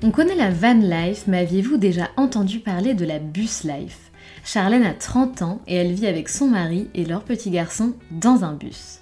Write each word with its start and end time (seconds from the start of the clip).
On 0.00 0.12
connaît 0.12 0.36
la 0.36 0.50
van 0.50 0.74
life, 0.74 1.24
mais 1.26 1.38
aviez-vous 1.38 1.76
déjà 1.76 2.08
entendu 2.16 2.60
parler 2.60 2.94
de 2.94 3.04
la 3.04 3.18
bus 3.18 3.64
life? 3.64 4.12
Charlène 4.44 4.84
a 4.84 4.94
30 4.94 5.42
ans 5.42 5.60
et 5.66 5.74
elle 5.74 5.92
vit 5.92 6.06
avec 6.06 6.28
son 6.28 6.46
mari 6.46 6.88
et 6.94 7.04
leur 7.04 7.24
petit 7.24 7.50
garçon 7.50 7.94
dans 8.12 8.44
un 8.44 8.52
bus. 8.52 9.00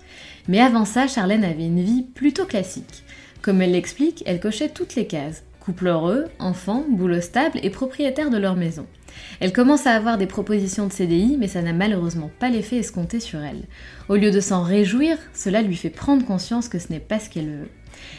Mais 0.48 0.58
avant 0.58 0.86
ça, 0.86 1.06
Charlène 1.06 1.44
avait 1.44 1.67
une 1.67 1.83
vie 1.83 2.02
plutôt 2.02 2.47
classique. 2.47 3.05
Comme 3.42 3.61
elle 3.61 3.72
l'explique, 3.72 4.22
elle 4.24 4.41
cochait 4.41 4.70
toutes 4.70 4.94
les 4.94 5.06
cases. 5.06 5.44
Couple 5.61 5.89
heureux, 5.89 6.24
enfants, 6.39 6.86
boulot 6.89 7.20
stable 7.20 7.61
et 7.62 7.69
propriétaire 7.69 8.30
de 8.30 8.39
leur 8.39 8.56
maison. 8.56 8.86
Elle 9.41 9.52
commence 9.52 9.86
à 9.86 9.92
avoir 9.92 10.17
des 10.17 10.27
propositions 10.27 10.86
de 10.86 10.92
CDI, 10.92 11.36
mais 11.39 11.48
ça 11.48 11.61
n'a 11.61 11.74
malheureusement 11.74 12.30
pas 12.39 12.48
l'effet 12.48 12.77
escompté 12.77 13.20
sur 13.20 13.41
elle. 13.42 13.64
Au 14.08 14.17
lieu 14.17 14.30
de 14.30 14.41
s'en 14.41 14.62
réjouir, 14.62 15.19
cela 15.34 15.61
lui 15.61 15.77
fait 15.77 15.91
prendre 15.91 16.24
conscience 16.24 16.70
que 16.70 16.78
ce 16.78 16.91
n'est 16.91 17.00
pas 17.00 17.19
ce 17.19 17.28
qu'elle 17.28 17.50
veut. 17.50 17.70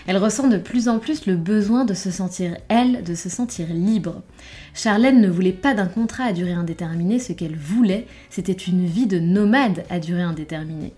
Elle 0.08 0.18
ressent 0.18 0.48
de 0.48 0.58
plus 0.58 0.88
en 0.88 1.00
plus 1.00 1.26
le 1.26 1.36
besoin 1.36 1.86
de 1.86 1.94
se 1.94 2.12
sentir 2.12 2.58
elle, 2.70 3.04
de 3.04 3.16
se 3.16 3.30
sentir 3.30 3.68
libre. 3.70 4.22
Charlène 4.74 5.22
ne 5.22 5.30
voulait 5.30 5.52
pas 5.52 5.74
d'un 5.74 5.88
contrat 5.88 6.26
à 6.26 6.34
durée 6.34 6.54
indéterminée, 6.54 7.20
ce 7.20 7.34
qu'elle 7.34 7.56
voulait, 7.56 8.08
c'était 8.30 8.54
une 8.54 8.86
vie 8.86 9.08
de 9.08 9.20
nomade 9.20 9.84
à 9.90 10.00
durée 10.00 10.22
indéterminée. 10.22 10.94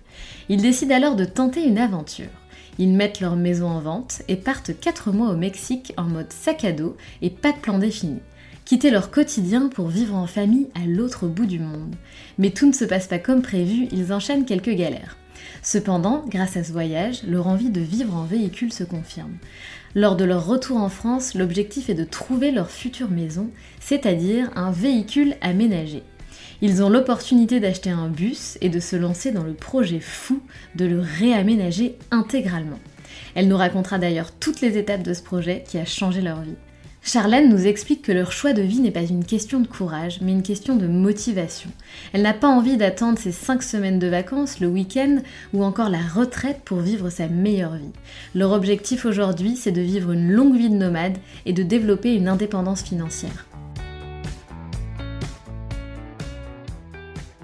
Ils 0.50 0.62
décident 0.62 0.96
alors 0.96 1.16
de 1.16 1.26
tenter 1.26 1.66
une 1.66 1.78
aventure. 1.78 2.30
Ils 2.78 2.94
mettent 2.94 3.20
leur 3.20 3.36
maison 3.36 3.68
en 3.68 3.80
vente 3.80 4.22
et 4.28 4.38
partent 4.38 4.80
4 4.80 5.12
mois 5.12 5.30
au 5.30 5.36
Mexique 5.36 5.94
en 5.98 6.04
mode 6.04 6.32
sac 6.32 6.64
à 6.64 6.72
dos 6.72 6.96
et 7.22 7.30
pas 7.30 7.52
de 7.52 7.58
plan 7.58 7.78
défini. 7.78 8.20
Quitter 8.64 8.92
leur 8.92 9.12
quotidien 9.12 9.68
pour 9.68 9.88
vivre 9.88 10.16
en 10.16 10.28
famille 10.28 10.68
à 10.76 10.86
l'autre 10.86 11.28
bout 11.28 11.48
du 11.48 11.60
monde. 11.60 11.96
Mais 12.38 12.52
tout 12.52 12.68
ne 12.68 12.72
se 12.72 12.86
passe 12.86 13.08
pas 13.08 13.18
comme 13.20 13.42
prévu, 13.42 13.88
ils 13.92 14.14
enchaînent 14.14 14.46
quelques 14.46 14.76
galères. 14.76 15.18
Cependant, 15.62 16.24
grâce 16.28 16.58
à 16.58 16.64
ce 16.64 16.72
voyage, 16.72 17.24
leur 17.24 17.48
envie 17.48 17.70
de 17.70 17.82
vivre 17.82 18.16
en 18.16 18.24
véhicule 18.24 18.72
se 18.72 18.84
confirme. 18.84 19.38
Lors 19.96 20.16
de 20.16 20.24
leur 20.24 20.46
retour 20.46 20.78
en 20.78 20.90
France, 20.90 21.34
l'objectif 21.34 21.90
est 21.90 21.96
de 21.96 22.04
trouver 22.04 22.52
leur 22.52 22.70
future 22.70 23.10
maison, 23.10 23.50
c'est-à-dire 23.80 24.52
un 24.56 24.72
véhicule 24.72 25.36
aménagé. 25.42 26.04
Ils 26.62 26.84
ont 26.84 26.90
l'opportunité 26.90 27.60
d'acheter 27.60 27.90
un 27.90 28.08
bus 28.08 28.58
et 28.62 28.70
de 28.70 28.80
se 28.80 28.96
lancer 28.96 29.32
dans 29.32 29.44
le 29.44 29.54
projet 29.54 30.00
fou 30.00 30.42
de 30.76 30.86
le 30.86 31.00
réaménager 31.00 31.98
intégralement. 32.12 32.80
Elle 33.36 33.48
nous 33.48 33.58
racontera 33.58 33.98
d'ailleurs 33.98 34.32
toutes 34.32 34.62
les 34.62 34.78
étapes 34.78 35.04
de 35.04 35.14
ce 35.14 35.24
projet 35.24 35.64
qui 35.68 35.78
a 35.78 35.86
changé 35.86 36.22
leur 36.22 36.42
vie. 36.42 36.56
Charlène 37.02 37.50
nous 37.50 37.66
explique 37.66 38.02
que 38.04 38.12
leur 38.12 38.32
choix 38.32 38.54
de 38.54 38.62
vie 38.62 38.82
n'est 38.82 38.92
pas 38.92 39.04
une 39.04 39.26
question 39.26 39.62
de 39.62 39.68
courage, 39.68 40.20
mais 40.22 40.34
une 40.34 40.44
question 40.44 40.76
de 40.76 40.86
motivation. 40.86 41.72
Elle 42.14 42.22
n'a 42.22 42.34
pas 42.34 42.50
envie 42.50 42.78
d'attendre 42.78 43.18
ses 43.18 43.32
5 43.32 43.64
semaines 43.64 44.00
de 44.00 44.08
vacances, 44.08 44.60
le 44.60 44.68
week-end 44.68 45.20
ou 45.54 45.64
encore 45.64 45.90
la 45.90 46.02
retraite 46.02 46.62
pour 46.66 46.80
vivre 46.82 47.10
sa 47.10 47.28
meilleure 47.28 47.76
vie. 47.76 47.94
Leur 48.36 48.52
objectif 48.52 49.06
aujourd'hui, 49.06 49.56
c'est 49.56 49.72
de 49.72 49.82
vivre 49.82 50.12
une 50.12 50.30
longue 50.30 50.56
vie 50.56 50.70
de 50.70 50.76
nomade 50.76 51.18
et 51.46 51.54
de 51.54 51.64
développer 51.64 52.14
une 52.16 52.28
indépendance 52.28 52.84
financière. 52.84 53.48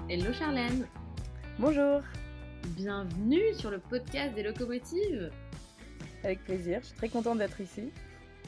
Hello 0.08 0.32
Charlène 0.38 0.86
Bonjour 1.58 2.02
Bienvenue 2.76 3.54
sur 3.58 3.70
le 3.70 3.78
podcast 3.78 4.34
des 4.34 4.42
locomotives 4.42 5.30
Avec 6.22 6.44
plaisir, 6.44 6.78
je 6.82 6.88
suis 6.88 6.96
très 6.96 7.08
contente 7.08 7.38
d'être 7.38 7.60
ici. 7.60 7.90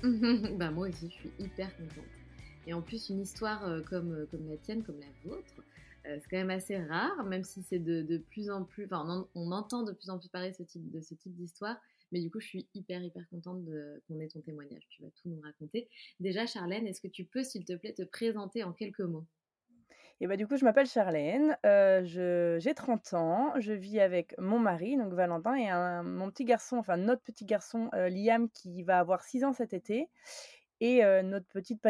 bah 0.59 0.71
moi 0.71 0.89
aussi, 0.89 1.11
je 1.11 1.15
suis 1.15 1.31
hyper 1.39 1.75
contente. 1.77 2.05
Et 2.67 2.75
en 2.75 2.83
plus, 2.83 3.09
une 3.09 3.21
histoire 3.21 3.67
euh, 3.67 3.81
comme, 3.81 4.13
euh, 4.13 4.27
comme 4.27 4.47
la 4.49 4.57
tienne, 4.59 4.83
comme 4.85 5.01
la 5.01 5.31
vôtre, 5.31 5.63
euh, 6.07 6.19
c'est 6.21 6.29
quand 6.31 6.37
même 6.37 6.51
assez 6.51 6.77
rare, 6.77 7.25
même 7.25 7.43
si 7.43 7.63
c'est 7.63 7.79
de, 7.79 8.03
de, 8.03 8.19
plus 8.19 8.51
en 8.51 8.65
plus, 8.65 8.85
enfin, 8.85 9.27
on, 9.35 9.53
entend 9.53 9.83
de 9.83 9.93
plus 9.93 10.11
en 10.11 10.19
plus 10.19 10.29
parler 10.29 10.53
ce 10.53 10.63
type, 10.63 10.91
de 10.91 11.01
ce 11.01 11.15
type 11.15 11.35
d'histoire. 11.35 11.77
Mais 12.13 12.21
du 12.21 12.31
coup, 12.31 12.41
je 12.41 12.47
suis 12.47 12.67
hyper, 12.75 13.03
hyper 13.03 13.29
contente 13.29 13.65
qu'on 14.07 14.21
ait 14.21 14.29
ton 14.29 14.41
témoignage. 14.41 14.87
Tu 14.89 15.03
vas 15.03 15.11
tout 15.11 15.29
nous 15.29 15.41
raconter. 15.43 15.89
Déjà, 16.21 16.47
Charlène, 16.47 16.87
est-ce 16.87 17.03
que 17.03 17.09
tu 17.09 17.25
peux, 17.25 17.43
s'il 17.43 17.67
te 17.67 17.75
plaît, 17.75 17.93
te 17.93 18.03
présenter 18.03 18.65
en 18.65 18.73
quelques 18.73 19.01
mots? 19.01 19.27
Et 20.21 20.27
bah, 20.27 20.37
du 20.37 20.47
coup, 20.47 20.57
je 20.57 20.65
m'appelle 20.65 20.87
Charlène, 20.87 21.57
j'ai 21.65 22.75
30 22.75 23.15
ans, 23.15 23.53
je 23.61 23.73
vis 23.73 24.01
avec 24.01 24.35
mon 24.39 24.59
mari, 24.59 24.97
donc 24.97 25.13
Valentin, 25.13 25.55
et 25.55 26.03
mon 26.03 26.31
petit 26.31 26.45
garçon, 26.45 26.77
enfin 26.77 26.97
notre 26.97 27.23
petit 27.23 27.45
garçon 27.45 27.89
Liam, 27.93 28.49
qui 28.51 28.83
va 28.83 28.99
avoir 28.99 29.23
6 29.23 29.45
ans 29.45 29.53
cet 29.53 29.73
été. 29.73 30.09
Et 30.81 31.03
notre 31.23 31.47
petite 31.47 31.81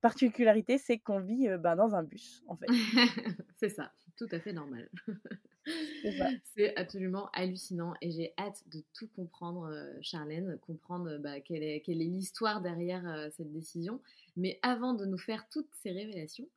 particularité, 0.00 0.78
c'est 0.78 0.98
qu'on 0.98 1.20
vit 1.20 1.48
ben, 1.58 1.76
dans 1.76 1.94
un 1.94 2.02
bus, 2.02 2.42
en 2.48 2.56
fait. 2.56 2.66
c'est 3.56 3.68
ça, 3.68 3.92
tout 4.16 4.28
à 4.32 4.40
fait 4.40 4.52
normal. 4.52 4.88
c'est 6.54 6.76
absolument 6.76 7.28
hallucinant 7.32 7.94
et 8.00 8.10
j'ai 8.10 8.32
hâte 8.38 8.62
de 8.72 8.82
tout 8.94 9.08
comprendre, 9.14 9.72
Charlène, 10.00 10.58
comprendre 10.58 11.18
bah, 11.18 11.40
quelle 11.40 11.62
est 11.62 11.82
l'histoire 11.88 12.60
derrière 12.60 13.28
cette 13.32 13.52
décision. 13.52 14.00
Mais 14.36 14.58
avant 14.62 14.94
de 14.94 15.06
nous 15.06 15.18
faire 15.18 15.48
toutes 15.48 15.72
ces 15.82 15.92
révélations, 15.92 16.48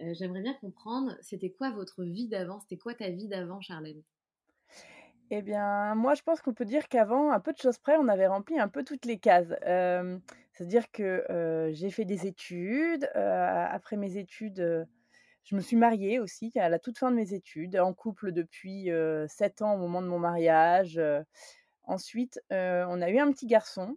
euh, 0.00 0.12
j'aimerais 0.14 0.42
bien 0.42 0.54
comprendre, 0.54 1.16
c'était 1.22 1.50
quoi 1.50 1.70
votre 1.70 2.04
vie 2.04 2.28
d'avant? 2.28 2.60
C'était 2.60 2.76
quoi 2.76 2.94
ta 2.94 3.08
vie 3.10 3.28
d'avant, 3.28 3.60
Charlène? 3.60 4.02
Eh 5.30 5.42
bien, 5.42 5.94
moi, 5.94 6.14
je 6.14 6.22
pense 6.22 6.40
qu'on 6.40 6.54
peut 6.54 6.64
dire 6.64 6.88
qu'avant, 6.88 7.32
un 7.32 7.40
peu 7.40 7.52
de 7.52 7.58
choses 7.58 7.78
près, 7.78 7.96
on 7.96 8.08
avait 8.08 8.26
rempli 8.28 8.58
un 8.58 8.68
peu 8.68 8.84
toutes 8.84 9.06
les 9.06 9.18
cases. 9.18 9.52
C'est-à-dire 10.52 10.90
que 10.92 11.70
j'ai 11.72 11.90
fait 11.90 12.04
des 12.04 12.26
études. 12.26 13.10
après 13.14 13.96
mes 13.96 14.18
études, 14.18 14.86
je 15.42 15.56
me 15.56 15.60
suis 15.60 15.76
mariée 15.76 16.20
aussi 16.20 16.52
à 16.54 16.68
la 16.68 16.78
toute 16.78 16.98
fin 16.98 17.10
de 17.10 17.16
mes 17.16 17.34
études, 17.34 17.76
en 17.76 17.92
couple 17.92 18.30
depuis 18.30 18.88
7 19.26 19.62
ans 19.62 19.74
au 19.74 19.78
moment 19.78 20.00
de 20.00 20.06
mon 20.06 20.20
mariage. 20.20 21.00
ensuite, 21.82 22.40
on 22.50 23.02
a 23.02 23.10
eu 23.10 23.18
un 23.18 23.32
petit 23.32 23.46
garçon 23.46 23.96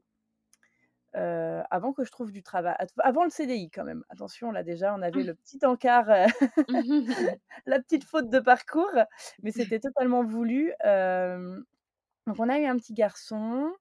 avant 1.14 1.94
que 1.94 2.04
je 2.04 2.12
trouve 2.12 2.32
du 2.32 2.44
travail, 2.44 2.76
avant 3.00 3.24
le 3.24 3.30
CDI 3.30 3.70
quand 3.70 3.84
même. 3.84 4.04
Attention, 4.10 4.52
là 4.52 4.64
déjà, 4.64 4.94
on 4.94 5.02
avait 5.02 5.24
mmh. 5.24 5.28
le 5.28 5.36
petit 5.36 5.66
encart, 5.66 6.08
la 7.66 7.80
petite 7.80 8.04
faute 8.04 8.30
de 8.30 8.40
parcours, 8.40 8.96
mais 9.42 9.52
c'était 9.52 9.80
totalement 9.80 10.24
voulu. 10.24 10.74
donc 10.84 12.36
on 12.38 12.50
a 12.50 12.60
eu 12.60 12.66
un 12.66 12.78
petit 12.78 12.94
garçon. 12.94 13.72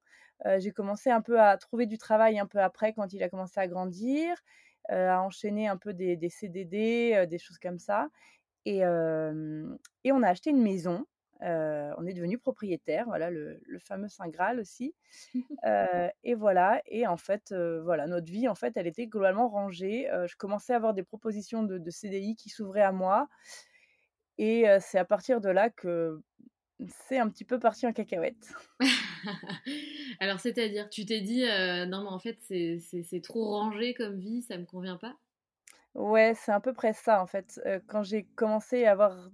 j'ai 0.58 0.72
commencé 0.72 1.10
un 1.10 1.20
peu 1.20 1.40
à 1.40 1.56
trouver 1.56 1.86
du 1.86 1.98
travail 1.98 2.38
un 2.38 2.46
peu 2.46 2.60
après 2.60 2.92
quand 2.92 3.12
il 3.12 3.22
a 3.22 3.28
commencé 3.28 3.60
à 3.60 3.66
grandir, 3.66 4.36
à 4.88 5.20
enchaîner 5.22 5.68
un 5.68 5.76
peu 5.76 5.92
des, 5.92 6.16
des 6.16 6.30
CDD, 6.30 7.26
des 7.28 7.38
choses 7.38 7.58
comme 7.58 7.78
ça. 7.78 8.08
et 8.64 8.84
on 8.86 10.22
a 10.22 10.28
acheté 10.28 10.50
une 10.50 10.62
maison, 10.62 11.04
heu, 11.42 11.90
on 11.98 12.06
est 12.06 12.14
devenus 12.14 12.38
propriétaires, 12.40 13.06
voilà 13.06 13.30
le 13.30 13.60
le 13.66 13.78
fameux 13.78 14.08
saint 14.08 14.28
graal 14.28 14.60
aussi, 14.60 14.94
heu 15.66 15.84
et 16.24 16.34
voilà 16.34 16.82
et 16.86 17.06
en 17.06 17.16
fait, 17.18 17.52
heu, 17.52 17.80
voilà 17.84 18.06
notre 18.08 18.30
vie 18.32 18.48
en 18.48 18.54
fait 18.56 18.76
elle 18.76 18.86
était 18.88 19.06
globalement 19.08 19.48
rangée, 19.48 20.08
je 20.28 20.36
commençais 20.36 20.72
à 20.74 20.76
avoir 20.76 20.94
des 20.94 21.04
propositions 21.04 21.62
de 21.64 21.78
de 21.78 21.90
CDI 21.90 22.36
qui 22.36 22.50
s'ouvraient 22.50 22.82
à 22.82 22.92
moi 22.92 23.28
et 24.38 24.64
c'est 24.80 24.98
à 24.98 25.04
partir 25.04 25.40
de 25.40 25.48
là 25.50 25.68
que 25.70 26.22
c'est 26.88 27.18
un 27.18 27.28
petit 27.30 27.44
peu 27.44 27.58
parti 27.60 27.86
en 27.86 27.92
cacahuète. 27.92 28.54
Alors 30.20 30.40
c'est-à-dire? 30.40 30.88
Tu 30.90 31.04
t'es 31.04 31.20
dit, 31.20 31.42
«Non 31.42 32.02
mais 32.02 32.08
en 32.08 32.18
fait 32.18 32.38
c'est 32.40 33.20
trop 33.22 33.44
rangé 33.50 33.94
comme 33.94 34.18
vie, 34.18 34.42
ça 34.42 34.58
me 34.58 34.64
convient 34.64 34.96
pas»? 34.96 35.18
Ouais, 35.94 36.34
c'est 36.34 36.52
à 36.52 36.60
peu 36.60 36.72
près 36.72 36.92
ça 36.92 37.20
en 37.22 37.26
fait, 37.26 37.60
quand 37.88 38.02
j'ai 38.02 38.24
commencé 38.24 38.84
à 38.84 38.92
avoir 38.92 39.30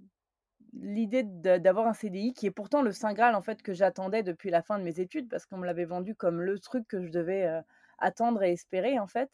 l'idée 0.81 1.23
d'avoir 1.23 1.87
un 1.87 1.93
CDI 1.93 2.33
qui 2.33 2.47
est 2.47 2.51
pourtant 2.51 2.81
le 2.81 2.91
saint 2.91 3.13
graal 3.13 3.35
en 3.35 3.41
fait 3.41 3.61
que 3.63 3.73
j'attendais 3.73 4.23
depuis 4.23 4.49
la 4.51 4.61
fin 4.63 4.79
de 4.79 4.83
mes 4.83 4.99
études 4.99 5.29
parce 5.29 5.45
qu'on 5.45 5.57
me 5.57 5.65
l'avait 5.65 5.85
vendu 5.85 6.15
comme 6.15 6.41
le 6.41 6.59
truc 6.59 6.87
que 6.87 7.01
je 7.03 7.11
devais, 7.11 7.47
heu, 7.47 7.61
attendre 7.99 8.43
et 8.43 8.51
espérer 8.53 8.99
en 8.99 9.07
fait 9.07 9.31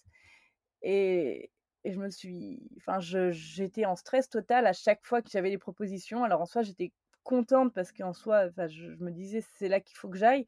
et 0.82 1.52
et 1.84 1.92
je 1.94 2.00
me 2.00 2.10
suis 2.12 2.62
enfin 2.78 3.00
j'étais 3.00 3.86
en 3.86 3.96
stress 3.96 4.30
total 4.30 4.68
à 4.68 4.74
chaque 4.74 5.04
fois 5.06 5.22
que 5.24 5.30
j'avais 5.32 5.50
des 5.50 5.58
propositions. 5.58 6.24
Alors 6.24 6.42
en 6.42 6.46
soi, 6.46 6.62
j'étais 6.64 6.94
contente 7.24 7.74
parce 7.74 7.92
qu'en 7.92 8.14
soi, 8.14 8.50
je 8.68 8.68
je 8.94 9.04
me 9.04 9.12
disais: 9.12 9.42
«C'est 9.42 9.68
là 9.70 9.80
qu'il 9.82 9.98
faut 9.98 10.10
que 10.10 10.18
j'aille» 10.18 10.46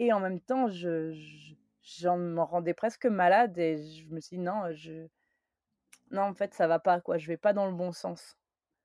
et 0.00 0.12
en 0.12 0.20
même 0.20 0.40
temps 0.40 0.68
je 0.68 1.12
je 1.12 1.54
j'en 1.82 2.18
m'en 2.18 2.46
rendais 2.46 2.74
presque 2.74 3.06
malade 3.06 3.58
et 3.58 3.78
je 3.78 4.08
me 4.10 4.20
suis 4.20 4.38
dit: 4.38 4.42
«Non, 4.44 4.72
je 4.74 5.08
non 6.10 6.24
en 6.24 6.34
fait 6.34 6.52
ça 6.52 6.66
va 6.66 6.78
pas 6.78 7.00
quoi, 7.00 7.16
je 7.18 7.26
vais 7.28 7.38
pas 7.38 7.54
dans 7.54 7.66
le 7.66 7.74
bon 7.74 7.92
sens». 7.92 8.37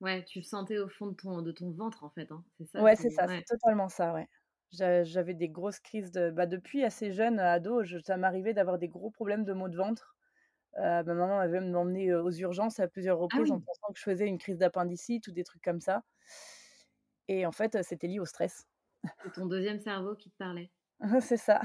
Ouais, 0.04 0.24
tu 0.24 0.38
le 0.38 0.44
sentais 0.44 0.78
au 0.78 0.88
fond 0.88 1.08
de 1.08 1.14
ton 1.16 1.42
de 1.42 1.50
ton 1.50 1.72
ventre 1.72 2.04
en 2.04 2.10
fait, 2.10 2.30
hein, 2.30 2.44
c'est 2.58 2.66
ça? 2.66 2.86
Ouais, 2.86 2.96
C'est 2.96 3.10
ça, 3.10 3.26
c'est 3.28 3.44
totalement 3.44 3.88
ça, 3.88 4.12
ouais. 4.14 4.28
J'a 4.72 5.04
j'avais 5.04 5.34
des 5.34 5.48
grosses 5.48 5.78
crises 5.78 6.10
de 6.10 6.30
bah, 6.30 6.46
depuis 6.46 6.82
assez 6.82 7.12
jeune, 7.12 7.38
ado, 7.38 7.84
je 7.84 7.98
ça 7.98 8.16
m'arrivait 8.16 8.52
d'avoir 8.54 8.78
des 8.78 8.88
gros 8.88 9.10
problèmes 9.10 9.44
de 9.44 9.52
maux 9.52 9.68
de 9.68 9.76
ventre. 9.76 10.16
Heu, 10.78 10.80
ma 10.82 11.02
maman 11.14 11.38
avait 11.40 11.60
même 11.60 11.70
m'emmener, 11.72 12.10
heu, 12.10 12.22
aux 12.22 12.32
urgences 12.32 12.80
à 12.80 12.88
plusieurs 12.88 13.18
Ah 13.30 13.40
reprises 13.40 13.50
en 13.52 13.60
oui! 13.60 13.64
pensant 13.64 13.92
que 13.92 13.98
je 14.00 14.04
faisais 14.04 14.26
une 14.28 14.38
crise 14.38 14.58
d'appendicite 14.58 15.28
ou 15.28 15.32
des 15.32 15.44
trucs 15.44 15.62
comme 15.64 15.80
ça 15.80 16.02
et 17.28 17.44
en 17.44 17.52
fait, 17.52 17.76
c'était 17.82 18.06
lié 18.06 18.18
au 18.18 18.24
stress. 18.24 18.66
C'est 19.24 19.32
ton 19.32 19.46
2e 19.46 19.80
cerveau 19.80 20.14
qui 20.14 20.30
te 20.30 20.36
parlait. 20.36 20.70
C'est 21.20 21.36
ça. 21.36 21.60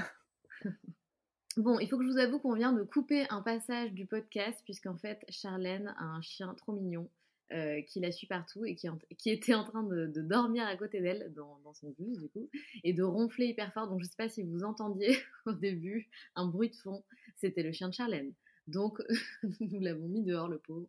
Bon, 1.56 1.78
il 1.78 1.88
faut 1.88 1.96
que 1.98 2.04
je 2.04 2.08
vous 2.10 2.18
avoue 2.18 2.38
qu'on 2.40 2.54
vient 2.54 2.72
de 2.72 2.82
couper 2.82 3.26
un 3.30 3.40
passage 3.42 3.92
du 3.92 4.06
podcast 4.06 4.60
puisqu'en 4.64 4.96
fait 4.96 5.24
Charlène 5.28 5.94
a 5.98 6.02
un 6.04 6.20
chien 6.22 6.54
trop 6.54 6.72
mignon, 6.72 7.08
heu, 7.52 7.82
qui 7.86 8.00
la 8.00 8.12
suit 8.12 8.26
partout 8.26 8.64
et 8.64 8.74
qui 8.74 9.30
était 9.30 9.54
en 9.54 9.64
train 9.64 9.82
de 9.82 10.20
dormir 10.20 10.66
à 10.66 10.76
côté 10.76 11.00
d'elle 11.00 11.32
dans 11.34 11.74
son 11.74 11.94
bus 11.98 12.18
du 12.18 12.28
coup 12.28 12.48
et 12.84 12.92
de 12.92 13.02
ronfler 13.02 13.46
hyper 13.46 13.72
fort. 13.72 13.88
Donc 13.88 14.00
je 14.00 14.06
sais 14.06 14.16
pas 14.16 14.28
si 14.28 14.42
vous 14.42 14.64
entendiez 14.64 15.16
au 15.46 15.52
début 15.52 16.08
un 16.34 16.46
bruit 16.46 16.70
de 16.70 16.76
fond, 16.76 17.04
c'était 17.36 17.62
le 17.62 17.72
chien 17.72 17.88
de 17.88 17.94
Charlène. 17.94 18.32
Donc 18.66 19.00
nous 19.60 19.80
l'avons 19.80 20.08
mis 20.08 20.22
dehors 20.22 20.48
le 20.48 20.58
pauvre, 20.58 20.88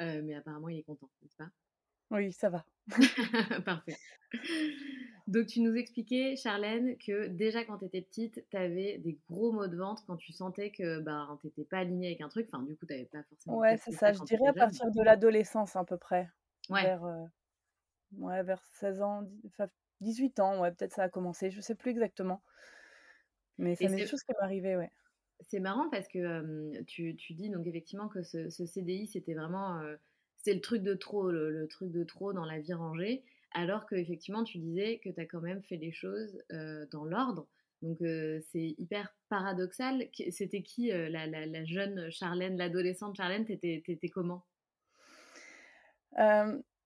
heu, 0.00 0.22
mais 0.22 0.34
apparemment 0.34 0.68
il 0.68 0.78
est 0.78 0.84
content, 0.84 1.10
n'est-ce 1.22 1.36
pas? 1.36 1.50
Oui, 2.10 2.32
ça 2.32 2.48
va. 2.50 2.64
Parfait. 3.64 3.98
Donc 5.26 5.46
tu 5.46 5.60
nous 5.60 5.74
expliquais 5.74 6.36
Charlène 6.36 6.98
que 6.98 7.28
déjà 7.28 7.64
quand 7.64 7.78
tu 7.78 7.86
étais 7.86 8.02
petite, 8.02 8.44
tu 8.50 8.56
avais 8.56 8.98
des 8.98 9.18
gros 9.30 9.52
maux 9.52 9.68
de 9.68 9.76
ventre 9.76 10.04
quand 10.06 10.16
tu 10.16 10.32
sentais 10.32 10.70
que, 10.70 11.00
ben, 11.00 11.38
tu 11.40 11.46
étais 11.48 11.64
pas 11.64 11.78
alignée 11.78 12.08
avec 12.08 12.20
un 12.20 12.28
truc, 12.28 12.46
enfin 12.52 12.62
du 12.62 12.76
coup 12.76 12.84
tu 12.86 12.92
avais 12.92 13.06
pas 13.06 13.22
forcément 13.24 13.56
Ouais, 13.58 13.76
c'est 13.76 13.92
ça, 13.92 14.12
je 14.12 14.20
dirais 14.22 14.48
à 14.48 14.54
partir 14.54 14.90
de 14.90 15.02
l'adolescence 15.02 15.76
à 15.76 15.84
peu 15.84 15.98
près, 15.98 16.30
Ouais. 16.70 16.82
vers, 16.82 17.04
heu, 17.04 17.24
ouais 18.12 18.42
vers 18.44 18.64
16 18.66 19.02
ans, 19.02 19.22
dix 19.22 19.40
enfin 19.48 19.68
18 20.00 20.40
ans, 20.40 20.60
ouais 20.60 20.72
peut-être 20.72 20.94
ça 20.94 21.04
a 21.04 21.08
commencé, 21.10 21.50
je 21.50 21.60
sais 21.60 21.74
plus 21.76 21.90
exactement. 21.92 22.42
Mais 23.58 23.76
c'est 23.76 23.88
des 23.88 24.06
choses 24.06 24.22
qui 24.24 24.32
m'arrivaient, 24.40 24.76
ouais. 24.76 24.90
c'est 25.40 25.60
marrant 25.60 25.90
parce 25.90 26.08
que, 26.08 26.82
tu 26.84 27.16
tu 27.16 27.34
dis 27.34 27.50
donc 27.50 27.66
effectivement 27.66 28.08
que 28.08 28.22
ce 28.22 28.48
ce 28.50 28.64
CDI 28.66 29.06
c'était 29.06 29.34
vraiment, 29.34 29.80
c'est 30.44 30.54
le 30.54 30.60
truc 30.60 30.82
de 30.82 30.94
trop, 30.94 31.30
le 31.30 31.50
le 31.50 31.68
truc 31.68 31.90
de 31.92 32.04
trop 32.04 32.32
dans 32.32 32.44
la 32.44 32.60
vie 32.60 32.74
rangée. 32.74 33.24
Alors 33.52 33.86
qu'effectivement 33.86 34.44
tu 34.44 34.58
disais 34.58 34.98
que 35.02 35.10
tu 35.10 35.20
as 35.20 35.26
quand 35.26 35.40
même 35.40 35.62
fait 35.62 35.76
les 35.76 35.92
choses, 35.92 36.38
heu, 36.52 36.86
dans 36.92 37.04
l'ordre. 37.04 37.48
Donc 37.82 38.00
heu, 38.02 38.40
c'est 38.52 38.74
hyper 38.78 39.14
paradoxal. 39.28 40.08
C'était 40.30 40.62
qui, 40.62 40.92
heu, 40.92 41.08
la 41.08 41.26
la 41.26 41.46
la 41.46 41.64
jeune 41.64 42.10
Charlène, 42.10 42.56
l'adolescente 42.58 43.16
Charlène? 43.16 43.44
Tu 43.46 43.52
étais 43.52 43.82
tu 43.84 43.92
étais 43.92 44.08
comment? 44.08 44.44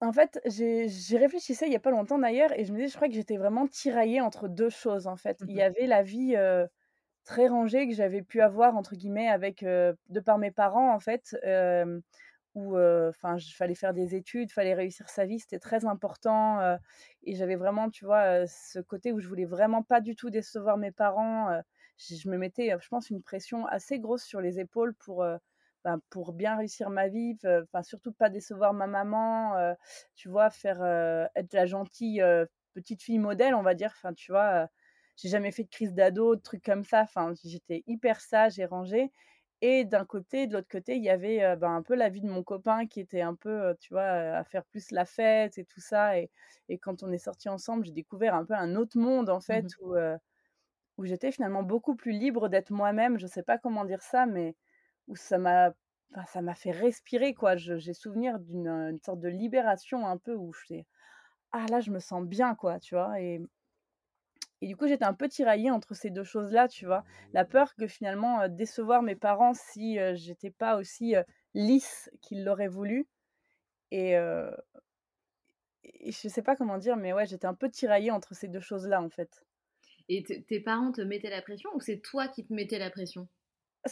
En 0.00 0.12
fait, 0.12 0.40
j'ai 0.46 0.88
j'y 0.88 1.16
réfléchissais 1.18 1.66
il 1.66 1.72
y 1.72 1.76
a 1.76 1.80
pas 1.80 1.90
longtemps 1.90 2.18
d'ailleurs 2.20 2.52
et 2.58 2.64
je 2.64 2.72
me 2.72 2.76
disais, 2.78 2.88
je 2.88 2.96
crois 2.96 3.08
que 3.08 3.14
j'étais 3.14 3.36
vraiment 3.36 3.66
tiraillée 3.66 4.20
entre 4.20 4.46
2 4.48 4.70
choses, 4.70 5.06
en 5.08 5.16
fait. 5.16 5.40
Mmh 5.40 5.48
Il 5.48 5.54
y 5.56 5.60
mh. 5.60 5.62
avait 5.62 5.86
la 5.86 6.02
vie, 6.02 6.36
très 7.24 7.48
rangée 7.48 7.88
que 7.88 7.94
j'avais 7.94 8.22
pu 8.22 8.40
avoir 8.40 8.76
entre 8.76 8.96
guillemets 8.96 9.28
avec, 9.28 9.62
de 9.64 10.20
par 10.24 10.38
mes 10.38 10.50
parents, 10.52 10.92
en 10.94 11.00
fait, 11.00 11.36
où, 12.58 12.76
enfin, 13.08 13.38
j 13.38 13.52
fallait 13.54 13.74
faire 13.74 13.94
des 13.94 14.14
études, 14.14 14.50
fallait 14.52 14.74
réussir 14.74 15.08
sa 15.08 15.24
vie, 15.26 15.38
c'était 15.40 15.58
très 15.60 15.84
important, 15.86 16.78
et 17.22 17.34
j'avais 17.34 17.56
vraiment, 17.56 17.90
tu 17.90 18.04
vois, 18.04 18.46
ce 18.46 18.80
côté 18.80 19.12
où 19.12 19.20
je 19.20 19.28
voulais 19.28 19.44
vraiment 19.46 19.82
pas 19.82 20.00
du 20.00 20.16
tout 20.16 20.30
décevoir 20.30 20.76
mes 20.78 20.92
parents, 20.92 21.50
heu, 21.52 21.60
j 21.98 22.16
je 22.18 22.28
me 22.30 22.38
mettais, 22.38 22.70
je 22.80 22.88
pense 22.88 23.10
une 23.10 23.22
pression 23.22 23.66
assez 23.66 23.98
grosse 24.00 24.24
sur 24.24 24.40
les 24.40 24.60
épaules 24.60 24.94
pour, 24.94 25.24
ben, 25.84 26.00
pour 26.10 26.32
bien 26.32 26.56
réussir 26.56 26.90
ma 26.90 27.08
vie, 27.08 27.36
enfin, 27.44 27.82
surtout 27.82 28.12
pas 28.12 28.30
décevoir 28.30 28.72
ma 28.74 28.86
maman, 28.86 29.74
tu 30.14 30.28
vois? 30.28 30.50
Faire, 30.50 30.82
être 31.36 31.52
la 31.54 31.66
gentille, 31.66 32.22
petite 32.74 33.02
fille 33.02 33.18
modèle, 33.18 33.54
on 33.54 33.62
va 33.62 33.74
dire, 33.74 33.92
enfin, 33.96 34.12
tu 34.14 34.32
vois? 34.32 34.68
J'ai 35.16 35.28
jamais 35.28 35.50
fait 35.52 35.64
de 35.64 35.68
crise 35.70 35.94
d'ado, 35.94 36.36
de 36.36 36.40
trucs 36.40 36.64
comme 36.64 36.84
ça, 36.84 37.02
enfin, 37.02 37.32
j'étais 37.44 37.82
hyper 37.86 38.20
sage 38.20 38.58
et 38.60 38.66
rangée 38.66 39.12
et 39.62 39.84
d'un 39.84 40.04
côté 40.06 40.46
de 40.46 40.54
l'autre 40.54 40.68
côté, 40.70 40.96
il 40.96 41.04
y 41.04 41.10
avait, 41.10 41.56
ben, 41.56 41.72
un 41.76 41.82
peu 41.82 41.94
la 41.96 42.08
vie 42.10 42.20
de 42.22 42.28
mon 42.28 42.42
copain 42.44 42.86
qui 42.86 43.00
était 43.00 43.22
un 43.22 43.34
peu, 43.34 43.74
tu 43.80 43.94
vois, 43.94 44.04
à 44.04 44.44
faire 44.44 44.64
plus 44.66 44.90
la 44.92 45.04
fête 45.04 45.58
et 45.58 45.64
tout 45.64 45.80
ça 45.80 46.18
et 46.18 46.30
et 46.70 46.78
quand 46.78 47.02
on 47.02 47.12
est 47.12 47.18
sortis 47.18 47.48
ensemble, 47.48 47.84
j'ai 47.86 47.92
découvert 47.92 48.34
un 48.34 48.44
peu 48.44 48.54
un 48.54 48.76
autre 48.76 48.98
monde, 48.98 49.30
en 49.30 49.40
Mmh 49.48 49.48
fait, 49.48 49.74
où, 49.80 49.94
j'étais 51.04 51.32
finalement 51.32 51.62
beaucoup 51.62 51.94
plus 51.96 52.12
libre 52.12 52.48
d'être 52.48 52.70
moi-même. 52.70 53.18
Je 53.18 53.26
sais 53.26 53.42
pas 53.42 53.58
comment 53.58 53.84
dire 53.84 54.02
ça, 54.02 54.26
mais 54.26 54.56
où 55.08 55.16
ça 55.16 55.38
m'a 55.38 55.72
enfin, 56.14 56.24
ça 56.26 56.42
m'a 56.42 56.54
fait 56.54 56.70
respirer, 56.72 57.34
quoi. 57.34 57.56
Je 57.56 57.78
j'ai 57.78 57.94
souvenir 57.94 58.38
d'une, 58.40 58.98
sorte 59.04 59.20
de 59.20 59.28
libération 59.28 60.06
un 60.06 60.18
peu 60.18 60.34
où 60.34 60.52
je 60.52 60.74
«Ah 61.52 61.66
là, 61.70 61.80
je 61.80 61.90
me 61.92 62.00
sens 62.00 62.24
bien», 62.26 62.54
quoi, 62.56 62.80
tu 62.80 62.94
vois? 62.96 63.20
Et 63.22 63.40
et 64.60 64.66
du 64.68 64.76
coup, 64.76 64.86
j'étais 64.88 65.04
un 65.04 65.14
peu 65.14 65.28
tiraillée 65.28 65.70
entre 65.70 65.94
ces 65.94 66.10
2 66.10 66.24
choses-là, 66.24 66.68
tu 66.68 66.86
vois? 66.86 67.04
La 67.32 67.44
peur 67.44 67.74
que 67.76 67.86
finalement, 67.86 68.42
heu, 68.42 68.48
décevoir 68.48 69.02
mes 69.02 69.16
parents 69.16 69.54
si, 69.54 69.98
heu, 69.98 70.14
j'étais 70.14 70.50
pas 70.50 70.76
aussi, 70.76 71.16
heu, 71.16 71.24
lisse 71.54 72.10
qu'ils 72.22 72.44
l'auraient 72.44 72.68
voulu 72.68 73.08
et 73.92 74.16
et 75.82 76.12
je 76.12 76.28
sais 76.28 76.42
pas 76.42 76.54
comment 76.54 76.78
dire, 76.78 76.96
mais 76.96 77.12
ouais, 77.12 77.26
j'étais 77.26 77.46
un 77.48 77.54
peu 77.54 77.68
tiraillée 77.68 78.12
entre 78.12 78.32
ces 78.32 78.46
2 78.46 78.60
choses-là, 78.60 79.02
en 79.02 79.10
fait. 79.10 79.44
Et 80.08 80.22
tes 80.24 80.60
parents 80.60 80.90
te 80.90 81.00
mettaient 81.00 81.30
la 81.30 81.40
pression 81.40 81.70
ou 81.74 81.80
c'est 81.80 82.00
toi 82.00 82.26
qui 82.28 82.44
te 82.44 82.52
mettais 82.52 82.78
la 82.78 82.90
pression? 82.90 83.28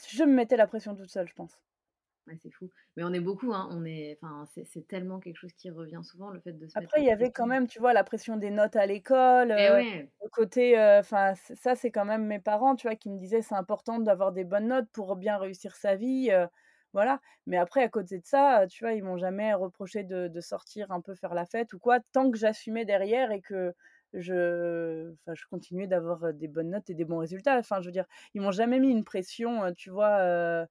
Je 0.09 0.23
me 0.23 0.33
mettais 0.33 0.57
la 0.57 0.69
pression 0.69 0.95
toute 0.95 1.11
seule, 1.11 1.27
je 1.27 1.35
pense. 1.35 1.59
Ouais, 2.27 2.37
c'est 2.43 2.51
fou. 2.51 2.71
Mais 2.97 3.05
on 3.05 3.13
est 3.13 3.21
beaucoup, 3.21 3.53
hein, 3.53 3.69
on 3.71 3.85
est 3.85 4.19
enfin, 4.21 4.47
c'est 4.65 4.87
tellement 4.89 5.21
quelque 5.21 5.37
chose 5.37 5.53
qui 5.53 5.71
revient 5.71 6.01
souvent, 6.05 6.31
le 6.31 6.41
fait 6.41 6.53
de 6.53 6.67
se 6.69 6.79
Après, 6.79 7.01
il 7.01 7.07
y 7.07 7.11
avait 7.11 7.33
quand 7.33 7.47
même, 7.47 7.67
tu 7.67 7.79
vois, 7.79 7.93
la 7.95 8.05
pression 8.05 8.37
des 8.37 8.51
notes 8.51 8.77
à 8.77 8.85
l'école, 8.87 9.49
ouais! 9.67 10.11
le 10.23 10.29
côté, 10.31 10.77
heu, 10.79 10.99
enfin, 10.99 11.35
ça, 11.35 11.75
c'est 11.75 11.91
quand 11.91 12.05
même 12.05 12.27
mes 12.27 12.39
parents, 12.41 12.77
tu 12.77 12.87
vois, 12.87 12.97
qui 12.97 13.09
me 13.11 13.19
disaient: 13.19 13.41
«C'est 13.43 13.55
important 13.55 13.99
d'avoir 13.99 14.33
des 14.33 14.45
bonnes 14.45 14.69
notes 14.69 14.89
pour 14.93 15.17
bien 15.17 15.39
réussir 15.39 15.75
sa 15.77 15.95
vie», 15.97 16.31
heu, 16.33 16.47
voilà. 16.93 17.21
Mais 17.47 17.57
après, 17.57 17.83
à 17.83 17.89
côté 17.89 18.19
de 18.19 18.27
ça, 18.27 18.67
tu 18.69 18.85
vois, 18.85 18.93
ils 18.93 19.03
m'ont 19.03 19.17
jamais 19.19 19.55
reproché 19.55 20.03
de 20.05 20.29
de 20.29 20.41
sortir 20.41 20.91
un 20.93 21.01
peu 21.01 21.15
faire 21.15 21.35
la 21.35 21.47
fête 21.47 21.73
ou 21.73 21.79
quoi, 21.79 22.01
tant 22.13 22.31
que 22.31 22.39
j'assumais 22.39 22.85
derrière 22.85 23.31
et 23.33 23.41
que 23.41 23.75
je 24.13 25.13
enfin, 25.13 25.35
je 25.35 25.45
continuais 25.51 25.87
d'avoir, 25.87 26.25
heu, 26.25 26.33
des 26.33 26.49
bonnes 26.49 26.71
notes 26.71 26.89
et 26.91 26.95
des 26.95 27.05
bons 27.05 27.19
résultats. 27.19 27.59
Enfin, 27.59 27.81
je 27.81 27.87
veux 27.87 27.93
dire, 27.93 28.07
ils 28.35 28.41
m'ont 28.41 28.51
jamais 28.53 28.81
mis 28.81 28.91
une 28.91 29.05
pression, 29.05 29.73
tu 29.75 29.91
vois, 29.91 30.67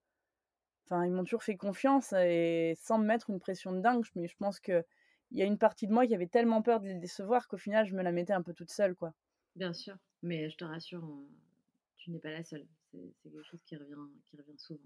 enfin, 0.86 1.06
ils 1.06 1.12
m'ont 1.12 1.24
toujours 1.24 1.44
fait 1.44 1.58
confiance 1.58 2.14
et 2.14 2.76
sans 2.80 2.98
me 3.00 3.06
mettre 3.06 3.30
une 3.30 3.40
pression 3.40 3.72
de 3.74 3.82
dingue. 3.82 4.06
Mais 4.16 4.28
je 4.28 4.36
pense 4.38 4.60
qu'il 4.60 4.84
y 5.32 5.42
a 5.42 5.46
une 5.46 5.58
partie 5.58 5.88
de 5.88 5.94
moi 5.94 6.08
qui 6.08 6.16
avait 6.16 6.28
tellement 6.28 6.62
peur 6.62 6.80
de 6.82 6.88
les 6.88 6.96
décevoir 7.00 7.48
qu'au 7.48 7.58
final, 7.58 7.86
je 7.86 7.96
me 7.96 8.04
la 8.04 8.12
mettais 8.12 8.34
un 8.34 8.42
peu 8.44 8.54
toute 8.54 8.72
seule, 8.72 8.96
quoi. 8.96 9.14
Bien 9.56 9.74
sûr, 9.74 9.98
mais 10.22 10.50
je 10.50 10.58
te 10.58 10.66
rassure, 10.66 11.08
tu 11.98 12.12
n'es 12.12 12.20
pas 12.20 12.32
la 12.32 12.44
seule. 12.44 12.68
C'est 12.92 13.14
quelque 13.24 13.44
chose 13.44 13.62
qui 13.66 13.76
revient 13.76 13.96
qui 14.26 14.38
revient 14.38 14.58
souvent. 14.58 14.84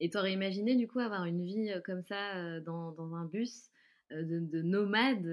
Et 0.00 0.10
tu 0.10 0.18
aurais 0.18 0.32
imaginé 0.34 0.76
du 0.76 0.88
coup 0.88 1.00
avoir 1.00 1.24
une 1.26 1.44
vie, 1.44 1.70
heu, 1.72 1.82
comme 1.82 2.02
ça, 2.02 2.38
heu, 2.58 2.60
dans 2.62 2.92
dans 2.92 3.14
un 3.16 3.26
bus, 3.26 3.70
heu, 4.12 4.24
de 4.24 4.40
de 4.40 4.62
nomade, 4.62 5.26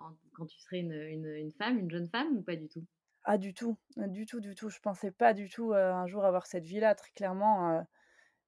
en 0.00 0.16
quand 0.34 0.46
tu 0.46 0.60
serais 0.60 0.80
une 0.80 0.92
une 0.94 1.26
une 1.28 1.52
femme, 1.52 1.78
une 1.78 1.90
jeune 1.90 2.08
femme 2.08 2.36
ou 2.38 2.42
pas 2.42 2.56
du 2.56 2.68
tout? 2.68 2.86
Ah 3.24 3.38
du 3.38 3.52
tout, 3.54 3.76
du 3.96 4.24
tout, 4.26 4.40
du 4.40 4.54
tout. 4.54 4.68
Je 4.70 4.78
pensais 4.80 5.10
pas 5.10 5.34
du 5.34 5.48
tout, 5.48 5.72
un 5.74 6.06
jour 6.06 6.24
avoir 6.24 6.46
cette 6.46 6.64
vie-là, 6.64 6.94
très 6.94 7.10
clairement, 7.10 7.84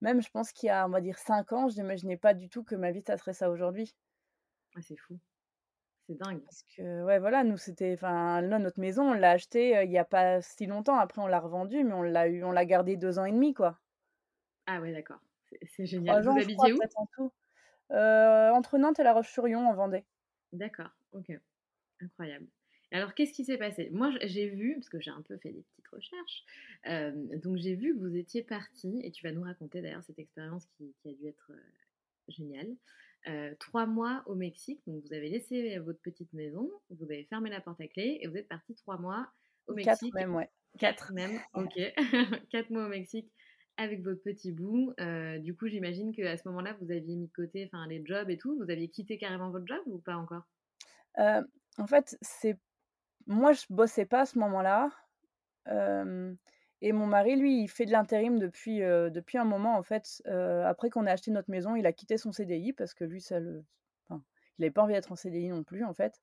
même 0.00 0.22
je 0.22 0.30
pense 0.30 0.52
qu'il 0.52 0.68
y 0.68 0.70
a, 0.70 0.86
on 0.86 0.90
va 0.90 1.00
dire 1.00 1.18
5 1.18 1.52
ans, 1.52 1.68
je 1.68 1.76
n'imaginais 1.76 2.16
pas 2.16 2.34
du 2.34 2.48
tout 2.48 2.64
que 2.64 2.74
ma 2.76 2.90
vie, 2.92 3.02
ça 3.06 3.16
serait 3.18 3.32
ça 3.34 3.50
aujourd'hui. 3.50 3.94
Ah, 4.74 4.80
c'est 4.82 4.96
fou. 4.96 5.20
C'est 6.06 6.16
dingue. 6.16 6.46
Parce 6.46 6.62
que, 6.64 7.04
ouais, 7.04 7.18
voilà, 7.20 7.44
nous, 7.44 7.56
c'était 7.56 7.92
enfin, 7.94 8.40
là, 8.40 8.58
notre 8.58 8.80
maison, 8.80 9.10
on 9.10 9.14
l'a 9.14 9.30
achetée, 9.32 9.76
heu, 9.78 9.84
il 9.84 9.90
y 9.92 9.98
a 9.98 10.04
pas 10.04 10.40
si 10.42 10.66
longtemps. 10.66 10.98
Après, 10.98 11.20
on 11.22 11.26
l'a 11.26 11.40
revendue, 11.40 11.84
mais 11.84 11.92
on 11.94 12.02
l'a 12.02 12.26
eu 12.28 12.42
on 12.44 12.50
l'a 12.52 12.64
gardée 12.66 12.96
2 12.96 13.18
ans 13.18 13.24
et 13.26 13.32
demi, 13.32 13.54
quoi. 13.54 13.78
Ah 14.66 14.80
ouais, 14.80 14.92
d'accord. 14.92 15.20
C'est 15.46 15.58
c'est 15.66 15.86
3 16.04 16.20
génial. 16.20 16.22
Vous 16.22 16.38
habitiez 16.38 16.72
où? 16.72 16.88
en 16.96 17.06
tout. 17.14 17.32
Heu, 17.92 18.52
entre 18.54 18.78
Nantes 18.78 19.00
et 19.00 19.04
La 19.04 19.14
Roche-sur-Yon, 19.14 19.66
en 19.68 19.74
Vendée. 19.74 20.06
D'accord, 20.52 20.90
OK. 21.12 21.32
Incroyable. 22.00 22.50
Alors, 22.90 23.14
qu'est-ce 23.14 23.32
qui 23.32 23.44
s'est 23.44 23.58
passé? 23.58 23.90
Moi, 23.92 24.12
j'ai 24.22 24.48
vu, 24.48 24.74
parce 24.74 24.88
que 24.88 25.00
j'ai 25.00 25.10
un 25.10 25.22
peu 25.22 25.36
fait 25.38 25.52
des 25.52 25.62
petites 25.62 25.88
recherches, 25.88 26.44
hem, 26.84 27.28
donc 27.40 27.56
j'ai 27.58 27.74
vu 27.74 27.94
que 27.94 28.00
vous 28.00 28.16
étiez 28.16 28.42
partis 28.42 29.00
et 29.04 29.10
tu 29.10 29.22
vas 29.26 29.32
nous 29.32 29.42
raconter 29.42 29.82
d'ailleurs 29.82 30.04
cette 30.04 30.18
expérience 30.18 30.64
qui 30.76 30.94
qui 31.02 31.10
a 31.10 31.12
dû 31.12 31.26
être, 31.26 31.52
heu, 31.52 31.60
géniale. 32.28 32.76
Heu, 33.28 33.56
3 33.60 33.86
mois 33.86 34.22
au 34.26 34.34
Mexique, 34.34 34.80
donc 34.86 35.04
vous 35.04 35.12
avez 35.12 35.28
laissé 35.28 35.78
votre 35.78 36.00
petite 36.00 36.32
maison, 36.32 36.70
vous 36.90 37.04
avez 37.04 37.24
fermé 37.24 37.50
la 37.50 37.60
porte 37.60 37.80
à 37.80 37.88
clé 37.88 38.18
et 38.22 38.28
vous 38.28 38.36
êtes 38.36 38.48
partis 38.48 38.74
3 38.74 38.98
mois 38.98 39.28
au 39.66 39.74
4 39.82 40.12
Mexique. 40.14 40.14
même, 40.14 40.34
ouais. 40.34 40.50
4 40.78 41.12
même, 41.12 41.42
OK. 41.54 41.78
4 42.50 42.70
mois 42.70 42.86
au 42.86 42.88
Mexique 42.88 43.30
avec 43.76 44.02
votre 44.02 44.22
petit 44.22 44.52
bout. 44.52 44.94
Du 45.40 45.54
coup, 45.56 45.68
j'imagine 45.68 46.12
qu'à 46.14 46.36
ce 46.36 46.48
moment-là, 46.48 46.76
vous 46.80 46.90
aviez 46.90 47.16
mis 47.16 47.28
de 47.28 47.32
côté, 47.32 47.70
les 47.88 48.02
jobs 48.04 48.30
et 48.30 48.38
tout. 48.38 48.56
Vous 48.56 48.70
aviez 48.70 48.88
quitté 48.88 49.18
carrément 49.18 49.50
votre 49.50 49.66
job 49.66 49.82
ou 49.86 49.98
pas 49.98 50.16
encore? 50.16 50.44
En 51.78 51.86
fait, 51.86 52.16
c'est 52.22 52.58
moi, 53.28 53.52
je 53.52 53.64
bossais 53.70 54.06
pas 54.06 54.22
à 54.22 54.26
ce 54.26 54.38
moment-là, 54.38 54.90
et 56.80 56.92
mon 56.92 57.06
mari, 57.06 57.36
lui, 57.36 57.62
il 57.62 57.68
fait 57.68 57.86
de 57.86 57.92
l'intérim 57.92 58.38
depuis, 58.38 58.80
depuis 58.80 59.38
un 59.38 59.44
moment, 59.44 59.76
en 59.76 59.82
fait. 59.82 60.22
Après 60.64 60.90
qu'on 60.90 61.06
ait 61.06 61.10
acheté 61.10 61.30
notre 61.30 61.50
maison, 61.50 61.76
il 61.76 61.86
a 61.86 61.92
quitté 61.92 62.16
son 62.18 62.32
CDI 62.32 62.72
parce 62.72 62.94
que 62.94 63.04
lui, 63.04 63.20
ça 63.20 63.38
le 63.38 63.64
enfin, 64.08 64.22
il 64.58 64.64
avait 64.64 64.72
pas 64.72 64.82
envie 64.82 64.94
d'être 64.94 65.12
en 65.12 65.16
CDI 65.16 65.48
non 65.50 65.62
plus, 65.62 65.84
en 65.84 65.94
fait 65.94 66.20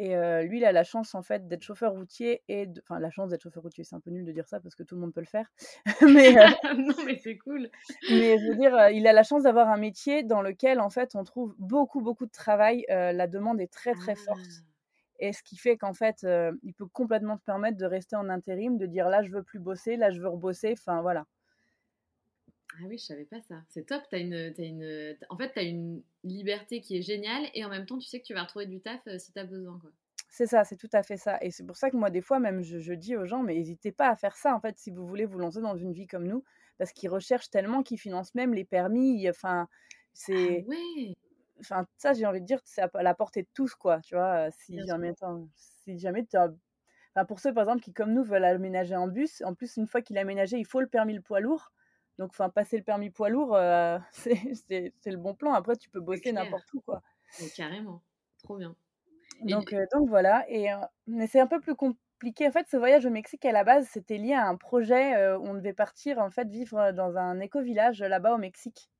et 0.00 0.14
lui, 0.44 0.58
il 0.58 0.64
a 0.64 0.70
la 0.70 0.84
chance, 0.84 1.16
en 1.16 1.22
fait, 1.22 1.48
d'être 1.48 1.64
chauffeur 1.64 1.92
routier 1.92 2.42
et 2.46 2.66
de 2.66 2.80
enfin, 2.82 3.00
la 3.00 3.10
chance 3.10 3.30
d'être 3.30 3.42
chauffeur 3.42 3.64
routier, 3.64 3.82
c'est 3.82 3.96
un 3.96 4.00
peu 4.00 4.10
nul 4.10 4.24
de 4.24 4.30
dire 4.30 4.46
ça 4.46 4.60
parce 4.60 4.76
que 4.76 4.84
tout 4.84 4.94
le 4.94 5.00
monde 5.00 5.12
peut 5.12 5.20
le 5.20 5.26
faire. 5.26 5.50
Mais 6.02 6.34
Non, 6.78 6.94
mais 7.04 7.16
c'est 7.16 7.36
cool. 7.36 7.68
mais 8.08 8.38
je 8.38 8.48
veux 8.48 8.54
dire, 8.54 8.90
il 8.90 9.06
a 9.08 9.12
la 9.12 9.24
chance 9.24 9.42
d'avoir 9.42 9.68
un 9.68 9.76
métier 9.76 10.22
dans 10.22 10.40
lequel, 10.40 10.78
en 10.78 10.88
fait, 10.88 11.16
on 11.16 11.24
trouve 11.24 11.56
beaucoup, 11.58 12.00
beaucoup 12.00 12.26
de 12.26 12.30
travail. 12.30 12.84
La 12.88 13.26
demande 13.26 13.60
est 13.60 13.72
très, 13.72 13.94
très 13.94 14.14
forte 14.14 14.38
Ah! 14.40 14.77
Et 15.18 15.32
ce 15.32 15.42
qui 15.42 15.56
fait 15.56 15.76
qu'en 15.78 15.94
fait, 15.94 16.24
heu, 16.24 16.58
il 16.62 16.74
peut 16.74 16.86
complètement 16.86 17.36
se 17.36 17.42
permettre 17.42 17.76
de 17.78 17.84
rester 17.86 18.16
en 18.16 18.28
intérim, 18.28 18.78
de 18.78 18.86
dire: 18.86 19.08
«Là, 19.08 19.22
je 19.22 19.30
veux 19.30 19.42
plus 19.42 19.58
bosser, 19.60 19.96
là, 19.96 20.10
je 20.12 20.20
veux 20.20 20.28
rebosser», 20.28 20.74
enfin, 20.78 21.02
voilà. 21.02 21.26
Ah 22.74 22.84
oui, 22.86 22.98
je 22.98 23.04
savais 23.04 23.24
pas 23.24 23.40
ça. 23.40 23.64
C'est 23.68 23.86
top, 23.86 24.02
as 24.12 24.18
une, 24.18 24.52
tu 24.54 24.62
une, 24.62 25.16
en 25.30 25.36
fait, 25.36 25.52
tu 25.52 25.58
as 25.58 25.62
une 25.62 26.02
liberté 26.24 26.80
qui 26.80 26.96
est 26.96 27.02
géniale 27.02 27.48
et 27.54 27.64
en 27.64 27.68
même 27.70 27.86
temps, 27.86 27.98
tu 27.98 28.06
sais 28.06 28.20
que 28.20 28.26
tu 28.26 28.34
vas 28.34 28.42
retrouver 28.42 28.66
du 28.66 28.80
taf, 28.80 29.06
heu, 29.06 29.18
si 29.18 29.32
tu 29.32 29.38
as 29.38 29.44
besoin, 29.44 29.78
quoi. 29.80 29.90
C'est 30.30 30.46
ça, 30.46 30.64
c'est 30.64 30.76
tout 30.76 30.88
à 30.92 31.02
fait 31.02 31.16
ça 31.16 31.38
et 31.42 31.50
c'est 31.50 31.64
pour 31.66 31.76
ça 31.76 31.90
que 31.90 31.96
moi, 31.96 32.10
des 32.10 32.20
fois, 32.20 32.38
même, 32.38 32.62
je 32.62 32.78
je 32.78 32.92
dis 32.92 33.16
aux 33.16 33.24
gens: 33.26 33.42
«Mais 33.42 33.56
hésitez 33.56 33.92
pas 33.92 34.08
à 34.08 34.16
faire 34.16 34.36
ça, 34.36 34.54
en 34.54 34.60
fait, 34.60 34.78
si 34.78 34.90
vous 34.90 35.06
voulez 35.06 35.24
vous 35.26 35.38
lancer 35.38 35.60
dans 35.60 35.76
une 35.76 35.92
vie 35.92 36.06
comme 36.06 36.26
nous». 36.26 36.44
Parce 36.78 36.92
qu'ils 36.92 37.10
recherchent 37.10 37.50
tellement 37.50 37.82
qu'ils 37.82 37.98
financent 37.98 38.34
même 38.36 38.54
les 38.54 38.64
permis, 38.64 39.28
enfin, 39.28 39.68
Ah 40.32 40.54
c'est 40.54 40.66
ouais! 40.66 41.14
Enfin, 41.60 41.86
ça, 41.96 42.12
j'ai 42.14 42.26
envie 42.26 42.40
de 42.40 42.46
dire, 42.46 42.60
c'est 42.64 42.82
à 42.82 43.02
la 43.02 43.14
portée 43.14 43.42
de 43.42 43.48
tous, 43.54 43.74
quoi, 43.74 44.00
tu 44.00 44.14
vois? 44.14 44.50
Si 44.52 44.76
Bien 44.76 44.86
jamais 44.86 45.12
si 45.56 45.98
jamais 45.98 46.26
enfin, 46.34 47.24
pour 47.26 47.40
ceux, 47.40 47.52
par 47.54 47.64
exemple, 47.64 47.82
qui, 47.82 47.92
comme 47.92 48.12
nous, 48.12 48.24
veulent 48.24 48.44
aménager 48.44 48.96
en 48.96 49.08
bus, 49.08 49.42
en 49.42 49.54
plus, 49.54 49.76
une 49.76 49.86
fois 49.86 50.02
qu'il 50.02 50.16
est 50.16 50.20
aménagé, 50.20 50.58
il 50.58 50.66
faut 50.66 50.80
le 50.80 50.88
permis 50.88 51.14
le 51.14 51.22
poids 51.22 51.40
lourd. 51.40 51.72
Donc 52.18 52.30
enfin, 52.30 52.50
passer 52.50 52.76
le 52.76 52.82
permis 52.84 53.10
poids 53.10 53.28
lourd, 53.28 53.56
c'est 54.12 54.92
le 55.06 55.16
bon 55.16 55.34
plan. 55.34 55.52
Après, 55.54 55.76
tu 55.76 55.90
peux 55.90 56.00
bosser 56.00 56.32
n'importe 56.32 56.72
où, 56.74 56.80
quoi. 56.80 57.02
Mais 57.38 57.50
carrément, 57.50 58.02
trop 58.38 58.56
bien 58.56 58.76
et 59.46 59.54
Donc 59.54 59.74
donc 59.92 60.08
voilà 60.08 60.44
et 60.50 60.68
mais 61.06 61.26
c'est 61.26 61.40
un 61.40 61.46
peu 61.46 61.60
plus 61.60 61.74
compliqué. 61.76 62.48
En 62.48 62.52
fait, 62.52 62.66
ce 62.68 62.76
voyage 62.76 63.06
au 63.06 63.10
Mexique, 63.10 63.44
à 63.44 63.52
la 63.52 63.64
base, 63.64 63.86
c'était 63.88 64.18
lié 64.18 64.34
à 64.34 64.46
un 64.48 64.56
projet, 64.56 65.34
où 65.36 65.46
on 65.46 65.54
devait 65.54 65.72
partir, 65.72 66.18
en 66.18 66.30
fait, 66.30 66.48
vivre, 66.48 66.92
dans 66.92 67.16
un 67.16 67.38
écovillage, 67.40 68.02
là-bas, 68.02 68.34
au 68.34 68.38
Mexique. 68.38 68.90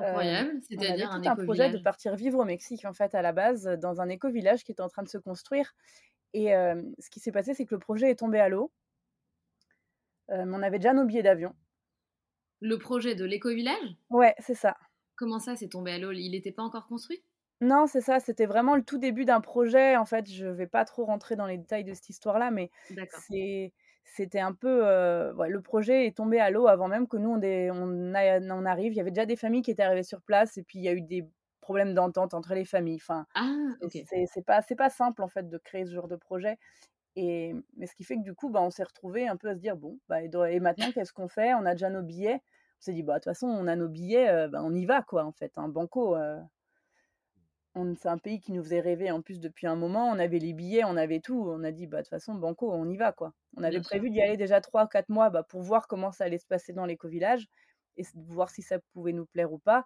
Hem, 0.00 0.08
incroyable, 0.08 0.48
on 0.48 0.52
avait 0.52 0.86
c'est-à-dire 0.86 1.10
tout 1.10 1.28
un 1.28 1.32
un 1.32 1.36
projet 1.36 1.70
de 1.70 1.78
partir 1.78 2.16
vivre 2.16 2.38
au 2.38 2.44
Mexique, 2.44 2.84
en 2.84 2.92
fait, 2.92 3.14
à 3.14 3.22
la 3.22 3.32
base, 3.32 3.64
dans 3.80 4.00
un 4.00 4.08
écovillage 4.08 4.64
qui 4.64 4.72
était 4.72 4.82
en 4.82 4.88
train 4.88 5.02
de 5.02 5.08
se 5.08 5.18
construire 5.18 5.74
et 6.32 6.46
hem, 6.46 6.92
ce 6.98 7.10
qui 7.10 7.20
s'est 7.20 7.32
passé, 7.32 7.54
c'est 7.54 7.66
que 7.66 7.74
le 7.74 7.80
projet 7.80 8.10
est 8.10 8.16
tombé 8.16 8.38
à 8.40 8.48
l'eau. 8.48 8.72
Mais 10.28 10.42
on 10.44 10.62
avait 10.62 10.78
déjà 10.78 10.92
nos 10.92 11.04
billets 11.04 11.22
d'avion. 11.22 11.54
Le 12.60 12.78
projet 12.78 13.14
de 13.14 13.24
l'écovillage? 13.24 13.96
Ouais, 14.10 14.34
c'est 14.38 14.54
ça. 14.54 14.76
Comment 15.14 15.38
ça, 15.38 15.56
c'est 15.56 15.68
tombé 15.68 15.92
à 15.92 15.98
l'eau? 15.98 16.10
Il 16.12 16.34
était 16.34 16.52
pas 16.52 16.62
encore 16.62 16.86
construit? 16.86 17.22
Non, 17.60 17.86
c'est 17.86 18.00
ça, 18.00 18.20
c'était 18.20 18.44
vraiment 18.46 18.76
le 18.76 18.82
tout 18.82 18.98
début 18.98 19.24
d'un 19.24 19.40
projet. 19.40 19.96
En 19.96 20.04
fait, 20.04 20.30
je 20.30 20.46
vais 20.46 20.66
pas 20.66 20.84
trop 20.84 21.04
rentrer 21.04 21.36
dans 21.36 21.46
les 21.46 21.56
détails 21.58 21.84
de 21.84 21.94
cette 21.94 22.08
histoire-là, 22.10 22.50
mais 22.50 22.70
c'est 23.28 23.72
c'était 24.06 24.40
un 24.40 24.52
peu, 24.54 25.32
ouais, 25.36 25.50
le 25.50 25.60
projet 25.62 26.06
est 26.06 26.16
tombé 26.16 26.40
à 26.40 26.50
l'eau 26.50 26.68
avant 26.68 26.88
même 26.88 27.08
que 27.08 27.16
nous 27.18 27.30
on 27.32 27.38
dé 27.38 27.70
on 27.72 28.14
a 28.14 28.40
on 28.40 28.64
arrive. 28.66 28.92
Il 28.92 28.96
y 28.96 29.00
avait 29.00 29.10
déjà 29.12 29.26
des 29.26 29.36
familles 29.36 29.62
qui 29.62 29.70
étaient 29.72 29.82
arrivées 29.82 30.02
sur 30.04 30.22
place 30.22 30.56
et 30.58 30.62
puis 30.64 30.78
il 30.78 30.84
y 30.84 30.88
a 30.88 30.92
eu 30.94 31.02
des 31.02 31.24
problèmes 31.60 31.94
d'entente 31.94 32.34
entre 32.34 32.54
les 32.54 32.64
familles. 32.64 32.96
Enfin, 33.02 33.26
Ah! 33.34 33.76
c'est 33.88 34.44
pas 34.46 34.62
c'est 34.62 34.76
pas 34.76 34.90
simple, 34.90 35.22
en 35.22 35.28
fait, 35.28 35.48
de 35.48 35.58
créer 35.58 35.86
ce 35.86 35.92
genre 35.94 36.08
de 36.08 36.16
projet 36.16 36.58
et 37.16 37.54
mais 37.76 37.86
ce 37.86 37.94
qui 37.96 38.04
fait 38.04 38.16
que, 38.16 38.22
du 38.22 38.34
coup, 38.34 38.50
bah, 38.50 38.62
on 38.62 38.70
s'est 38.70 38.84
retrouvés 38.84 39.28
un 39.28 39.36
peu 39.36 39.48
à 39.50 39.54
se 39.54 39.60
dire: 39.60 39.76
«Bon, 39.76 40.00
bah, 40.08 40.22
et 40.22 40.60
maintenant, 40.60 40.92
qu'est-ce 40.92 41.12
qu'on 41.14 41.28
fait?» 41.28 41.54
On 41.54 41.66
a 41.66 41.72
déjà 41.72 41.90
nos 41.90 42.02
billets. 42.02 42.36
On 42.80 42.82
s'est 42.82 42.92
dit: 42.94 43.02
«Bah, 43.04 43.14
de 43.14 43.18
toute 43.20 43.24
façon, 43.26 43.48
on 43.48 43.66
a 43.68 43.76
nos 43.76 43.88
billets, 43.88 44.30
heu, 44.46 44.48
bah, 44.48 44.60
on 44.64 44.74
y 44.74 44.86
va, 44.86 45.02
quoi, 45.02 45.24
en 45.24 45.32
fait, 45.32 45.52
hein, 45.58 45.68
banco, 45.68 46.16
heu». 46.16 46.38
C'est 47.98 48.08
un 48.08 48.18
pays 48.18 48.40
qui 48.40 48.52
nous 48.52 48.62
faisait 48.62 48.80
rêver 48.80 49.10
en 49.10 49.20
plus 49.22 49.38
depuis 49.40 49.66
un 49.66 49.76
moment. 49.76 50.08
On 50.08 50.18
avait 50.18 50.38
les 50.38 50.52
billets, 50.54 50.84
on 50.84 50.96
avait 50.96 51.20
tout. 51.20 51.38
On 51.48 51.62
a 51.62 51.72
dit: 51.72 51.86
«Bah, 51.86 51.98
de 51.98 52.02
toute 52.02 52.10
façon, 52.10 52.34
banco, 52.34 52.72
on 52.72 52.88
y 52.88 52.96
va, 52.96 53.12
quoi». 53.12 53.34
On 53.56 53.62
avait 53.62 53.80
Bien 53.80 53.82
prévu 53.82 54.10
d'y 54.10 54.20
aller 54.22 54.36
déjà 54.36 54.60
3-4 54.60 55.08
mois, 55.10 55.30
bah, 55.30 55.42
pour 55.42 55.62
voir 55.62 55.86
comment 55.88 56.10
ça 56.12 56.24
allait 56.24 56.38
se 56.38 56.46
passer 56.46 56.72
dans 56.72 56.86
l'écovillage 56.86 57.46
et 57.98 58.02
voir 58.14 58.50
si 58.50 58.62
ça 58.62 58.78
pouvait 58.92 59.12
nous 59.12 59.26
plaire 59.26 59.52
ou 59.52 59.58
pas 59.58 59.84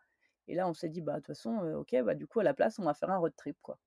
et 0.48 0.54
là, 0.56 0.66
on 0.68 0.74
s'est 0.74 0.88
dit: 0.88 1.00
«Bah, 1.02 1.14
de 1.14 1.18
toute 1.18 1.28
façon, 1.28 1.62
heu, 1.64 1.76
OK, 1.76 1.94
bah, 2.04 2.14
du 2.14 2.26
coup, 2.26 2.40
à 2.40 2.44
la 2.44 2.54
place, 2.54 2.78
on 2.78 2.84
va 2.84 2.94
faire 2.94 3.10
un 3.10 3.18
road 3.18 3.32
trip, 3.36 3.56
quoi». 3.62 3.78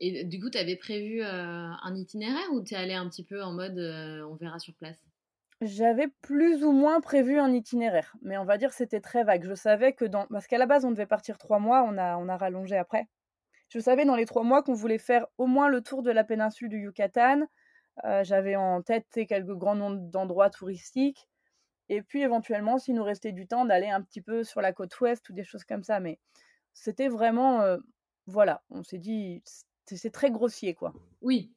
Et 0.00 0.24
du 0.24 0.40
coup, 0.40 0.50
tu 0.50 0.58
avais 0.58 0.76
prévu, 0.76 1.20
heu, 1.22 1.24
un 1.26 1.94
itinéraire 1.96 2.52
ou 2.52 2.62
tu 2.62 2.74
es 2.74 2.76
allé 2.76 2.94
un 2.94 3.08
petit 3.08 3.24
peu 3.24 3.42
en 3.42 3.52
mode, 3.52 3.78
heu, 3.78 4.24
on 4.26 4.36
verra 4.36 4.58
sur 4.60 4.74
place? 4.74 4.98
J'avais 5.64 6.08
plus 6.20 6.64
ou 6.64 6.72
moins 6.72 7.00
prévu 7.00 7.38
un 7.38 7.52
itinéraire, 7.52 8.16
mais 8.22 8.36
on 8.38 8.44
va 8.44 8.58
dire 8.58 8.72
c'était 8.72 9.00
très 9.00 9.24
vague. 9.24 9.44
Je 9.44 9.54
savais 9.54 9.92
que 9.92 10.04
dans 10.04 10.26
parce 10.26 10.46
qu'à 10.48 10.58
la 10.58 10.66
base, 10.66 10.84
on 10.84 10.90
devait 10.90 11.06
partir 11.06 11.38
3 11.38 11.58
mois, 11.60 11.84
on 11.84 11.96
a 11.96 12.16
on 12.18 12.28
a 12.28 12.36
rallongé 12.36 12.76
après. 12.76 13.08
Je 13.70 13.80
savais 13.80 14.04
dans 14.06 14.16
les 14.16 14.26
3 14.26 14.44
mois 14.44 14.62
qu'on 14.62 14.74
voulait 14.74 14.98
faire 14.98 15.26
au 15.38 15.46
moins 15.46 15.68
le 15.68 15.82
tour 15.82 16.02
de 16.02 16.10
la 16.12 16.24
péninsule 16.24 16.68
du 16.70 16.78
Yucatan. 16.80 17.42
Heu, 18.04 18.24
j'avais 18.24 18.56
en 18.56 18.82
tête, 18.82 19.06
quelques 19.28 19.54
grands 19.56 19.76
noms 19.76 19.92
d'endroits 19.92 20.50
touristiques 20.50 21.28
et 21.90 22.02
puis 22.02 22.22
éventuellement, 22.22 22.78
s'il 22.78 22.94
nous 22.96 23.04
restait 23.04 23.32
du 23.32 23.46
temps, 23.48 23.64
d'aller 23.66 23.90
un 23.90 24.02
petit 24.02 24.22
peu 24.22 24.44
sur 24.44 24.60
la 24.62 24.72
côte 24.72 24.98
ouest 25.00 25.28
ou 25.30 25.34
des 25.34 25.44
choses 25.44 25.64
comme 25.64 25.84
ça, 25.84 26.00
mais 26.00 26.20
c'était 26.74 27.08
vraiment, 27.08 27.62
heu, 27.64 27.84
voilà, 28.26 28.64
on 28.70 28.82
s'est 28.84 28.98
dit: 28.98 29.42
«C'est 29.86 29.96
c'est 29.98 30.10
très 30.12 30.30
grossier, 30.32 30.74
quoi». 30.74 30.94
Oui 31.22 31.52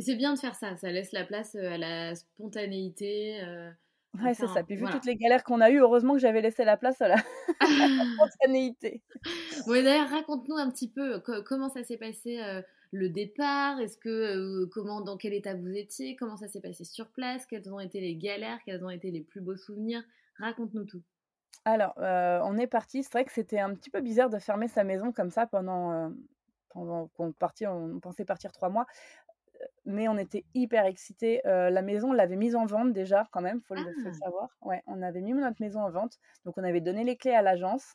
et 0.00 0.02
c'est 0.02 0.16
bien 0.16 0.34
de 0.34 0.40
faire 0.40 0.56
ça, 0.56 0.76
ça 0.78 0.90
laisse 0.92 1.12
la 1.12 1.24
place, 1.26 1.54
heu, 1.56 1.66
à 1.66 1.78
la 1.78 2.14
spontanéité, 2.16 3.42
heu, 3.44 3.72
Ouais, 4.20 4.34
c'est 4.34 4.48
ça. 4.48 4.64
Puis 4.64 4.74
vu 4.76 4.88
toutes 4.88 5.04
les 5.04 5.16
galères 5.16 5.44
qu'on 5.44 5.60
a 5.60 5.70
eues, 5.70 5.78
heureusement 5.80 6.14
que 6.14 6.18
j'avais 6.20 6.40
laissé 6.42 6.64
la 6.64 6.76
place 6.76 7.00
à 7.00 7.08
la 7.08 7.14
à 7.14 7.66
la 7.78 7.86
spontanéité. 8.14 9.02
Et 9.74 9.82
d'ailleurs, 9.82 10.08
raconte-nous 10.10 10.56
un 10.56 10.70
petit 10.70 10.88
peu 10.90 11.20
co 11.20 11.42
comment 11.42 11.68
ça 11.68 11.82
s'est 11.84 11.96
passé, 11.98 12.38
heu, 12.40 12.62
le 12.92 13.08
départ? 13.08 13.80
Est-ce 13.80 13.96
que, 13.98 14.08
heu, 14.36 14.66
comment 14.72 15.00
dans 15.00 15.16
quel 15.16 15.32
état 15.34 15.54
vous 15.54 15.68
étiez? 15.76 16.16
Comment 16.16 16.36
ça 16.36 16.48
s'est 16.48 16.60
passé 16.60 16.84
sur 16.84 17.10
place? 17.10 17.46
Quelles 17.46 17.72
ont 17.72 17.80
été 17.80 18.00
les 18.00 18.16
galères? 18.16 18.58
Quels 18.64 18.84
ont 18.84 18.90
été 18.90 19.10
les 19.10 19.22
plus 19.22 19.40
beaux 19.40 19.56
souvenirs? 19.56 20.02
Raconte-nous 20.38 20.84
tout. 20.84 21.02
Alors, 21.64 21.94
on 21.96 22.58
est 22.58 22.66
partis. 22.66 23.02
C'est 23.02 23.12
vrai 23.12 23.24
que 23.24 23.32
c'était 23.32 23.58
un 23.60 23.74
petit 23.74 23.90
peu 23.90 24.00
bizarre 24.00 24.30
de 24.30 24.38
fermer 24.38 24.68
sa 24.68 24.84
maison 24.84 25.12
comme 25.12 25.30
ça 25.30 25.46
pendant, 25.46 26.12
pendant 26.70 27.08
qu'on 27.08 27.32
partit 27.32 27.66
on 27.66 28.00
pensait 28.00 28.24
partir 28.24 28.52
3 28.52 28.70
mois, 28.70 28.86
mais 29.86 30.08
on 30.08 30.18
était 30.18 30.46
hyper 30.54 30.86
excités. 30.86 31.40
Heu, 31.46 31.70
la 31.70 31.82
maison, 31.82 32.10
on 32.10 32.12
l'avait 32.12 32.36
mise 32.36 32.56
en 32.56 32.66
vente 32.66 32.92
déjà 32.92 33.28
quand 33.32 33.40
même, 33.42 33.60
faut 33.62 33.74
le 33.76 33.94
faut 34.02 34.08
le 34.10 34.14
Ah! 34.14 34.24
savoir. 34.24 34.56
Ouais, 34.62 34.82
on 34.86 35.02
avait 35.02 35.20
mis 35.22 35.32
notre 35.34 35.60
maison 35.62 35.80
en 35.82 35.90
vente, 35.90 36.18
donc 36.44 36.56
on 36.58 36.64
avait 36.64 36.80
donné 36.80 37.04
les 37.04 37.16
clés 37.16 37.32
à 37.34 37.42
l'agence, 37.42 37.94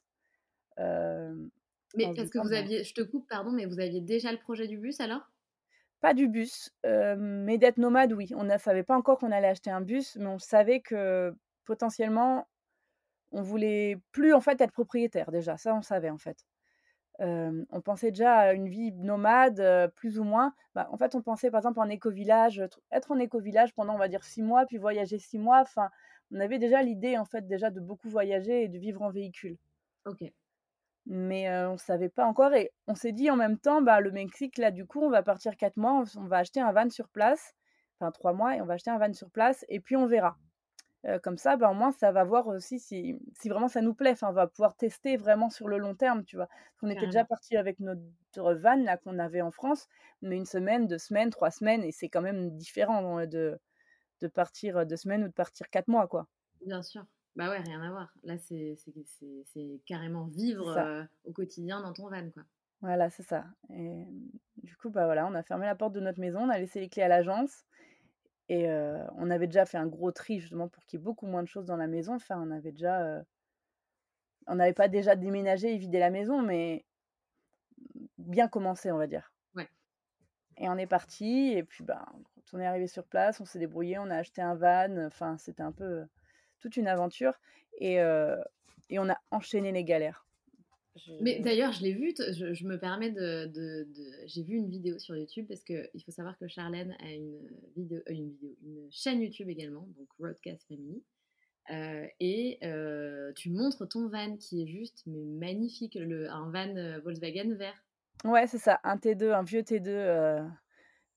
Mais 1.95 2.13
parce 2.15 2.29
que 2.29 2.37
vous 2.37 2.53
aviez 2.53 2.83
je 2.83 2.93
te 2.93 3.01
coupe, 3.01 3.27
pardon, 3.27 3.51
mais 3.51 3.65
vous 3.65 3.79
aviez 3.79 3.99
déjà 3.99 4.31
le 4.31 4.37
projet 4.37 4.67
du 4.67 4.77
bus 4.77 4.99
alors? 4.99 5.31
pas 6.01 6.13
du 6.13 6.27
bus, 6.27 6.71
mais 6.83 7.57
d'être 7.57 7.77
nomade, 7.77 8.13
oui. 8.13 8.29
On 8.35 8.43
ne 8.43 8.57
savait 8.57 8.83
pas 8.83 8.95
encore 8.97 9.17
qu'on 9.19 9.31
allait 9.31 9.47
acheter 9.47 9.71
un 9.71 9.81
bus, 9.81 10.15
mais 10.17 10.27
on 10.27 10.39
savait 10.39 10.81
que 10.81 11.33
potentiellement, 11.65 12.47
on 13.31 13.41
voulait 13.43 13.97
plus 14.11 14.33
en 14.33 14.41
fait 14.41 14.61
être 14.61 14.73
propriétaire 14.73 15.31
déjà, 15.31 15.57
ça 15.57 15.75
on 15.75 15.81
savait 15.83 16.09
en 16.11 16.19
fait. 16.19 16.45
On 17.19 17.81
pensait 17.81 18.11
déjà 18.11 18.35
à 18.35 18.53
une 18.53 18.67
vie 18.67 18.91
nomade, 18.93 19.91
plus 19.95 20.19
ou 20.19 20.23
moins. 20.23 20.53
Bah, 20.73 20.87
en 20.91 20.97
fait, 20.97 21.15
on 21.15 21.21
pensait 21.21 21.51
par 21.51 21.59
exemple 21.59 21.79
en 21.79 21.89
écovillage, 21.89 22.61
être 22.91 23.11
en 23.11 23.19
écovillage 23.19 23.73
pendant 23.73 23.95
on 23.95 23.97
va 23.97 24.07
dire 24.07 24.23
6 24.23 24.43
mois, 24.43 24.65
puis 24.65 24.77
voyager 24.77 25.17
6 25.19 25.39
mois. 25.39 25.61
Enfin, 25.61 25.89
on 26.31 26.39
avait 26.39 26.59
déjà 26.59 26.81
l'idée 26.83 27.17
en 27.17 27.25
fait 27.25 27.47
déjà 27.47 27.69
de 27.69 27.79
beaucoup 27.79 28.09
voyager 28.09 28.63
et 28.63 28.67
de 28.67 28.77
vivre 28.77 29.01
en 29.01 29.11
véhicule. 29.11 29.57
OK. 30.05 30.23
mais 31.05 31.49
on 31.65 31.73
ne 31.73 31.77
savait 31.77 32.09
pas 32.09 32.25
encore 32.25 32.53
et 32.53 32.71
on 32.87 32.95
s'est 32.95 33.11
dit 33.11 33.29
en 33.29 33.35
même 33.35 33.57
temps, 33.59 33.81
bah, 33.81 33.99
le 34.01 34.11
Mexique, 34.11 34.57
là, 34.57 34.71
du 34.71 34.85
coup, 34.85 35.01
on 35.01 35.09
va 35.09 35.23
partir 35.23 35.55
4 35.57 35.77
mois, 35.77 36.03
on 36.17 36.25
va 36.25 36.37
acheter 36.37 36.59
un 36.61 36.71
van 36.71 36.89
sur 36.89 37.09
place, 37.09 37.53
enfin 37.99 38.11
3 38.11 38.33
mois 38.33 38.55
et 38.55 38.61
on 38.61 38.65
va 38.65 38.75
acheter 38.75 38.91
un 38.91 38.97
van 38.97 39.13
sur 39.13 39.29
place 39.31 39.65
et 39.69 39.79
puis 39.79 39.95
on 39.95 40.07
verra. 40.07 40.37
Comme 41.23 41.37
ça, 41.37 41.57
bah, 41.57 41.69
au 41.71 41.73
moins, 41.73 41.91
ça 41.91 42.11
va 42.11 42.23
voir 42.23 42.47
aussi 42.47 42.79
si 42.79 43.19
si 43.33 43.49
vraiment 43.49 43.67
ça 43.67 43.81
nous 43.81 43.93
plaît. 43.93 44.11
Enfin, 44.11 44.29
on 44.29 44.33
va 44.33 44.47
pouvoir 44.47 44.75
tester 44.75 45.17
vraiment 45.17 45.49
sur 45.49 45.67
le 45.67 45.77
long 45.77 45.95
terme, 45.95 46.23
tu 46.25 46.35
vois? 46.37 46.49
On 46.81 46.89
était 46.89 47.05
déjà 47.07 47.25
parti 47.25 47.57
avec 47.57 47.79
notre 47.79 48.01
van 48.55 48.75
là 48.83 48.97
qu'on 48.97 49.19
avait 49.19 49.41
en 49.41 49.51
France, 49.51 49.87
mais 50.21 50.35
une 50.37 50.45
semaine, 50.45 50.87
2 50.87 50.97
semaines, 50.97 51.29
3 51.29 51.51
semaines 51.51 51.83
et 51.83 51.91
c'est 51.91 52.09
quand 52.09 52.21
même 52.21 52.55
différent, 52.57 53.25
de 53.25 53.59
de 54.21 54.27
partir, 54.27 54.85
2 54.85 54.97
semaines 54.97 55.23
ou 55.25 55.27
de 55.29 55.33
partir 55.33 55.69
4 55.69 55.87
mois, 55.89 56.07
quoi. 56.07 56.27
Bien 56.61 56.81
sûr. 56.81 57.05
Bah 57.35 57.49
ouais, 57.49 57.59
rien 57.59 57.81
à 57.81 57.89
voir. 57.91 58.13
Là, 58.23 58.37
c'est 58.37 58.77
carrément 59.85 60.25
vivre 60.27 61.07
au 61.23 61.31
quotidien 61.33 61.81
dans 61.81 61.93
ton 61.93 62.09
van, 62.09 62.29
quoi. 62.31 62.43
Voilà, 62.81 63.09
c'est 63.09 63.23
ça. 63.23 63.45
Et 63.69 64.05
du 64.57 64.75
coup, 64.77 64.89
bah 64.89 65.05
voilà, 65.05 65.25
on 65.27 65.33
a 65.33 65.43
fermé 65.43 65.65
la 65.65 65.75
porte 65.75 65.93
de 65.93 65.99
notre 65.99 66.19
maison, 66.19 66.41
on 66.41 66.49
a 66.49 66.57
laissé 66.59 66.79
les 66.79 66.89
clés 66.89 67.03
à 67.03 67.07
l'agence. 67.07 67.63
Et 68.49 68.69
on 69.17 69.29
avait 69.31 69.47
déjà 69.47 69.65
fait 69.65 69.77
un 69.77 69.87
gros 69.87 70.11
tri 70.11 70.39
justement 70.39 70.67
pour 70.67 70.85
qu'il 70.85 70.99
y 70.99 71.01
ait 71.01 71.03
beaucoup 71.03 71.25
moins 71.25 71.43
de 71.43 71.47
choses 71.47 71.65
dans 71.65 71.77
la 71.77 71.87
maison. 71.87 72.15
Enfin, 72.15 72.39
on 72.41 72.51
avait 72.51 72.71
déjà. 72.71 73.23
on 74.47 74.55
n'avait 74.55 74.73
pas 74.73 74.87
déjà 74.87 75.15
déménagé 75.15 75.73
et 75.73 75.77
vidé 75.77 75.99
la 75.99 76.11
maison, 76.11 76.41
mais 76.41 76.85
bien 78.17 78.47
commencé, 78.47 78.91
on 78.91 78.97
va 78.97 79.07
dire. 79.07 79.33
Ouais. 79.55 79.67
Et 80.57 80.69
on 80.69 80.77
est 80.77 80.87
parti. 80.87 81.53
Et 81.55 81.63
puis, 81.63 81.83
bah, 81.83 82.05
quand 82.35 82.57
on 82.57 82.59
est 82.59 82.67
arrivé 82.67 82.87
sur 82.87 83.05
place, 83.05 83.41
on 83.41 83.45
s'est 83.45 83.59
débrouillé, 83.59 83.97
on 83.97 84.09
a 84.11 84.17
acheté 84.17 84.41
un 84.41 84.55
van. 84.55 85.05
Enfin, 85.05 85.37
c'était 85.37 85.63
un 85.63 85.71
peu 85.71 86.05
toute 86.59 86.77
une 86.77 86.87
aventure. 86.87 87.33
Et, 87.79 87.95
et 87.95 88.99
on 88.99 89.09
a 89.09 89.17
enchaîné 89.31 89.71
les 89.71 89.83
galères. 89.83 90.24
Mais 91.21 91.39
d'ailleurs, 91.39 91.73
je 91.73 91.83
l'ai 91.83 91.93
vu, 91.93 92.13
je, 92.17 92.65
me 92.65 92.77
permets 92.77 93.11
de. 93.11 93.47
de, 93.47 93.87
J'ai 94.25 94.43
vu 94.43 94.55
une 94.55 94.69
vidéo 94.69 94.97
sur 94.97 95.15
YouTube 95.15 95.45
parce 95.47 95.63
qu'il 95.63 96.03
faut 96.05 96.11
savoir 96.11 96.37
que 96.37 96.47
Charlène 96.47 96.95
a 96.99 97.11
une 97.11 97.37
vidéo, 97.75 97.99
euh, 98.07 98.13
une 98.13 98.29
vidéo, 98.29 98.55
une 98.63 98.87
chaîne 98.91 99.21
YouTube 99.21 99.49
également, 99.49 99.87
donc 99.97 100.07
Broadcast 100.19 100.65
Family. 100.67 101.03
Euh, 101.71 102.05
et 102.19 102.59
euh, 102.63 103.33
tu 103.33 103.49
montres 103.49 103.87
ton 103.89 104.07
van 104.07 104.37
qui 104.37 104.61
est 104.61 104.67
juste 104.67 105.03
mais 105.07 105.23
magnifique, 105.23 105.95
le, 105.95 106.29
un 106.29 106.49
van 106.51 106.99
Volkswagen 107.01 107.55
vert. 107.55 107.83
Ouais, 108.23 108.47
c'est 108.47 108.59
ça, 108.59 108.79
un 108.83 108.95
T2, 108.95 109.31
un 109.31 109.43
vieux 109.43 109.61
T2 109.61 109.83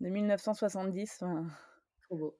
de 0.00 0.08
1970. 0.08 1.24
Trop 2.02 2.16
beau. 2.16 2.38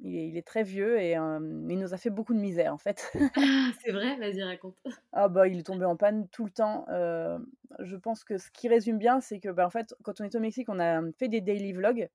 Il 0.00 0.36
est, 0.36 0.46
très 0.46 0.64
vieux 0.64 1.00
et 1.00 1.12
il 1.12 1.78
nous 1.78 1.94
a 1.94 1.96
fait 1.96 2.10
beaucoup 2.10 2.34
de 2.34 2.40
misère 2.40 2.74
en 2.74 2.78
fait. 2.78 3.12
C'est 3.84 3.92
vrai, 3.92 4.16
vas-y 4.16 4.42
raconte. 4.42 4.82
Ah 5.12 5.28
bah 5.28 5.46
il 5.46 5.60
est 5.60 5.62
tombé 5.62 5.84
en 5.84 5.96
panne 5.96 6.28
tout 6.28 6.44
le 6.44 6.50
temps. 6.50 6.84
je 6.88 7.96
pense 7.96 8.24
que 8.24 8.36
ce 8.36 8.50
qui 8.50 8.68
résume 8.68 8.98
bien, 8.98 9.20
c'est 9.20 9.38
que 9.38 9.48
bah, 9.48 9.66
en 9.66 9.70
fait 9.70 9.94
quand 10.02 10.20
on 10.20 10.24
est 10.24 10.34
au 10.34 10.40
Mexique, 10.40 10.68
on 10.68 10.80
a 10.80 11.00
fait 11.12 11.28
des 11.28 11.40
daily 11.40 11.72
vlogs. 11.72 12.08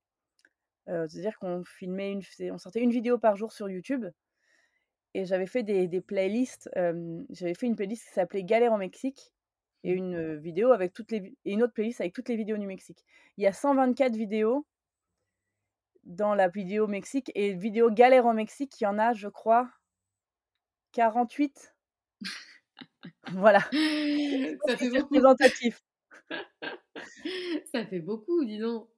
C'est-à-dire 0.87 1.37
qu'on 1.39 1.63
filmait 1.63 2.11
une, 2.11 2.21
on 2.51 2.57
sortait 2.57 2.81
une 2.81 2.89
vidéo 2.89 3.17
par 3.17 3.35
jour 3.35 3.51
sur 3.51 3.69
YouTube. 3.69 4.05
Et 5.13 5.25
j'avais 5.25 5.45
fait 5.45 5.63
des, 5.63 5.87
des 5.87 6.01
playlists. 6.01 6.69
j'avais 7.29 7.53
fait 7.53 7.67
une 7.67 7.75
playlist 7.75 8.05
qui 8.07 8.13
s'appelait 8.13 8.43
Galère 8.43 8.73
au 8.73 8.77
Mexique 8.77 9.31
et 9.83 9.93
mmh. 9.93 9.97
une 9.97 10.35
vidéo 10.35 10.71
avec 10.71 10.93
toutes 10.93 11.11
les 11.11 11.33
et 11.45 11.53
une 11.53 11.63
autre 11.63 11.73
playlist 11.73 12.01
avec 12.01 12.13
toutes 12.13 12.29
les 12.29 12.35
vidéos 12.35 12.57
du 12.57 12.67
Mexique. 12.67 13.05
Il 13.37 13.43
y 13.43 13.47
a 13.47 13.53
124 13.53 14.15
vidéos 14.15 14.65
dans 16.09 16.33
la 16.33 16.49
vidéo 16.49 16.87
Mexique. 16.87 17.31
Et 17.35 17.53
vidéo 17.53 17.89
galère 17.89 18.25
au 18.25 18.33
Mexique, 18.33 18.81
il 18.81 18.83
y 18.83 18.87
en 18.87 18.99
a, 18.99 19.13
je 19.13 19.29
crois, 19.29 19.69
48. 20.91 21.75
voilà. 23.31 23.61
Ça 23.61 24.75
fait 24.75 24.89
beaucoup. 24.89 25.15
Représentatif. 25.15 25.81
Ça 27.71 27.85
fait 27.85 27.99
beaucoup, 27.99 28.43
dis 28.43 28.59
donc. 28.59 28.89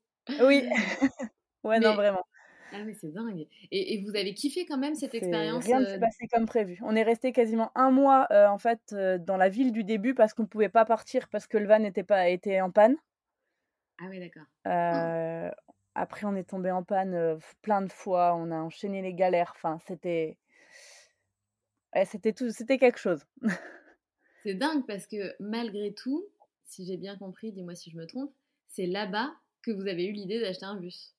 Oui. 0.42 0.68
ouais, 1.64 1.80
non, 1.80 1.94
vraiment. 1.94 2.24
Ah 2.74 2.84
mais 2.86 2.94
c'est 2.94 3.12
dingue. 3.12 3.48
Et, 3.72 4.02
vous 4.02 4.16
avez 4.16 4.34
kiffé 4.34 4.66
quand 4.66 4.78
même 4.78 4.96
cette 4.96 5.14
expérience 5.14 5.66
Rien 5.66 5.82
ne 5.82 5.86
s'est 5.86 6.00
passé 6.00 6.26
comme 6.32 6.46
prévu. 6.46 6.80
On 6.84 6.96
est 6.96 7.04
resté 7.04 7.34
quasiment 7.34 7.70
un 7.76 7.92
mois 7.92 8.28
en 8.32 8.58
fait 8.58 8.96
dans 9.20 9.36
la 9.36 9.50
ville 9.50 9.74
du 9.74 9.84
début 9.84 10.14
parce 10.14 10.34
qu'on 10.34 10.44
ne 10.44 10.48
pouvait 10.48 10.70
pas 10.70 10.86
partir 10.86 11.28
parce 11.28 11.48
que 11.48 11.58
le 11.58 11.68
van 11.68 11.84
était 11.84 12.04
pas 12.04 12.30
était 12.30 12.62
en 12.62 12.72
panne. 12.72 12.96
Ah 14.02 14.08
oui 14.10 14.20
d'accord. 14.20 14.48
Euh, 14.68 15.52
après, 15.96 16.26
on 16.26 16.36
est 16.36 16.50
tombé 16.50 16.72
en 16.72 16.84
panne 16.84 17.40
plein 17.62 17.82
de 17.82 17.92
fois, 17.92 18.36
on 18.36 18.52
a 18.52 18.56
enchaîné 18.56 19.02
les 19.02 19.14
galères. 19.14 19.54
Enfin, 19.56 19.78
c'était. 19.88 20.38
c'était 22.06 22.34
tout, 22.34 22.50
c'était 22.52 22.78
quelque 22.78 23.00
chose. 23.00 23.26
c'est 24.44 24.54
dingue 24.54 24.86
parce 24.88 25.08
que 25.08 25.36
malgré 25.40 25.94
tout, 25.94 26.26
si 26.64 26.86
j'ai 26.86 26.98
bien 26.98 27.18
compris, 27.18 27.52
dis-moi 27.52 27.76
si 27.76 27.92
je 27.92 27.98
me 27.98 28.06
trompe, 28.06 28.34
c'est 28.68 28.88
là-bas 28.88 29.34
que 29.62 29.72
vous 29.72 29.88
avez 29.88 30.06
eu 30.06 30.12
l'idée 30.14 30.40
d'acheter 30.40 30.66
un 30.66 30.76
bus. 30.76 31.16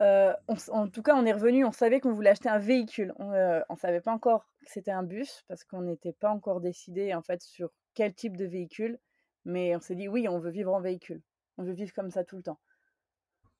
en 0.00 0.88
tout 0.88 1.02
cas, 1.02 1.16
on 1.16 1.24
est 1.24 1.32
revenu, 1.32 1.64
on 1.64 1.72
savait 1.72 2.00
qu'on 2.00 2.12
voulait 2.12 2.30
acheter 2.30 2.48
un 2.48 2.58
véhicule. 2.58 3.14
On 3.18 3.30
ne 3.30 3.76
savait 3.76 4.00
pas 4.00 4.12
encore 4.12 4.46
que 4.64 4.70
c'était 4.70 4.90
un 4.90 5.02
bus 5.02 5.44
parce 5.48 5.64
qu'on 5.64 5.82
n'était 5.82 6.12
pas 6.12 6.30
encore 6.30 6.60
décidé 6.60 7.14
en 7.14 7.22
fait 7.22 7.42
sur 7.42 7.70
quel 7.94 8.14
type 8.14 8.36
de 8.36 8.44
véhicule. 8.44 8.98
Mais 9.44 9.74
on 9.74 9.80
s'est 9.80 9.94
dit 9.94 10.08
oui, 10.08 10.28
on 10.28 10.38
veut 10.38 10.50
vivre 10.50 10.74
en 10.74 10.80
véhicule. 10.80 11.22
On 11.56 11.64
veut 11.64 11.72
vivre 11.72 11.92
comme 11.94 12.10
ça 12.10 12.22
tout 12.22 12.36
le 12.36 12.42
temps. 12.42 12.60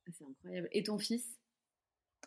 Ah, 0.09 0.13
c'est 0.17 0.25
incroyable. 0.25 0.69
Et 0.73 0.83
ton 0.83 0.99
fils? 0.99 1.39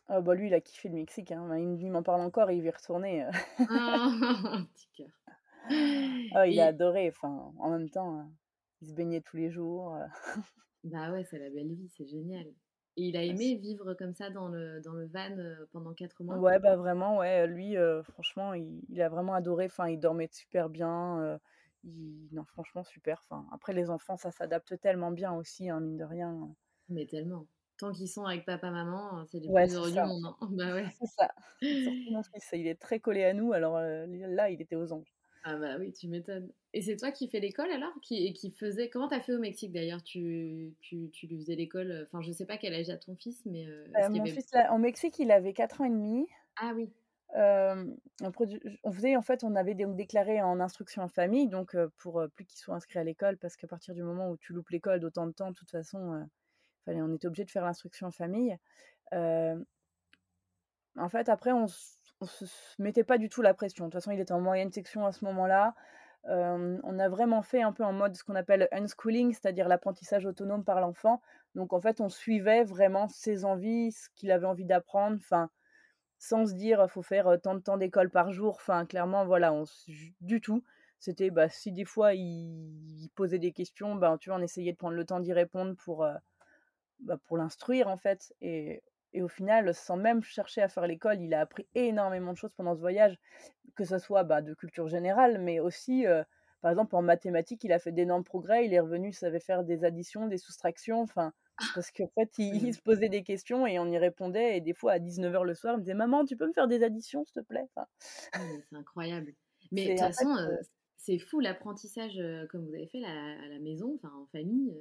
Ah 0.08 0.22
bah 0.22 0.36
lui, 0.36 0.48
il 0.48 0.54
a 0.54 0.62
kiffé 0.62 0.90
le 0.90 0.96
Mexique. 0.96 1.32
Hein. 1.32 1.58
Il, 1.58 1.92
m'en 1.92 2.04
parle 2.04 2.22
encore 2.22 2.50
et 2.50 2.56
il 2.56 2.62
veut 2.62 2.68
y 2.68 2.72
retourner. 2.72 3.24
Euh. 3.24 3.32
Ah, 3.70 4.12
petit 4.74 4.90
cœur. 4.94 5.08
Ah, 6.36 6.48
il 6.48 6.60
a 6.60 6.68
adoré. 6.68 7.10
Enfin, 7.10 7.54
en 7.58 7.70
même 7.70 7.90
temps, 7.90 8.20
euh, 8.20 8.24
il 8.82 8.90
se 8.90 8.94
baignait 8.94 9.22
tous 9.22 9.38
les 9.38 9.50
jours. 9.50 9.96
Euh. 9.96 10.06
bah 10.84 11.12
ouais, 11.12 11.24
c'est 11.24 11.40
la 11.40 11.50
belle 11.50 11.74
vie, 11.74 11.90
c'est 11.96 12.08
génial. 12.08 12.46
Et 12.98 13.04
il 13.04 13.16
a 13.16 13.24
aimé 13.24 13.56
vivre 13.56 13.94
comme 13.94 14.14
ça 14.14 14.30
dans 14.30 14.50
le, 14.50 14.82
dans 14.82 14.92
le 14.92 15.08
van 15.08 15.38
pendant 15.72 15.94
quatre 15.94 16.22
mois? 16.24 16.38
Ouais, 16.38 16.60
bah 16.60 16.76
vraiment, 16.76 17.20
ouais. 17.20 17.48
Lui, 17.48 17.76
franchement, 18.04 18.54
il, 18.54 19.02
a 19.02 19.08
vraiment 19.08 19.34
adoré. 19.34 19.68
Enfin, 19.68 19.88
il 19.88 19.98
dormait 19.98 20.28
super 20.30 20.70
bien. 20.70 21.40
il... 21.86 22.28
Non, 22.34 22.44
franchement, 22.44 22.84
super. 22.84 23.24
Enfin, 23.30 23.48
après, 23.54 23.72
les 23.72 23.90
enfants, 23.90 24.18
ça 24.18 24.30
s'adapte 24.32 24.78
tellement 24.82 25.12
bien 25.12 25.32
aussi, 25.32 25.70
hein, 25.70 25.80
mine 25.80 25.96
de 25.96 26.04
rien. 26.04 26.54
Mais 26.90 27.06
tellement 27.06 27.48
tant 27.82 27.92
qu'ils 27.92 28.08
sont 28.08 28.26
avec 28.26 28.46
papa, 28.46 28.70
maman, 28.70 29.26
c'est 29.26 29.40
les 29.40 29.50
plus 29.50 29.76
heureux 29.76 29.92
du 29.92 30.00
monde. 30.00 30.26
Hein. 30.26 30.38
Bah 30.52 30.74
ouais. 30.74 30.86
C'est 31.00 31.08
ça. 31.08 31.34
il 31.62 32.68
est 32.68 32.80
très 32.80 33.00
collé 33.00 33.24
à 33.24 33.34
nous, 33.34 33.54
alors 33.54 33.80
là, 33.80 34.50
il 34.50 34.62
était 34.62 34.76
aux 34.76 34.94
anges. 34.94 35.14
Ah 35.44 35.56
bah 35.56 35.78
oui, 35.80 35.92
tu 35.92 36.08
m'étonnes. 36.08 36.52
Et 36.74 36.84
c'est 36.84 36.96
toi 36.98 37.12
qui 37.12 37.28
fais 37.28 37.40
l'école 37.40 37.72
alors? 37.72 37.94
Qui, 38.04 38.32
qui 38.34 38.52
faisait... 38.52 38.90
Comment 38.90 39.08
t'as 39.08 39.22
fait 39.22 39.34
au 39.34 39.40
Mexique 39.40 39.72
d'ailleurs? 39.72 40.04
Tu, 40.04 40.76
tu, 40.82 41.10
tu, 41.12 41.26
lui 41.26 41.40
faisais 41.40 41.56
l'école 41.56 42.06
Enfin, 42.06 42.22
je 42.22 42.32
sais 42.32 42.46
pas 42.46 42.58
quel 42.58 42.76
âge 42.76 42.92
a 42.92 42.98
ton 42.98 43.16
fils, 43.16 43.42
mais... 43.46 43.66
Euh, 43.66 44.10
mon 44.10 44.24
fils, 44.26 44.54
là, 44.54 44.72
au 44.72 44.78
Mexique, 44.78 45.18
il 45.18 45.32
avait 45.32 45.54
4 45.54 45.82
ans 45.82 45.86
et 45.86 45.90
demi. 45.90 46.28
Ah 46.58 46.74
oui. 46.76 46.92
on 47.34 48.92
faisait, 48.94 49.16
en 49.16 49.24
fait, 49.24 49.44
on 49.44 49.56
avait 49.56 49.74
déclaré 49.74 50.44
en 50.44 50.60
instruction 50.60 51.02
en 51.02 51.08
famille, 51.08 51.48
donc 51.48 51.76
pour 51.98 52.24
plus 52.36 52.46
qu'il 52.46 52.60
soit 52.60 52.76
inscrit 52.76 53.00
à 53.00 53.04
l'école, 53.04 53.38
parce 53.38 53.56
qu'à 53.56 53.68
partir 53.68 53.96
du 53.96 54.04
moment 54.04 54.30
où 54.30 54.38
tu 54.38 54.54
loupes 54.54 54.70
l'école 54.70 55.00
d'autant 55.00 55.26
de 55.26 55.32
temps, 55.32 55.50
de 55.50 55.56
toute 55.56 55.72
façon, 55.72 56.24
On 56.88 57.14
était 57.14 57.28
obligé 57.28 57.46
de 57.46 57.52
faire 57.52 57.66
l'instruction 57.66 58.08
en 58.08 58.12
famille. 58.12 58.58
en 59.14 59.66
fait, 61.10 61.30
après, 61.30 61.52
on, 61.52 61.64
ne 61.64 61.68
se 62.28 62.82
mettait 62.82 63.04
pas 63.04 63.18
du 63.18 63.30
tout 63.30 63.42
la 63.42 63.54
pression. 63.54 63.86
De 63.86 63.92
toute 63.92 64.02
façon, 64.02 64.12
il 64.12 64.20
était 64.20 64.34
en 64.34 64.42
moyenne 64.42 64.72
section 64.72 65.06
à 65.06 65.12
ce 65.12 65.26
moment-là. 65.26 65.76
on 66.26 67.00
a 67.00 67.10
vraiment 67.10 67.42
fait 67.42 67.62
un 67.62 67.72
peu 67.72 67.84
en 67.84 67.94
mode 67.94 68.16
ce 68.16 68.24
qu'on 68.24 68.36
appelle 68.36 68.68
unschooling, 68.72 69.34
c'est-à-dire 69.34 69.68
l'apprentissage 69.68 70.26
autonome 70.26 70.64
par 70.64 70.82
l'enfant. 70.82 71.22
Donc, 71.56 71.74
en 71.74 71.82
fait, 71.82 72.02
on 72.02 72.10
suivait 72.10 72.64
vraiment 72.64 73.08
ses 73.08 73.46
envies, 73.46 73.92
ce 73.92 74.10
qu'il 74.16 74.32
avait 74.32 74.48
envie 74.48 74.66
d'apprendre. 74.66 75.18
Enfin, 75.20 75.50
sans 76.22 76.46
se 76.46 76.54
dire, 76.54 76.90
faut 76.90 77.02
faire 77.02 77.38
tant 77.42 77.56
de 77.56 77.62
temps 77.62 77.78
d'école 77.78 78.10
par 78.10 78.32
jour. 78.32 78.56
Enfin, 78.56 78.86
clairement, 78.86 79.26
voilà, 79.26 79.54
on, 79.54 79.66
du 80.22 80.42
tout. 80.42 80.64
C'était, 81.00 81.32
bah, 81.32 81.50
si 81.50 81.72
des 81.72 81.84
fois 81.84 82.14
il, 82.14 83.10
posait 83.16 83.40
des 83.40 83.52
questions, 83.52 83.96
bah, 83.96 84.16
tu 84.20 84.30
vois, 84.30 84.38
on 84.38 84.42
essayait 84.44 84.72
de 84.72 84.78
prendre 84.78 84.96
le 84.96 85.04
temps 85.04 85.20
d'y 85.20 85.34
répondre 85.34 85.76
pour, 85.76 86.08
bah, 87.02 87.18
pour 87.28 87.38
l'instruire 87.38 87.88
en 87.88 87.98
fait. 87.98 88.34
Et, 88.42 88.84
et, 89.14 89.22
au 89.22 89.28
final, 89.28 89.74
sans 89.74 89.98
même 89.98 90.24
chercher 90.24 90.62
à 90.62 90.70
faire 90.70 90.88
l'école, 90.88 91.22
il 91.22 91.34
a 91.34 91.42
appris 91.42 91.68
énormément 91.76 92.32
de 92.32 92.38
choses 92.38 92.54
pendant 92.54 92.76
ce 92.76 92.80
voyage, 92.80 93.18
que 93.76 93.84
ce 93.84 93.98
soit 93.98 94.24
bah, 94.24 94.42
de 94.42 94.54
culture 94.54 94.88
générale, 94.88 95.40
mais 95.40 95.60
aussi, 95.60 96.06
par 96.62 96.70
exemple, 96.70 96.96
en 96.96 97.02
mathématiques, 97.02 97.64
il 97.64 97.74
a 97.74 97.80
fait 97.80 97.92
d'énormes 97.92 98.24
progrès. 98.24 98.66
Il 98.66 98.74
est 98.74 98.80
revenu, 98.80 99.10
il 99.10 99.14
savait 99.14 99.40
faire 99.40 99.64
des 99.64 99.84
additions, 99.84 100.28
des 100.28 100.38
soustractions, 100.38 101.02
enfin, 101.02 101.34
ah! 101.58 101.64
parce 101.74 101.92
qu'en 101.92 102.10
fait, 102.14 102.30
il, 102.38 102.74
se 102.74 102.82
posait 102.82 103.10
des 103.10 103.24
questions 103.24 103.66
et 103.66 103.80
on 103.80 103.88
y 103.88 103.98
répondait. 103.98 104.58
Et 104.58 104.62
des 104.62 104.74
fois, 104.74 104.94
à 104.94 105.00
19h 105.00 105.44
le 105.44 105.56
soir, 105.56 105.74
il 105.74 105.78
me 105.78 105.82
disait 105.82 105.96
Maman, 105.96 106.24
tu 106.24 106.38
peux 106.38 106.48
me 106.48 106.54
faire 106.54 106.68
des 106.68 106.84
additions, 106.84 107.26
s'il 107.26 107.42
te 107.42 107.48
plaît? 107.48 107.68
enfin, 107.76 107.88
ah, 108.34 108.40
C'est 108.70 108.76
incroyable. 108.76 109.34
Mais 109.72 109.86
de 109.86 109.90
toute 109.92 110.00
façon, 110.00 110.36
c'est 110.98 111.18
fou 111.18 111.40
l'apprentissage 111.40 112.22
comme 112.50 112.68
vous 112.68 112.76
avez 112.76 112.88
fait 112.88 113.04
à 113.04 113.48
la 113.48 113.60
maison, 113.60 113.96
enfin 113.96 114.14
en 114.16 114.28
famille 114.28 114.72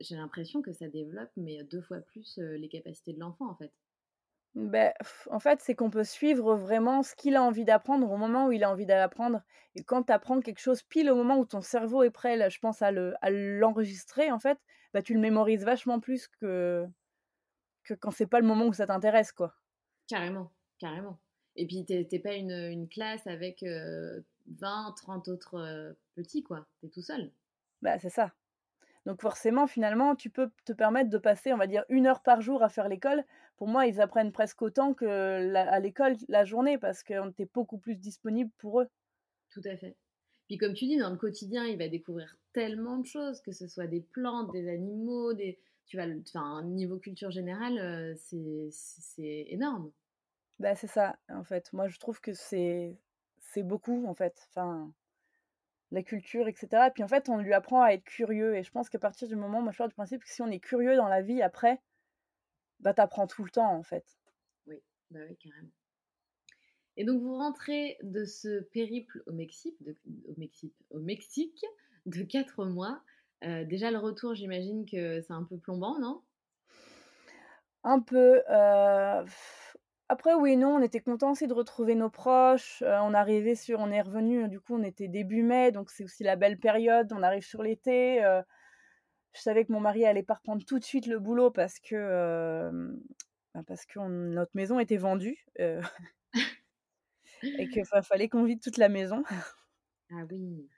j'ai 0.00 0.16
l'impression 0.16 0.62
que 0.62 0.72
ça 0.72 0.88
développe, 0.88 1.30
mais 1.36 1.62
deux 1.64 1.82
fois 1.82 2.00
plus 2.00 2.38
les 2.38 2.68
capacités 2.68 3.12
de 3.12 3.20
l'enfant, 3.20 3.50
en 3.50 3.56
fait. 3.56 3.72
Beh, 4.56 4.92
en 5.30 5.38
fait, 5.38 5.60
c'est 5.60 5.76
qu'on 5.76 5.90
peut 5.90 6.02
suivre 6.02 6.56
vraiment 6.56 7.04
ce 7.04 7.14
qu'il 7.14 7.36
a 7.36 7.42
envie 7.42 7.64
d'apprendre 7.64 8.10
au 8.10 8.16
moment 8.16 8.46
où 8.48 8.52
il 8.52 8.64
a 8.64 8.70
envie 8.70 8.84
d'apprendre 8.86 9.42
et 9.76 9.84
quand 9.84 10.02
tu 10.04 10.12
apprends 10.12 10.40
quelque 10.40 10.58
chose 10.58 10.82
pile 10.82 11.08
au 11.10 11.14
moment 11.14 11.38
où 11.38 11.44
ton 11.46 11.60
cerveau 11.60 12.02
est 12.02 12.10
prêt, 12.10 12.36
là, 12.36 12.48
je 12.48 12.58
pense 12.58 12.82
à 12.82 12.90
le 12.90 13.14
à 13.22 13.30
l'enregistrer, 13.30 14.32
en 14.32 14.40
fait, 14.40 14.58
bah, 14.92 15.02
tu 15.02 15.14
le 15.14 15.20
mémorises 15.20 15.64
vachement 15.64 16.00
plus 16.00 16.26
que 16.26 16.84
que 17.84 17.94
quand 17.94 18.10
c'est 18.12 18.26
pas 18.26 18.40
le 18.40 18.46
moment 18.46 18.66
où 18.66 18.72
ça 18.74 18.86
t'intéresse, 18.86 19.32
quoi. 19.32 19.54
Carrément, 20.08 20.52
carrément 20.78 21.18
et 21.56 21.66
puis 21.66 21.84
tu 21.86 21.92
es 21.94 22.18
pas 22.20 22.34
une, 22.34 22.50
une 22.52 22.88
classe 22.88 23.26
avec, 23.26 23.62
heu, 23.64 24.24
20-30 24.46 25.26
autres, 25.28 25.56
heu, 25.58 25.98
petits, 26.14 26.42
quoi. 26.44 26.68
Tu 26.80 26.86
es 26.86 26.90
tout 26.90 27.02
seul. 27.02 27.32
Bah, 27.82 27.98
c'est 27.98 28.08
ça. 28.10 28.32
Donc 29.06 29.22
forcément, 29.22 29.66
finalement, 29.66 30.14
tu 30.16 30.30
peux 30.30 30.50
te 30.64 30.72
permettre 30.72 31.10
de 31.10 31.18
passer, 31.18 31.52
on 31.52 31.56
va 31.56 31.66
dire, 31.66 31.84
1 31.88 32.06
heure 32.06 32.22
par 32.22 32.40
jour 32.42 32.62
à 32.62 32.68
faire 32.68 32.88
l'école. 32.88 33.24
Pour 33.56 33.68
moi, 33.68 33.86
ils 33.86 34.00
apprennent 34.00 34.32
presque 34.32 34.62
autant 34.62 34.94
que 34.94 35.04
la 35.50 35.70
à 35.72 35.80
l'école, 35.80 36.16
la 36.28 36.44
journée 36.44 36.78
parce 36.78 37.02
qu'on 37.04 37.30
était 37.30 37.48
beaucoup 37.52 37.78
plus 37.78 37.96
disponible 37.96 38.50
pour 38.58 38.80
eux. 38.82 38.90
Tout 39.50 39.60
à 39.64 39.76
fait. 39.76 39.96
Puis 40.46 40.58
comme 40.58 40.74
tu 40.74 40.86
dis, 40.86 40.96
dans 40.96 41.10
le 41.10 41.16
quotidien, 41.16 41.66
il 41.66 41.78
va 41.78 41.88
découvrir 41.88 42.36
tellement 42.52 42.98
de 42.98 43.06
choses, 43.06 43.40
que 43.42 43.52
ce 43.52 43.66
soit 43.68 43.86
des 43.86 44.00
plantes, 44.00 44.52
des 44.52 44.68
animaux, 44.68 45.32
des 45.34 45.60
tu 45.86 45.96
vas 45.96 46.06
enfin, 46.08 46.62
niveau 46.64 46.98
culture 46.98 47.30
générale, 47.32 47.78
heu, 47.78 48.14
c'est 48.16 48.68
c'est 48.70 49.46
énorme. 49.48 49.92
Bah, 50.58 50.74
c'est 50.74 50.86
ça, 50.86 51.18
en 51.28 51.42
fait. 51.44 51.72
Moi, 51.72 51.88
je 51.88 51.98
trouve 51.98 52.20
que 52.20 52.32
c'est 52.34 52.98
c'est 53.38 53.62
beaucoup, 53.62 54.06
en 54.06 54.14
fait. 54.14 54.46
Enfin, 54.50 54.92
la 55.92 56.02
culture 56.02 56.48
et 56.48 56.54
cetera 56.54 56.88
et 56.88 56.90
puis, 56.90 57.02
en 57.02 57.08
fait, 57.08 57.28
on 57.28 57.38
lui 57.38 57.52
apprend 57.52 57.82
à 57.82 57.90
être 57.90 58.04
curieux 58.04 58.56
et 58.56 58.62
je 58.62 58.70
pense 58.70 58.88
qu'à 58.88 58.98
partir 58.98 59.28
du 59.28 59.36
moment 59.36 59.60
moi, 59.62 59.72
je 59.72 59.78
pars 59.78 59.88
du 59.88 59.94
principe 59.94 60.22
que 60.22 60.30
si 60.30 60.42
on 60.42 60.48
est 60.48 60.60
curieux 60.60 60.96
dans 60.96 61.08
la 61.08 61.22
vie 61.22 61.42
après, 61.42 61.80
bah, 62.80 62.94
tu 62.94 63.00
apprends 63.00 63.26
tout 63.26 63.44
le 63.44 63.50
temps, 63.50 63.72
en 63.74 63.82
fait. 63.82 64.18
Oui, 64.66 64.82
bah, 65.10 65.20
oui, 65.28 65.36
carrément 65.36 65.70
et 66.96 67.04
donc 67.04 67.22
vous 67.22 67.34
rentrez 67.36 67.96
de 68.02 68.24
ce 68.24 68.60
périple 68.60 69.22
au 69.26 69.32
Mexique 69.32 69.76
de 69.82 69.96
au 70.28 70.34
Mexique 70.36 70.74
au 70.90 70.98
Mexique 70.98 71.64
de 72.06 72.22
4 72.22 72.64
mois. 72.64 73.02
Heu, 73.44 73.64
déjà 73.64 73.90
le 73.90 73.98
retour, 73.98 74.34
j'imagine 74.34 74.84
que 74.84 75.20
c'est 75.22 75.32
un 75.32 75.44
peu 75.44 75.56
plombant, 75.56 75.98
non? 75.98 76.22
Un 77.84 78.00
peu, 78.00 78.42
heu, 78.50 79.24
après 80.10 80.34
oui 80.34 80.52
et 80.52 80.56
non, 80.56 80.76
on 80.76 80.82
était 80.82 81.00
contents 81.00 81.32
aussi 81.32 81.46
de 81.46 81.54
retrouver 81.54 81.94
nos 81.94 82.10
proches, 82.10 82.82
heu, 82.82 82.88
on 83.02 83.14
arrivait 83.14 83.54
sur 83.54 83.80
on 83.80 83.90
est 83.90 84.00
revenus, 84.02 84.48
du 84.48 84.60
coup, 84.60 84.74
on 84.76 84.82
était 84.82 85.08
début 85.08 85.42
mai, 85.42 85.72
donc 85.72 85.90
c'est 85.90 86.04
aussi 86.04 86.24
la 86.24 86.36
belle 86.36 86.58
période. 86.58 87.12
On 87.12 87.22
arrive 87.22 87.44
sur 87.44 87.62
l'été, 87.62 88.22
heu, 88.24 88.42
je 89.34 89.40
savais 89.42 89.64
que 89.66 89.72
mon 89.72 89.80
mari 89.80 90.06
allait 90.06 90.24
pas 90.24 90.34
reprendre 90.34 90.64
tout 90.66 90.80
de 90.80 90.84
suite 90.84 91.06
le 91.06 91.20
boulot 91.20 91.50
parce 91.52 91.78
que, 91.80 92.70
bah, 93.54 93.62
parce 93.66 93.86
qu'on 93.86 94.08
notre 94.08 94.52
maison 94.54 94.78
était 94.80 94.96
vendue, 94.98 95.44
et 97.58 97.68
que 97.68 97.84
fa 97.84 98.02
fallait 98.02 98.28
qu'on 98.28 98.44
vide 98.44 98.60
toute 98.62 98.76
la 98.76 98.88
maison. 98.88 99.22
Ah 100.12 100.24
oui. 100.30 100.70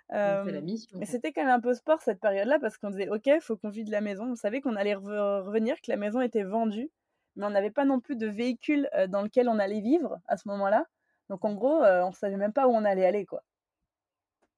La 0.20 0.60
mission, 0.60 0.98
mais 1.00 1.06
c'était 1.06 1.32
quand 1.32 1.42
même 1.44 1.50
un 1.54 1.60
peu 1.60 1.74
sport 1.74 2.00
cette 2.02 2.20
période-là 2.20 2.58
parce 2.60 2.76
qu'on 2.78 2.90
disait: 2.90 3.08
«OK, 3.08 3.26
il 3.26 3.40
faut 3.40 3.56
qu'on 3.56 3.70
vide 3.70 3.88
la 3.88 4.00
maison». 4.00 4.32
On 4.32 4.36
savait 4.36 4.60
qu'on 4.60 4.76
allait 4.76 4.94
rev 4.94 5.44
revenir, 5.46 5.80
que 5.80 5.90
la 5.90 5.96
maison 5.96 6.20
était 6.20 6.44
vendue, 6.44 6.90
mais 7.36 7.46
on 7.46 7.50
n'avait 7.50 7.70
pas 7.70 7.84
non 7.84 8.00
plus 8.00 8.16
de 8.16 8.26
véhicule, 8.28 8.88
heu, 8.96 9.08
dans 9.08 9.22
lequel 9.22 9.48
on 9.48 9.58
allait 9.58 9.80
vivre 9.80 10.20
à 10.28 10.36
ce 10.36 10.48
moment-là. 10.48 10.86
Donc 11.30 11.44
en 11.44 11.54
gros, 11.54 11.82
heu, 11.84 12.04
on 12.04 12.12
savait 12.12 12.36
même 12.36 12.52
pas 12.52 12.68
où 12.68 12.72
on 12.72 12.84
allait 12.84 13.06
aller, 13.06 13.26
quoi. 13.26 13.44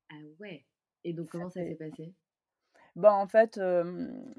Ah 0.09 0.15
ouais 0.41 0.65
et 1.05 1.13
donc 1.13 1.29
comment 1.29 1.51
ça 1.51 1.63
s'est 1.63 1.75
passé? 1.77 2.15
bah, 2.97 3.13
en 3.15 3.27
fait, 3.29 3.57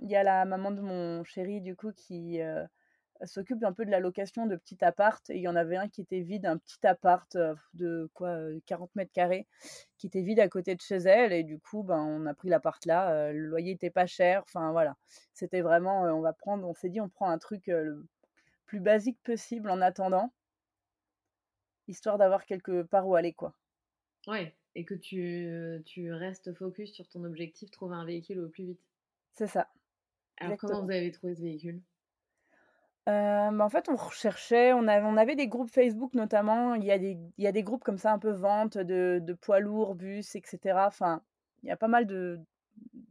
il 0.02 0.10
y 0.10 0.15
a 0.15 0.24
la 0.24 0.45
maman 0.45 0.71
de 0.71 0.82
mon 0.82 1.24
chéri, 1.24 1.62
du 1.62 1.76
coup, 1.76 1.91
qui, 1.93 2.39
heu, 2.41 2.65
s'occupe 3.26 3.63
un 3.63 3.74
peu 3.74 3.86
de 3.86 3.91
la 3.91 4.00
location 4.00 4.45
de 4.48 4.56
petits 4.58 4.84
apparts 4.84 5.21
et 5.30 5.38
il 5.38 5.41
y 5.41 5.48
en 5.48 5.56
avait 5.56 5.78
un 5.78 5.88
qui 5.89 6.02
était 6.02 6.21
vide, 6.21 6.45
un 6.45 6.58
petit 6.58 6.86
appart, 6.88 7.38
de 7.74 8.10
quoi, 8.13 8.32
heu, 8.38 8.62
40 8.65 8.91
m2 8.95 9.48
qui 9.98 10.08
était 10.08 10.21
vide 10.24 10.39
à 10.41 10.50
côté 10.50 10.76
de 10.76 10.82
chez 10.82 10.98
elle 10.98 11.34
et 11.34 11.43
du 11.43 11.60
coup, 11.60 11.84
ben, 11.84 12.00
on 12.02 12.26
a 12.28 12.34
pris 12.34 12.50
l'appart 12.50 12.86
là, 12.86 13.32
le 13.34 13.48
loyer 13.48 13.71
était 13.74 13.89
pas 13.91 14.06
cher, 14.08 14.43
enfin 14.45 14.71
voilà. 14.74 14.98
C'était 15.34 15.62
vraiment, 15.62 16.04
on 16.04 16.21
va 16.21 16.34
prendre 16.34 16.67
on 16.67 16.74
s'est 16.74 16.89
dit: 16.89 17.02
«On 17.02 17.10
prend 17.10 17.30
un 17.30 17.38
truc, 17.39 17.67
le 17.67 18.06
plus 18.65 18.80
basique 18.82 19.21
possible 19.23 19.69
en 19.69 19.82
attendant» 19.82 20.32
histoire 21.88 22.19
d'avoir 22.19 22.45
quelque 22.45 22.84
part 22.84 23.08
où 23.08 23.15
aller, 23.15 23.34
quoi. 23.34 23.56
Ouais 24.28 24.56
et 24.75 24.86
que 24.86 24.93
tu 24.93 25.82
tu 25.86 26.12
restes 26.13 26.54
focus 26.54 26.93
sur 26.93 27.08
ton 27.08 27.23
objectif, 27.23 27.71
trouver 27.71 27.95
un 27.95 28.06
véhicule 28.06 28.39
au 28.39 28.49
plus 28.49 28.65
vite. 28.65 28.82
C'est 29.34 29.47
ça, 29.47 29.69
Alors 30.38 30.58
comment 30.58 30.82
vous 30.82 30.91
avez 30.91 31.12
trouvé 31.12 31.36
ce 31.36 31.41
véhicule? 31.41 31.84
Heu, 33.08 33.12
bah, 33.58 33.63
en 33.65 33.69
fait, 33.69 33.88
on 33.89 33.95
recherchait, 33.95 34.73
on 34.73 34.88
avait 34.88 35.06
on 35.06 35.17
avait 35.17 35.36
des 35.36 35.47
groupes 35.47 35.69
Facebook 35.69 36.13
notamment, 36.15 36.73
il 36.75 36.84
y 36.84 36.91
a 36.91 36.97
des 36.97 37.17
il 37.38 37.43
y 37.43 37.47
a 37.47 37.51
des 37.51 37.62
groupes 37.63 37.84
comme 37.84 37.97
ça 37.99 38.12
un 38.12 38.19
peu 38.19 38.32
vente 38.32 38.78
de 38.80 39.19
de 39.21 39.34
poids 39.34 39.60
lourds, 39.60 39.95
bus 39.95 40.36
et 40.36 40.41
cetera. 40.45 40.88
Enfin, 40.88 41.21
il 41.63 41.69
y 41.69 41.71
a 41.71 41.78
pas 41.78 41.88
mal 41.88 42.08
de 42.08 42.39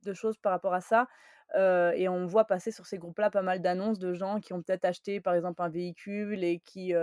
de 0.05 0.15
choses 0.15 0.37
par 0.39 0.53
rapport 0.53 0.75
à 0.75 0.81
ça, 0.81 1.09
et 1.57 2.09
on 2.09 2.27
voit 2.27 2.45
passer 2.47 2.73
sur 2.73 2.87
ces 2.87 2.99
groupes-là 2.99 3.31
pas 3.31 3.43
mal 3.43 3.61
d'annonces 3.63 3.99
de 3.99 4.13
gens 4.13 4.41
qui 4.41 4.53
ont 4.53 4.63
peut-être 4.63 4.85
acheté, 4.85 5.21
par 5.21 5.35
exemple, 5.35 5.63
un 5.63 5.69
véhicule 5.69 6.43
et 6.45 6.59
qui, 6.61 6.95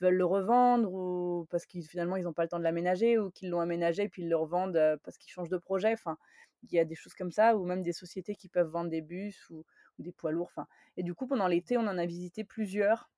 veulent 0.00 0.14
le 0.14 0.26
revendre 0.26 0.92
ou 0.92 1.46
parce 1.50 1.64
qu'ils 1.64 1.86
finalement, 1.86 2.16
ils 2.16 2.28
ont 2.28 2.34
pas 2.34 2.42
le 2.42 2.50
temps 2.50 2.58
de 2.58 2.64
l'aménager 2.64 3.18
ou 3.18 3.30
qu'ils 3.30 3.48
l'ont 3.48 3.60
aménagé 3.60 4.10
puis 4.10 4.22
ils 4.22 4.28
le 4.28 4.36
revendent, 4.36 4.78
parce 5.02 5.16
qu'ils 5.16 5.32
changent 5.32 5.48
de 5.48 5.56
projet. 5.56 5.92
Enfin, 5.92 6.18
il 6.64 6.74
y 6.74 6.78
a 6.78 6.84
des 6.84 6.94
choses 6.94 7.14
comme 7.14 7.32
ça 7.32 7.56
ou 7.56 7.64
même 7.64 7.82
des 7.82 7.92
sociétés 7.92 8.34
qui 8.34 8.48
peuvent 8.48 8.68
vendre 8.68 8.90
des 8.90 9.00
bus 9.00 9.48
ou 9.50 9.64
des 9.98 10.12
poids 10.12 10.32
lourds, 10.32 10.52
et 10.98 11.02
du 11.02 11.14
coup, 11.14 11.26
pendant 11.26 11.48
l'été, 11.48 11.78
on 11.78 11.86
en 11.86 11.98
a 11.98 12.06
visité 12.06 12.44
plusieurs 12.44 13.10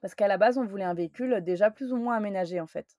parce 0.00 0.14
qu'à 0.14 0.28
la 0.28 0.38
base, 0.38 0.58
on 0.58 0.64
voulait 0.64 0.84
un 0.84 0.94
véhicule 0.94 1.42
déjà 1.42 1.70
plus 1.70 1.92
ou 1.92 1.96
moins 1.96 2.16
aménagé, 2.16 2.60
en 2.60 2.66
fait. 2.66 2.96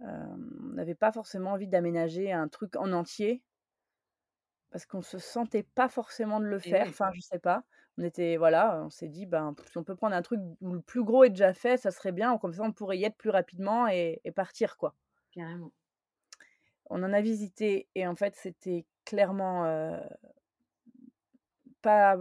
On 0.00 0.36
n'avait 0.74 0.94
pas 0.94 1.12
forcément 1.12 1.52
envie 1.52 1.68
d'aménager 1.68 2.32
un 2.32 2.48
truc 2.48 2.76
en 2.76 2.92
entier 2.92 3.42
parce 4.70 4.86
qu'on 4.86 5.02
se 5.02 5.18
sentait 5.18 5.62
pas 5.64 5.88
forcément 5.88 6.40
de 6.40 6.46
le 6.46 6.58
Et 6.64 6.70
faire, 6.70 6.88
enfin, 6.90 7.10
je 7.14 7.20
sais 7.20 7.38
pas. 7.38 7.64
On 7.98 8.04
était 8.04 8.36
voilà, 8.36 8.82
on 8.84 8.90
s'est 8.90 9.08
dit: 9.08 9.26
«Ben, 9.26 9.54
si 9.70 9.78
on 9.78 9.84
peut 9.84 9.96
prendre 9.96 10.14
un 10.16 10.22
truc 10.22 10.40
où 10.60 10.72
le 10.74 10.80
plus 10.80 11.02
gros 11.04 11.24
est 11.24 11.30
déjà 11.30 11.54
fait, 11.54 11.76
ça 11.78 11.90
serait 11.90 12.12
bien, 12.12 12.38
comme 12.38 12.52
ça 12.52 12.62
on 12.64 12.72
pourrait 12.72 12.98
y 12.98 13.04
être 13.04 13.16
plus 13.16 13.30
rapidement 13.30 13.88
et 13.88 14.20
et 14.24 14.32
partir, 14.32 14.76
quoi». 14.76 14.94
Carrément. 15.32 15.72
On 16.86 17.02
en 17.02 17.12
a 17.12 17.20
visité 17.20 17.88
et 17.94 18.06
en 18.06 18.14
fait, 18.16 18.34
c'était 18.36 18.86
clairement, 19.04 19.64
pas 21.82 22.16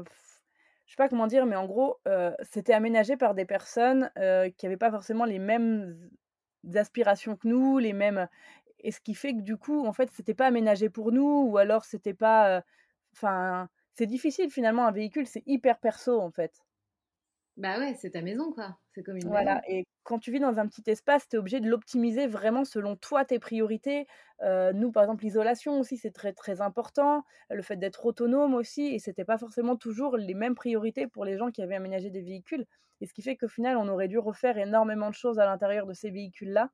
je 0.85 0.93
sais 0.93 0.95
pas 0.97 1.09
comment 1.09 1.27
dire, 1.27 1.45
mais 1.45 1.55
en 1.57 1.65
gros, 1.65 1.99
c'était 2.43 2.73
aménagé 2.73 3.17
par 3.17 3.35
des 3.35 3.45
personnes, 3.45 4.11
qui 4.57 4.65
avaient 4.65 4.77
pas 4.77 4.91
forcément 4.91 5.25
les 5.25 5.39
mêmes 5.39 6.09
aspirations 6.75 7.35
que 7.37 7.47
nous, 7.47 7.77
les 7.79 7.93
mêmes 7.93 8.27
et 8.79 8.91
ce 8.91 8.99
qui 9.01 9.15
fait 9.15 9.33
que 9.33 9.41
du 9.41 9.57
coup, 9.57 9.85
en 9.85 9.93
fait, 9.93 10.09
c'était 10.11 10.33
pas 10.35 10.47
aménagé 10.47 10.89
pour 10.89 11.11
nous 11.11 11.43
ou 11.49 11.57
alors 11.57 11.85
c'était 11.85 12.13
pas, 12.13 12.63
enfin, 13.13 13.69
c'est 13.93 14.07
difficile 14.07 14.49
finalement 14.51 14.87
un 14.87 14.91
véhicule, 14.91 15.27
c'est 15.27 15.43
hyper 15.47 15.79
perso, 15.79 16.19
en 16.21 16.31
fait. 16.31 16.53
Bah 17.57 17.77
ouais, 17.79 17.93
c'est 17.95 18.11
ta 18.11 18.21
maison, 18.21 18.53
quoi. 18.53 18.79
C'est 18.95 19.03
comme 19.03 19.17
une 19.17 19.27
Voilà 19.27 19.61
maison. 19.61 19.61
et 19.67 19.85
quand 20.03 20.19
tu 20.19 20.31
vis 20.31 20.39
dans 20.39 20.59
un 20.59 20.67
petit 20.67 20.83
espace, 20.89 21.27
tu 21.27 21.35
es 21.35 21.39
obligé 21.39 21.59
de 21.59 21.67
l'optimiser 21.67 22.27
vraiment 22.27 22.63
selon 22.65 22.95
toi, 22.95 23.25
tes 23.25 23.39
priorités. 23.39 24.05
Nous, 24.43 24.91
par 24.91 25.03
exemple, 25.03 25.23
l'isolation 25.23 25.79
aussi, 25.79 25.97
c'est 25.97 26.11
très, 26.11 26.33
très 26.33 26.61
important. 26.61 27.23
Le 27.49 27.61
fait 27.63 27.75
d'être 27.77 28.05
autonome 28.05 28.53
aussi 28.53 28.87
et 28.93 28.99
c'était 28.99 29.25
pas 29.25 29.37
forcément 29.39 29.75
toujours 29.75 30.15
les 30.17 30.33
mêmes 30.35 30.55
priorités 30.55 31.07
pour 31.07 31.25
les 31.25 31.37
gens 31.37 31.51
qui 31.51 31.61
avaient 31.63 31.75
aménagé 31.75 32.09
des 32.11 32.21
véhicules 32.21 32.65
et 33.01 33.05
ce 33.07 33.13
qui 33.13 33.21
fait 33.21 33.35
qu'au 33.37 33.47
final, 33.49 33.77
on 33.77 33.87
aurait 33.89 34.07
dû 34.07 34.17
refaire 34.19 34.57
énormément 34.57 35.09
de 35.09 35.15
choses 35.15 35.39
à 35.39 35.45
l'intérieur 35.45 35.85
de 35.87 35.93
ces 35.93 36.09
véhicules-là. 36.11 36.71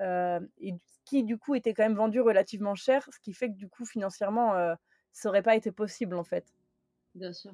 Heu 0.00 0.50
et 0.60 0.74
qui, 1.04 1.24
du 1.24 1.38
coup, 1.38 1.54
était 1.54 1.74
quand 1.74 1.84
même 1.84 1.96
vendu 1.96 2.20
relativement 2.20 2.74
cher, 2.74 3.08
ce 3.12 3.18
qui 3.20 3.32
fait 3.34 3.48
que, 3.50 3.56
du 3.56 3.68
coup, 3.68 3.84
financièrement, 3.86 4.54
heu, 4.56 4.74
ça 5.12 5.28
aurait 5.30 5.42
pas 5.42 5.56
été 5.56 5.72
possible, 5.72 6.16
en 6.16 6.24
fait. 6.24 6.46
Bien 7.14 7.32
sûr. 7.34 7.52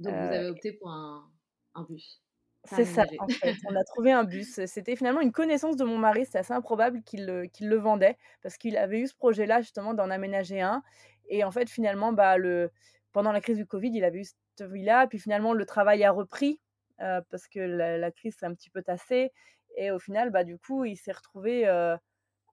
Donc 0.00 0.18
vous 0.18 0.32
Heu 0.32 0.32
avez 0.32 0.48
opté 0.48 0.72
pour 0.74 0.90
un 0.90 1.32
un 1.74 1.84
bus, 1.84 2.22
C'est 2.64 2.84
ça, 2.84 3.04
en 3.18 3.28
fait. 3.28 3.54
On 3.64 3.76
a 3.76 3.84
trouvé 3.84 4.10
un 4.12 4.24
bus. 4.24 4.60
C'était 4.66 4.96
finalement 4.96 5.20
une 5.20 5.30
connaissance 5.32 5.76
de 5.76 5.84
mon 5.84 5.98
mari, 5.98 6.26
c'est 6.26 6.38
assez 6.38 6.52
improbable 6.52 7.02
qu'il 7.04 7.24
le 7.26 7.76
vendait 7.76 8.16
parce 8.42 8.56
qu'il 8.56 8.76
avait 8.76 9.00
eu 9.00 9.06
ce 9.06 9.14
projet-là 9.14 9.60
justement 9.60 9.94
d'en 9.94 10.10
aménager 10.10 10.60
un 10.60 10.82
et 11.28 11.44
en 11.44 11.50
fait, 11.52 11.68
finalement, 11.70 12.12
bah, 12.12 12.38
le 12.38 12.70
pendant 13.12 13.32
la 13.32 13.40
crise 13.40 13.56
du 13.56 13.66
covid, 13.66 13.90
il 13.94 14.04
avait 14.04 14.20
eu 14.20 14.24
cette 14.24 14.68
envie-là, 14.68 15.06
puis 15.08 15.18
finalement 15.18 15.52
le 15.54 15.64
travail 15.66 16.04
a 16.04 16.10
repris, 16.12 16.60
parce 16.98 17.48
que 17.48 17.60
la 17.60 17.98
la 17.98 18.10
crise 18.12 18.36
s'est 18.36 18.46
un 18.46 18.54
petit 18.54 18.70
peu 18.70 18.82
tassée 18.82 19.30
et 19.76 19.90
au 19.92 19.98
final, 19.98 20.30
bah, 20.30 20.44
du 20.44 20.58
coup, 20.58 20.84
il 20.84 20.96
s'est 20.96 21.12
retrouvé, 21.12 21.66
heu, 21.68 21.96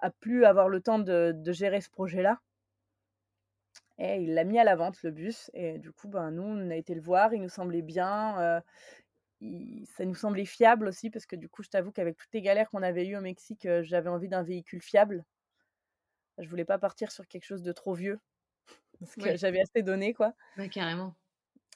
à 0.01 0.11
plus 0.11 0.45
avoir 0.45 0.69
le 0.69 0.81
temps 0.81 0.99
de 0.99 1.33
de 1.35 1.51
gérer 1.53 1.81
ce 1.81 1.89
projet-là 1.91 2.39
et 3.97 4.21
il 4.21 4.33
l'a 4.35 4.43
mis 4.43 4.59
à 4.59 4.63
la 4.63 4.75
vente, 4.75 5.01
le 5.03 5.11
bus 5.11 5.49
et 5.53 5.77
du 5.79 5.91
coup, 5.91 6.07
ben, 6.07 6.31
nous, 6.31 6.43
on 6.43 6.69
a 6.69 6.75
été 6.75 6.93
le 6.95 7.01
voir, 7.01 7.33
il 7.33 7.41
nous 7.41 7.49
semblait 7.49 7.81
bien, 7.81 8.61
il 9.41 9.85
ça 9.87 10.05
nous 10.05 10.15
semblait 10.15 10.45
fiable 10.45 10.87
aussi 10.87 11.11
parce 11.11 11.27
que, 11.27 11.35
du 11.35 11.49
coup, 11.49 11.63
je 11.63 11.69
t'avoue 11.69 11.91
qu'avec 11.91 12.17
toutes 12.17 12.33
les 12.33 12.41
galères 12.41 12.69
qu'on 12.71 12.81
avait 12.83 13.07
eues 13.07 13.17
au 13.17 13.21
Mexique, 13.21 13.67
j'avais 13.83 14.09
envie 14.09 14.29
d'un 14.29 14.43
véhicule 14.43 14.81
fiable. 14.81 15.25
Je 16.37 16.47
voulais 16.47 16.65
pas 16.65 16.77
partir 16.79 17.11
sur 17.11 17.27
quelque 17.27 17.45
chose 17.45 17.63
de 17.63 17.71
trop 17.71 17.93
vieux 17.95 18.19
parce 18.99 19.17
que 19.17 19.35
Ouais. 19.35 19.37
j'avais 19.37 19.61
assez 19.61 19.83
donné, 19.83 20.13
quoi. 20.13 20.33
Ouais, 20.57 20.69
carrément. 20.69 21.15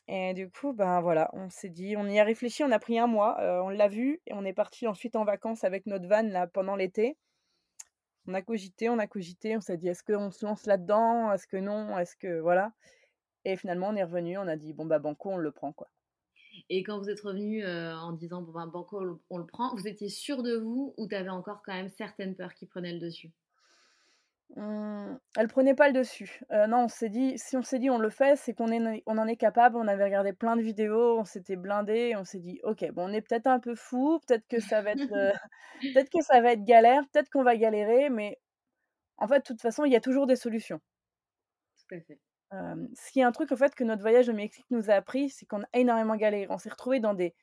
Et 0.09 0.33
du 0.33 0.49
coup, 0.49 0.71
ben, 0.73 1.01
voilà, 1.01 1.29
on 1.33 1.49
s'est 1.49 1.67
dit 1.69 1.95
on 1.97 2.07
y 2.07 2.17
a 2.19 2.23
réfléchi, 2.23 2.63
on 2.63 2.71
a 2.71 2.79
pris 2.79 2.97
1 2.97 3.07
mois, 3.07 3.37
heu, 3.43 3.61
on 3.61 3.67
l'a 3.69 3.89
vu 3.89 4.21
et 4.25 4.33
on 4.33 4.45
est 4.45 4.53
partis 4.53 4.87
ensuite 4.87 5.17
en 5.17 5.25
vacances 5.25 5.65
avec 5.65 5.85
notre 5.85 6.07
van 6.07 6.23
là 6.23 6.47
pendant 6.47 6.77
l'été. 6.77 7.17
On 8.25 8.33
a 8.33 8.41
cogité, 8.41 8.89
on 8.89 8.99
a 8.99 9.07
cogité, 9.07 9.55
on 9.57 9.61
s'est 9.61 9.77
dit: 9.77 9.87
«Est-ce 9.89 10.03
qu'on 10.03 10.31
se 10.31 10.45
lance 10.45 10.65
là-dedans? 10.65 11.31
Est-ce 11.33 11.47
que 11.47 11.57
non? 11.57 11.97
Est-ce 11.99 12.15
que» 12.15 12.39
voilà 12.39 12.73
et 13.45 13.57
finalement 13.57 13.89
on 13.89 13.95
est 13.95 14.03
revenus, 14.03 14.37
on 14.39 14.47
a 14.47 14.57
dit: 14.57 14.73
«Bon, 14.73 14.85
bah, 14.85 14.99
banco, 14.99 15.31
on 15.31 15.37
le 15.37 15.51
prend, 15.51 15.73
quoi». 15.73 15.89
Et 16.69 16.83
quand 16.83 16.97
vous 16.99 17.09
êtes 17.09 17.21
revenus, 17.21 17.63
heu, 17.65 17.93
en 17.93 18.11
disant: 18.13 18.41
«Bon, 18.41 18.51
ben, 18.51 18.67
banco, 18.67 19.21
on 19.29 19.37
le 19.37 19.45
prend», 19.45 19.73
vous 19.75 19.87
étiez 19.87 20.09
sûrs 20.09 20.43
de 20.43 20.55
vous 20.55 20.93
ou 20.97 21.07
tu 21.07 21.15
avais 21.15 21.29
encore 21.29 21.61
quand 21.63 21.73
même 21.73 21.89
certaines 21.89 22.35
peurs 22.35 22.53
qui 22.55 22.65
prenaient 22.65 22.93
le 22.93 22.99
dessus? 22.99 23.31
Mmh, 24.55 25.17
elles 25.35 25.47
prenaient 25.49 25.75
pas 25.75 25.87
le 25.87 25.93
dessus. 25.93 26.39
Heu, 26.51 26.67
non, 26.67 26.85
on 26.85 26.87
s'est 26.87 27.09
dit 27.09 27.37
si 27.37 27.57
on 27.57 27.61
s'est 27.61 27.79
dit: 27.79 27.89
«On 27.89 27.97
le 27.97 28.09
fait», 28.09 28.35
c'est 28.37 28.53
qu'on 28.53 28.67
est 28.71 28.79
né 28.79 29.03
on 29.05 29.17
en 29.17 29.27
est 29.27 29.35
capable. 29.35 29.75
On 29.75 29.87
avait 29.87 30.05
regardé 30.05 30.31
plein 30.33 30.55
de 30.55 30.61
vidéos, 30.61 31.19
on 31.19 31.25
s'était 31.25 31.57
blindés, 31.57 32.15
on 32.15 32.23
s'est 32.23 32.39
dit: 32.39 32.59
«OK, 32.63 32.85
bon, 32.93 33.09
on 33.09 33.13
est 33.13 33.21
peut-être 33.21 33.47
un 33.47 33.59
peu 33.59 33.75
fous, 33.75 34.19
peut-être 34.25 34.47
que 34.47 34.59
ça 34.61 34.81
va 34.81 34.91
être, 34.91 35.11
heu, 35.13 35.31
peut-être 35.93 36.09
que 36.11 36.21
ça 36.23 36.41
va 36.41 36.53
être 36.53 36.63
galère, 36.65 37.03
peut-être 37.13 37.29
qu'on 37.29 37.43
va 37.43 37.57
galérer, 37.57 38.09
mais 38.09 38.39
en 39.17 39.27
fait, 39.27 39.39
de 39.39 39.43
toute 39.43 39.61
façon, 39.61 39.85
il 39.85 39.93
y 39.93 39.97
a 39.97 40.01
toujours 40.01 40.27
des 40.27 40.37
solutions». 40.37 40.81
Tout 41.89 41.95
à 41.95 41.99
fait. 42.01 42.19
Hem, 42.51 42.89
ce 42.95 43.11
qui 43.11 43.19
est 43.19 43.23
un 43.23 43.31
truc, 43.31 43.51
en 43.51 43.55
fait, 43.57 43.75
que 43.75 43.83
notre 43.83 44.01
voyage 44.01 44.29
au 44.29 44.33
Mexique 44.33 44.65
nous 44.71 44.89
a 44.89 44.93
appris, 44.93 45.29
c'est 45.29 45.45
qu'on 45.45 45.63
a 45.63 45.67
énormément 45.73 46.15
galéré. 46.15 46.47
On 46.49 46.57
s'est 46.57 46.69
retrouvés 46.69 46.99
dans 46.99 47.13
des 47.13 47.35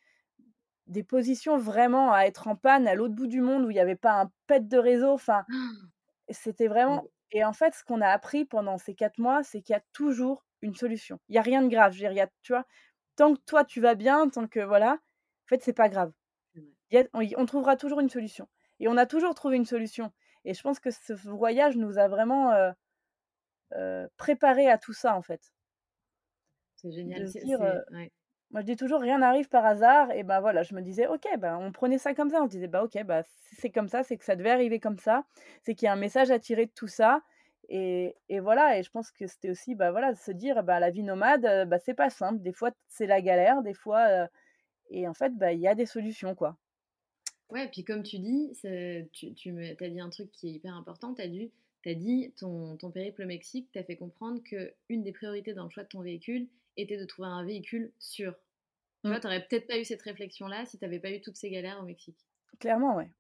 des 0.87 1.03
positions 1.05 1.59
vraiment 1.59 2.13
à 2.13 2.23
être 2.27 2.49
en 2.49 2.57
panne 2.57 2.89
à 2.89 2.95
l'autre 2.95 3.15
bout 3.15 3.27
du 3.27 3.41
monde 3.43 3.65
où 3.65 3.71
il 3.71 3.77
y 3.77 3.81
avait 3.81 3.97
pas 3.97 4.21
un 4.23 4.33
pet 4.47 4.69
de 4.69 4.79
réseau, 4.79 5.13
enfin, 5.13 5.45
c'était 6.31 6.69
vraiment 6.69 7.01
Waouh! 7.01 7.11
et 7.33 7.45
en 7.45 7.53
fait, 7.53 7.75
ce 7.75 7.85
qu'on 7.85 8.01
a 8.01 8.09
appris 8.09 8.45
pendant 8.45 8.79
ces 8.79 8.95
4 8.95 9.19
mois, 9.19 9.43
c'est 9.45 9.63
qu'il 9.63 9.75
y 9.75 9.77
a 9.77 9.83
toujours 9.93 10.47
une 10.63 10.75
solution. 10.77 11.19
Il 11.29 11.35
y 11.35 11.39
a 11.39 11.43
rien 11.43 11.63
de 11.63 11.69
grave, 11.69 11.93
je 11.93 11.99
veux 11.99 12.03
dire, 12.05 12.13
il 12.13 12.17
y 12.17 12.21
a 12.21 12.29
tu 12.43 12.53
vois? 12.53 12.65
Tant 13.17 13.35
que 13.35 13.41
toi 13.47 13.65
tu 13.65 13.81
vas 13.81 13.95
bien, 13.97 14.29
tant 14.31 14.47
que 14.49 14.61
voilà, 14.61 14.95
en 14.95 15.49
fait, 15.49 15.63
c'est 15.65 15.73
pas 15.75 15.89
grave. 15.89 16.13
Y 16.93 16.99
a 16.99 17.05
on 17.39 17.47
trouvera 17.47 17.77
toujours 17.77 18.01
une 18.01 18.11
solution 18.11 18.49
et 18.81 18.89
on 18.89 18.97
a 18.99 19.07
toujours 19.07 19.35
trouvé 19.35 19.57
une 19.57 19.67
solution 19.67 20.13
et 20.47 20.55
je 20.55 20.63
pense 20.63 20.81
que 20.81 20.91
ce 20.93 21.13
voyage 21.15 21.77
nous 21.77 21.99
a 21.99 22.09
vraiment, 22.09 22.53
heu, 23.73 24.09
préparés 24.17 24.69
à 24.71 24.79
tout 24.79 24.93
ça, 24.93 25.15
en 25.17 25.23
fait. 25.23 25.51
C'est 26.77 26.93
génial, 26.93 27.25
De 27.25 27.33
dire, 27.33 27.61
ouais. 27.91 28.11
Moi 28.55 28.63
je 28.63 28.67
dis 28.67 28.77
toujours: 28.77 29.03
«Rien 29.03 29.19
n'arrive 29.19 29.51
par 29.51 29.67
hasard» 29.67 30.13
et 30.13 30.25
bah, 30.25 30.41
voilà, 30.41 30.63
je 30.65 30.75
me 30.77 30.83
disais: 30.83 31.09
«OK», 31.09 31.27
bah, 31.39 31.59
on 31.61 31.73
prenait 31.73 31.99
ça 31.99 32.15
comme 32.15 32.31
ça, 32.31 32.41
on 32.43 32.47
se 32.47 32.53
disait: 32.53 32.69
«Bah, 32.69 32.85
OK, 32.85 32.99
bah, 33.05 33.23
c'est 33.27 33.71
comme 33.71 33.89
ça, 33.89 34.05
c'est 34.05 34.17
que 34.19 34.25
ça 34.25 34.37
devait 34.37 34.51
arriver 34.53 34.81
comme 34.81 34.99
ça, 34.99 35.25
c'est 35.63 35.75
qu'il 35.77 35.87
y 35.87 35.91
a 35.91 35.93
un 35.93 35.97
message 35.97 36.31
à 36.33 36.39
tirer 36.41 36.67
de 36.67 36.73
tout 36.73 36.89
ça» 36.89 37.23
et 37.69 38.17
et 38.31 38.41
voilà. 38.41 38.79
Et 38.79 38.83
je 38.85 38.91
pense 38.91 39.11
que 39.13 39.27
c'était 39.27 39.51
aussi, 39.51 39.75
bah, 39.75 39.91
voilà, 39.93 40.15
se 40.15 40.33
dire: 40.33 40.63
«Bah, 40.65 40.81
la 40.81 40.91
vie 40.91 41.03
nomade, 41.05 41.45
heu, 41.47 41.67
bah, 41.67 41.79
c'est 41.81 41.95
pas 41.95 42.11
simple, 42.11 42.41
des 42.43 42.53
fois 42.55 42.71
c'est 42.89 43.07
la 43.07 43.21
galère, 43.23 43.63
des 43.63 43.75
fois, 43.75 44.09
heu» 44.25 44.29
et 44.91 45.09
en 45.09 45.15
fait, 45.15 45.33
bah, 45.37 45.53
il 45.53 45.61
y 45.61 45.69
a 45.69 45.75
des 45.77 45.87
solutions, 45.87 46.35
quoi. 46.37 46.57
Ouais, 47.51 47.69
puis 47.71 47.85
comme 47.85 48.03
tu 48.03 48.19
dis, 48.19 48.53
tu 49.13 49.35
tu 49.35 49.51
as 49.59 49.89
dit 49.91 50.01
un 50.01 50.11
truc 50.11 50.31
qui 50.33 50.49
est 50.49 50.53
hyper 50.53 50.75
important, 50.75 51.15
tu 51.15 51.23
as 51.23 51.25
as 51.91 51.95
dit 51.95 52.33
ton 52.37 52.77
ton 52.77 52.91
périple 52.91 53.23
au 53.23 53.27
Mexique 53.27 53.71
t'a 53.73 53.85
fait 53.85 53.97
comprendre 53.97 54.43
qu'une 54.43 55.03
des 55.03 55.13
priorités 55.13 55.53
dans 55.55 55.65
le 55.65 55.71
choix 55.71 55.83
de 55.85 55.89
ton 55.89 56.01
véhicule 56.03 56.49
était 56.77 56.99
de 56.99 57.05
trouver 57.07 57.29
un 57.29 57.45
véhicule 57.45 57.93
sûr. 57.99 58.35
Tu 59.05 59.11
Mmh. 59.11 59.15
vois, 59.15 59.21
tu 59.21 59.27
aurais 59.29 59.47
peut-être 59.47 59.67
pas 59.69 59.79
eu 59.79 59.85
cette 59.85 60.03
réflexion-là 60.03 60.67
si 60.67 60.79
tu 60.79 60.85
avais 60.87 61.01
pas 61.01 61.13
eu 61.13 61.21
toutes 61.23 61.37
ces 61.37 61.51
galères 61.51 61.81
au 61.81 61.85
Mexique. 61.87 62.27
Clairement, 62.59 62.97
ouais. 62.97 63.11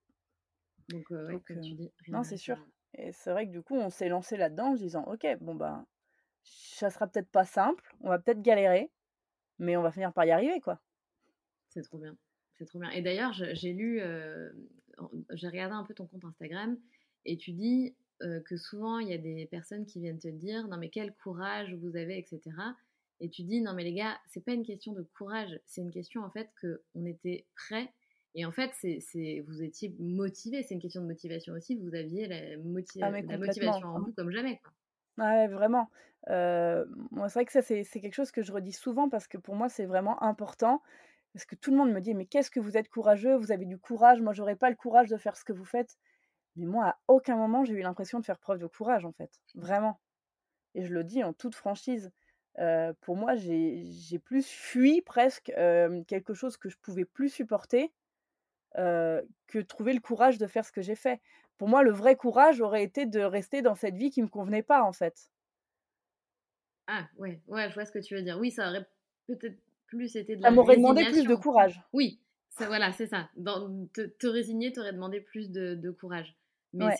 Donc 0.88 1.10
ouais, 1.28 1.38
comme 1.46 1.60
heu, 1.60 1.60
tu 1.60 1.74
dis, 1.74 1.92
rien 2.06 2.18
non, 2.18 2.22
c'est 2.22 2.36
sûr 2.36 2.58
et 2.96 3.10
c'est 3.12 3.32
vrai 3.32 3.46
que 3.46 3.50
du 3.52 3.62
coup, 3.62 3.74
on 3.76 3.90
s'est 3.90 4.08
lancés 4.08 4.36
là-dedans 4.36 4.72
en 4.72 4.76
se 4.76 4.82
disant: 4.82 5.02
«OK, 5.06 5.26
bon, 5.40 5.56
ben, 5.56 5.84
ça 6.44 6.90
sera 6.90 7.08
peut-être 7.08 7.30
pas 7.30 7.44
simple, 7.44 7.96
on 8.02 8.10
va 8.10 8.18
peut-être 8.20 8.42
galérer, 8.42 8.92
mais 9.58 9.76
on 9.76 9.82
va 9.82 9.92
finir 9.92 10.12
par 10.14 10.24
y 10.26 10.32
arriver, 10.32 10.60
quoi». 10.60 10.80
C'est 11.68 11.82
trop 11.82 11.98
bien, 11.98 12.16
c'est 12.54 12.64
trop 12.66 12.78
bien 12.78 12.90
et 12.90 13.02
d'ailleurs, 13.02 13.32
j'ai 13.32 13.72
lu, 13.72 14.00
en 14.98 15.08
j'ai 15.30 15.48
regardé 15.48 15.74
un 15.74 15.84
peu 15.84 15.94
ton 15.94 16.06
compte 16.06 16.24
Instagram 16.24 16.78
et 17.24 17.36
tu 17.36 17.52
dis, 17.52 17.96
heu, 18.22 18.40
que 18.40 18.56
souvent 18.56 18.98
il 18.98 19.08
y 19.08 19.12
a 19.12 19.18
des 19.18 19.46
personnes 19.46 19.86
qui 19.86 20.00
viennent 20.00 20.18
te 20.18 20.28
dire: 20.28 20.68
«Non 20.68 20.76
mais 20.76 20.90
quel 20.90 21.14
courage 21.14 21.74
vous 21.74 21.96
avez» 21.96 22.18
et 22.18 22.24
cetera 22.26 22.76
et 23.20 23.30
tu 23.30 23.42
dis: 23.44 23.60
«Non 23.62 23.74
mais 23.74 23.84
les 23.84 23.94
gars, 23.94 24.18
c'est 24.28 24.44
pas 24.44 24.52
une 24.54 24.64
question 24.66 24.92
de 24.92 25.02
courage, 25.02 25.60
c'est 25.66 25.80
une 25.82 25.90
question 25.92 26.22
en 26.24 26.30
fait 26.30 26.50
qu'on 26.60 27.04
était 27.06 27.46
prêts 27.56 27.92
et 28.34 28.44
en 28.46 28.52
fait 28.52 28.70
c'est 28.80 29.00
c'est 29.00 29.44
vous 29.48 29.62
étiez 29.62 29.94
motivés, 30.00 30.62
c'est 30.64 30.74
une 30.74 30.80
question 30.82 31.02
de 31.02 31.06
motivation 31.08 31.54
aussi, 31.54 31.76
vous 31.76 31.94
aviez 31.94 32.26
la 32.28 32.56
Ah 33.00 33.10
la 33.22 33.38
motivation 33.38 33.88
en 33.88 34.00
vous 34.00 34.12
comme 34.14 34.30
jamais, 34.30 34.58
quoi». 34.62 34.72
Ah 35.18 35.34
ouais, 35.36 35.48
vraiment. 35.48 35.90
Heu, 36.28 36.86
moi, 37.12 37.28
c'est 37.28 37.38
vrai 37.38 37.44
que 37.44 37.52
ça, 37.52 37.62
c'est 37.62 37.84
c'est 37.84 38.00
quelque 38.00 38.14
chose 38.14 38.32
que 38.32 38.42
je 38.42 38.52
redis 38.52 38.72
souvent 38.72 39.08
parce 39.08 39.28
que 39.28 39.38
pour 39.38 39.54
moi, 39.54 39.68
c'est 39.68 39.86
vraiment 39.86 40.20
important. 40.22 40.82
Parce 41.34 41.44
que 41.46 41.54
tout 41.56 41.70
le 41.70 41.76
monde 41.76 41.92
me 41.92 42.00
dit: 42.00 42.14
«Mais 42.14 42.26
qu'est-ce 42.26 42.50
que 42.50 42.60
vous 42.60 42.76
êtes 42.76 42.88
courageux, 42.88 43.36
vous 43.36 43.52
avez 43.52 43.66
du 43.66 43.78
courage, 43.78 44.20
moi 44.22 44.32
j'aurais 44.32 44.56
pas 44.56 44.70
le 44.70 44.76
courage 44.76 45.08
de 45.10 45.16
faire 45.16 45.36
ce 45.36 45.44
que 45.44 45.52
vous 45.52 45.64
faites». 45.64 45.98
Mais 46.56 46.66
moi, 46.66 46.86
à 46.88 47.00
aucun 47.08 47.36
moment, 47.36 47.64
j'ai 47.64 47.74
eu 47.74 47.82
l'impression 47.82 48.20
de 48.20 48.26
faire 48.26 48.38
preuve 48.40 48.58
de 48.60 48.66
courage, 48.68 49.04
en 49.06 49.12
fait, 49.12 49.40
vraiment 49.56 50.00
et 50.74 50.84
je 50.84 50.92
le 50.94 51.04
dis 51.04 51.24
en 51.24 51.32
toute 51.34 51.54
franchise. 51.56 52.12
Heu, 52.58 52.94
pour 53.00 53.16
moi, 53.16 53.34
j'ai 53.36 54.18
plus 54.24 54.46
fui 54.48 55.02
presque, 55.02 55.52
quelque 56.08 56.34
chose 56.34 56.56
que 56.56 56.68
je 56.68 56.76
pouvais 56.78 57.04
plus 57.04 57.28
supporter, 57.30 57.92
que 58.76 59.60
trouver 59.60 59.94
le 59.94 60.00
courage 60.00 60.38
de 60.38 60.46
faire 60.46 60.64
ce 60.64 60.72
que 60.72 60.82
j'ai 60.82 60.96
fait. 60.96 61.20
Pour 61.58 61.68
moi, 61.68 61.82
le 61.82 61.92
vrai 61.92 62.16
courage 62.16 62.60
aurait 62.60 62.84
été 62.84 63.06
de 63.06 63.20
rester 63.20 63.62
dans 63.62 63.74
cette 63.76 63.96
vie 63.96 64.10
qui 64.10 64.22
me 64.22 64.28
convenait 64.28 64.62
pas, 64.62 64.82
en 64.84 64.92
fait. 64.92 65.28
Ah 66.86 67.08
ouais, 67.16 67.42
ouais, 67.46 67.68
je 67.70 67.74
vois 67.74 67.84
ce 67.86 67.92
que 67.92 67.98
tu 67.98 68.14
veux 68.14 68.22
dire. 68.22 68.38
Oui, 68.38 68.50
ça 68.50 68.68
aurait 68.68 68.86
peut-être 69.26 69.58
plus 69.86 70.16
été 70.16 70.36
de 70.36 70.42
Ça 70.42 70.50
la 70.50 70.52
m'aurait 70.52 70.76
demandé 70.76 71.04
plus 71.06 71.26
de 71.26 71.34
courage. 71.34 71.82
Oui, 71.92 72.20
ça 72.50 72.66
voilà, 72.66 72.92
c'est 72.92 73.06
ça. 73.06 73.30
Dans 73.36 73.86
te 73.88 74.02
te 74.02 74.26
résigner 74.26 74.72
t'aurais 74.72 74.92
demandé 74.92 75.20
plus 75.20 75.50
de 75.50 75.74
de 75.74 75.90
courage. 75.90 76.36
Mais 76.72 76.88
Ouais. 76.88 76.98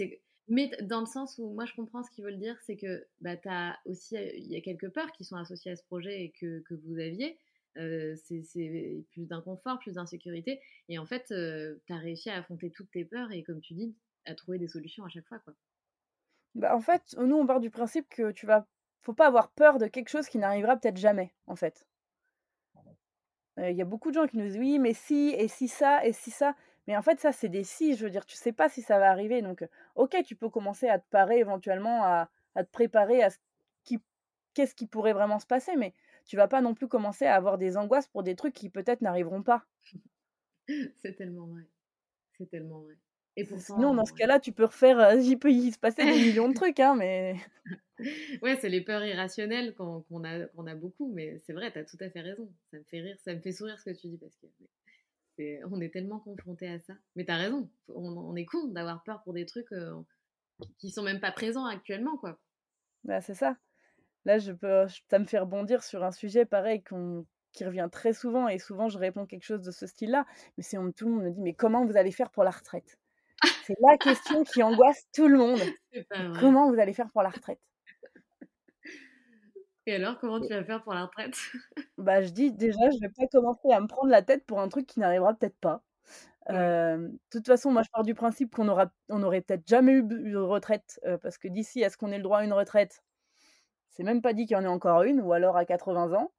Mais 0.48 0.70
dans 0.82 1.00
le 1.00 1.06
sens 1.06 1.38
où 1.38 1.48
moi 1.52 1.64
je 1.66 1.74
comprends 1.74 2.02
ce 2.02 2.10
qu'ils 2.10 2.24
veulent 2.24 2.38
dire, 2.38 2.56
c'est 2.62 2.76
que, 2.76 3.06
bah, 3.20 3.36
as 3.46 3.78
aussi, 3.86 4.16
il 4.16 4.46
y 4.52 4.56
a 4.56 4.60
quelques 4.60 4.90
peurs 4.90 5.12
qui 5.12 5.24
sont 5.24 5.36
associées 5.36 5.72
à 5.72 5.76
ce 5.76 5.84
projet 5.84 6.22
et 6.24 6.30
que 6.32 6.60
que 6.60 6.74
vous 6.74 6.98
aviez. 6.98 7.38
C'est 7.76 9.04
plus 9.10 9.26
d'inconfort, 9.26 9.78
plus 9.80 9.94
d'insécurité 9.94 10.60
et 10.88 10.98
en 10.98 11.06
fait, 11.06 11.30
heu, 11.32 11.82
tu 11.86 11.92
as 11.92 11.98
réussi 11.98 12.30
à 12.30 12.36
affronter 12.38 12.70
toutes 12.70 12.90
tes 12.92 13.04
peurs 13.04 13.32
et 13.32 13.42
comme 13.42 13.60
tu 13.60 13.74
dis, 13.74 13.96
à 14.26 14.34
trouver 14.36 14.58
des 14.58 14.68
solutions 14.68 15.04
à 15.04 15.08
chaque 15.08 15.26
fois, 15.26 15.40
quoi. 15.40 15.54
Bah, 16.56 16.74
en 16.74 16.80
fait, 16.80 17.14
nous, 17.16 17.36
on 17.36 17.46
part 17.46 17.60
du 17.60 17.70
principe 17.70 18.08
que 18.08 18.32
tu 18.32 18.44
vas 18.46 18.66
faut 19.02 19.12
pas 19.14 19.26
avoir 19.28 19.52
peur 19.52 19.78
de 19.78 19.86
quelque 19.86 20.08
chose 20.08 20.28
qui 20.28 20.38
n'arrivera 20.38 20.76
peut-être 20.76 20.96
jamais, 20.96 21.32
en 21.46 21.54
fait. 21.56 21.86
Il 23.56 23.76
y 23.76 23.82
a 23.82 23.84
beaucoup 23.84 24.10
de 24.10 24.14
gens 24.14 24.26
qui 24.28 24.36
nous 24.38 24.44
disent: 24.44 24.58
«Oui, 24.58 24.78
mais 24.78 24.94
si 24.94 25.30
et 25.36 25.48
si 25.48 25.68
ça 25.68 26.04
et 26.06 26.12
si 26.12 26.30
ça», 26.30 26.54
mais 26.86 26.96
en 26.96 27.02
fait, 27.02 27.20
ça, 27.20 27.32
c'est 27.32 27.48
des 27.48 27.64
«si», 27.64 27.96
je 27.96 28.04
veux 28.04 28.10
dire, 28.10 28.26
tu 28.26 28.36
sais 28.36 28.52
pas 28.52 28.68
si 28.68 28.82
ça 28.82 28.98
va 28.98 29.10
arriver. 29.10 29.42
Donc 29.42 29.66
OK, 29.94 30.16
tu 30.26 30.36
peux 30.36 30.50
commencer 30.50 30.88
à 30.88 30.98
te 30.98 31.08
parer 31.10 31.38
éventuellement, 31.38 32.04
à 32.04 32.30
à 32.56 32.62
te 32.64 32.70
préparer 32.70 33.22
à 33.22 33.30
ce 33.30 33.38
qui 33.84 33.98
qu'est-ce 34.54 34.74
qui 34.76 34.86
pourrait 34.86 35.12
vraiment 35.12 35.38
se 35.40 35.46
passer, 35.46 35.74
mais 35.76 35.92
tu 36.26 36.36
vas 36.36 36.46
pas 36.48 36.60
non 36.60 36.74
plus 36.74 36.86
commencer 36.88 37.26
à 37.26 37.34
avoir 37.36 37.58
des 37.58 37.76
angoisses 37.76 38.06
pour 38.08 38.22
des 38.22 38.36
trucs 38.36 38.54
qui 38.54 38.70
peut-être 38.70 39.00
n'arriveront 39.02 39.42
pas. 39.42 39.64
C'est 40.96 41.14
tellement 41.16 41.46
vrai, 41.46 41.62
c'est 42.38 42.50
tellement 42.50 42.82
vrai. 42.82 42.96
Et 43.36 43.46
Si 43.46 43.60
sinon, 43.60 43.94
dans 43.94 44.04
pourtant 44.04 44.06
ce 44.06 44.12
cas-là, 44.12 44.40
tu 44.40 44.52
peux 44.52 44.64
refaire, 44.64 45.14
il 45.20 45.38
peut 45.38 45.50
y 45.52 45.72
se 45.72 45.78
passer 45.78 46.06
des 46.06 46.18
millions 46.18 46.48
de 46.48 46.54
trucs, 46.54 46.80
hein, 46.80 46.94
mais 46.94 47.36
Ouais, 48.42 48.56
c'est 48.56 48.68
les 48.68 48.82
peurs 48.82 49.04
irrationnelles 49.04 49.74
qu'on 49.74 50.02
qu'on 50.02 50.24
a 50.24 50.46
qu'on 50.48 50.66
a 50.66 50.74
beaucoup, 50.74 51.12
mais 51.12 51.38
c'est 51.38 51.52
vrai, 51.52 51.72
tu 51.72 51.78
as 51.78 51.84
tout 51.84 51.96
à 52.00 52.10
fait 52.10 52.20
raison. 52.20 52.52
Ça 52.70 52.78
me 52.78 52.84
fait 52.84 53.00
rire, 53.00 53.16
ça 53.20 53.34
me 53.34 53.40
fait 53.40 53.52
sourire 53.52 53.78
ce 53.78 53.84
que 53.90 53.96
tu 53.96 54.08
dis 54.08 54.18
parce 54.18 54.36
que 54.36 54.46
on 55.70 55.80
est 55.80 55.90
tellement 55.92 56.20
confrontés 56.20 56.68
à 56.68 56.78
ça. 56.80 56.94
Mais 57.16 57.24
tu 57.24 57.32
as 57.32 57.36
raison, 57.36 57.70
on 57.88 58.16
on 58.16 58.36
est 58.36 58.44
con 58.46 58.68
d'avoir 58.68 59.02
peur 59.04 59.22
pour 59.24 59.32
des 59.34 59.46
trucs, 59.46 59.72
heu, 59.72 59.94
qui 60.78 60.90
sont 60.90 61.02
même 61.04 61.20
pas 61.20 61.32
présents 61.32 61.66
actuellement, 61.66 62.18
quoi. 62.18 62.40
bah, 63.04 63.20
c'est 63.20 63.34
ça. 63.34 63.56
Là, 64.24 64.38
je 64.38 64.52
peux 64.52 64.86
ça 65.10 65.18
me 65.18 65.26
fait 65.26 65.38
rebondir 65.38 65.84
sur 65.84 66.04
un 66.04 66.12
sujet 66.12 66.46
pareil 66.46 66.82
qu'on 66.84 67.26
qui 67.52 67.64
revient 67.64 67.88
très 67.92 68.14
souvent 68.14 68.48
et 68.48 68.58
souvent 68.60 68.88
je 68.88 68.98
réponds 68.98 69.26
quelque 69.26 69.44
chose 69.44 69.62
de 69.62 69.70
ce 69.72 69.86
style-là, 69.86 70.26
mais 70.58 70.64
c'est 70.64 70.78
tout 70.96 71.06
le 71.06 71.12
monde 71.12 71.24
me 71.24 71.30
dit: 71.32 71.40
«Mais 71.42 71.54
comment 71.54 71.86
vous 71.86 71.96
allez 71.98 72.12
faire 72.12 72.30
pour 72.32 72.44
la 72.44 72.50
retraite?» 72.52 72.98
c'est 73.60 73.76
la 73.82 73.98
question 73.98 74.44
qui 74.44 74.62
angoisse 74.62 75.08
tout 75.14 75.28
le 75.28 75.38
monde. 75.38 75.72
C'est 75.92 76.04
«Mais 76.16 76.24
pas 76.24 76.28
vrai. 76.28 76.50
comment 76.50 76.70
vous 76.72 76.80
allez 76.80 76.94
faire 76.94 77.10
pour 77.12 77.22
la 77.22 77.30
retraite?» 77.30 77.60
Et 79.86 79.94
alors, 79.94 80.18
comment 80.18 80.40
tu 80.40 80.52
vas 80.52 80.62
faire 80.64 80.82
pour 80.82 80.92
la 80.94 81.04
retraite? 81.06 81.36
bah, 81.98 82.22
je 82.22 82.30
dis: 82.30 82.52
«Déjà, 82.52 82.90
je 82.90 82.98
vais 83.00 83.08
pas 83.16 83.26
commencer 83.28 83.70
à 83.72 83.80
me 83.80 83.86
prendre 83.86 84.10
la 84.10 84.22
tête 84.22 84.44
pour 84.46 84.60
un 84.60 84.68
truc 84.68 84.86
qui 84.86 85.00
n'arrivera 85.00 85.34
peut-être 85.34 85.58
pas». 85.58 85.82
De 86.50 87.18
toute 87.30 87.46
façon, 87.46 87.72
moi, 87.72 87.82
je 87.84 87.90
pars 87.90 88.04
du 88.04 88.14
principe 88.14 88.54
qu'on 88.54 88.68
aura 88.68 88.90
on 89.10 89.22
aurait 89.22 89.40
peut-être 89.42 89.66
jamais 89.68 89.92
eu 89.94 90.02
de 90.04 90.36
retraite, 90.36 91.00
parce 91.22 91.38
que 91.38 91.48
d'ici 91.48 91.84
à 91.84 91.90
ce 91.90 91.96
qu'on 91.96 92.12
ait 92.12 92.18
le 92.18 92.22
droit 92.24 92.38
à 92.40 92.44
une 92.44 92.52
retraite, 92.52 93.02
c'est 93.90 94.04
même 94.04 94.22
pas 94.22 94.34
dit 94.34 94.46
qu'il 94.46 94.56
y 94.56 94.60
en 94.60 94.64
ait 94.64 94.68
encore 94.68 95.02
une 95.04 95.20
ou 95.22 95.32
alors 95.34 95.56
à 95.58 95.64
80 95.66 96.12
ans. 96.14 96.32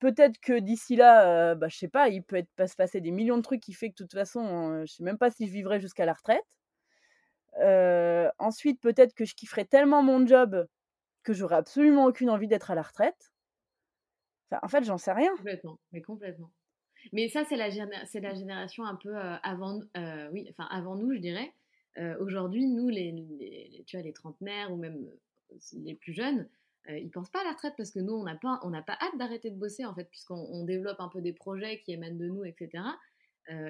Peut-être 0.00 0.38
que 0.40 0.58
d'ici 0.58 0.96
là, 0.96 1.54
bah, 1.54 1.68
je 1.68 1.76
sais 1.76 1.88
pas, 1.88 2.08
il 2.08 2.22
peut 2.22 2.36
être 2.36 2.50
pas 2.56 2.66
se 2.68 2.76
passer 2.76 3.00
des 3.00 3.10
millions 3.10 3.36
de 3.36 3.42
trucs 3.42 3.60
qui 3.62 3.72
fait 3.74 3.88
que 3.90 3.94
de 3.94 4.04
toute 4.04 4.12
façon, 4.14 4.84
je 4.86 4.92
sais 4.92 5.04
même 5.04 5.18
pas 5.18 5.30
si 5.30 5.46
je 5.46 5.52
vivrai 5.52 5.80
jusqu'à 5.80 6.06
la 6.06 6.14
retraite. 6.14 6.44
Ensuite, 8.38 8.80
peut-être 8.80 9.14
que 9.14 9.24
je 9.24 9.34
kifferai 9.34 9.64
tellement 9.66 10.02
mon 10.02 10.26
job 10.26 10.66
que 11.28 11.34
j'aurai 11.34 11.56
absolument 11.56 12.06
aucune 12.06 12.30
envie 12.30 12.48
d'être 12.48 12.70
à 12.70 12.74
la 12.74 12.80
retraite. 12.80 13.32
en 14.50 14.68
fait, 14.68 14.82
j'en 14.84 14.96
sais 14.96 15.12
rien. 15.12 15.30
Complètement, 15.36 15.78
mais 15.92 16.00
complètement. 16.00 16.50
Mais 17.12 17.28
ça, 17.28 17.44
c'est 17.44 17.56
la, 17.56 17.70
c'est 18.06 18.20
la 18.20 18.34
génération 18.34 18.84
un 18.84 18.96
peu 18.96 19.14
avant, 19.14 19.80
oui, 20.32 20.46
enfin, 20.50 20.66
avant 20.70 20.96
nous, 20.96 21.12
je 21.12 21.18
dirais. 21.18 21.52
Aujourd'hui, 22.18 22.66
nous, 22.66 22.88
les, 22.88 23.84
tu 23.86 23.96
vois, 23.96 24.04
les 24.04 24.12
trentenaires 24.12 24.72
ou 24.72 24.76
même 24.76 25.06
les 25.74 25.94
plus 25.94 26.14
jeunes, 26.14 26.48
ils 26.88 27.10
pensent 27.10 27.30
pas 27.30 27.40
à 27.42 27.44
la 27.44 27.52
retraite 27.52 27.74
parce 27.76 27.90
que 27.90 28.00
nous, 28.00 28.14
on 28.14 28.24
n'a 28.24 28.36
pas, 28.36 28.58
on 28.62 28.70
pas 28.70 28.98
hâte 29.00 29.18
d'arrêter 29.18 29.50
de 29.50 29.56
bosser 29.58 29.84
en 29.84 29.94
fait, 29.94 30.08
puisqu'on 30.08 30.64
développe 30.64 31.00
un 31.00 31.08
peu 31.08 31.20
des 31.20 31.34
projets 31.34 31.80
qui 31.80 31.92
émanent 31.92 32.16
de 32.16 32.26
nous, 32.26 32.44
etc. 32.44 32.82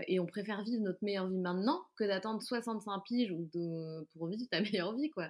et 0.06 0.20
on 0.20 0.26
préfère 0.26 0.62
vivre 0.62 0.82
notre 0.82 1.02
meilleure 1.02 1.28
vie 1.28 1.38
maintenant 1.38 1.84
que 1.96 2.04
d'attendre 2.04 2.40
65 2.40 3.00
piges 3.04 3.32
ou 3.32 3.48
pour 4.12 4.28
vivre 4.28 4.48
ta 4.48 4.60
meilleure 4.62 4.94
vie, 4.94 5.10
quoi. 5.10 5.28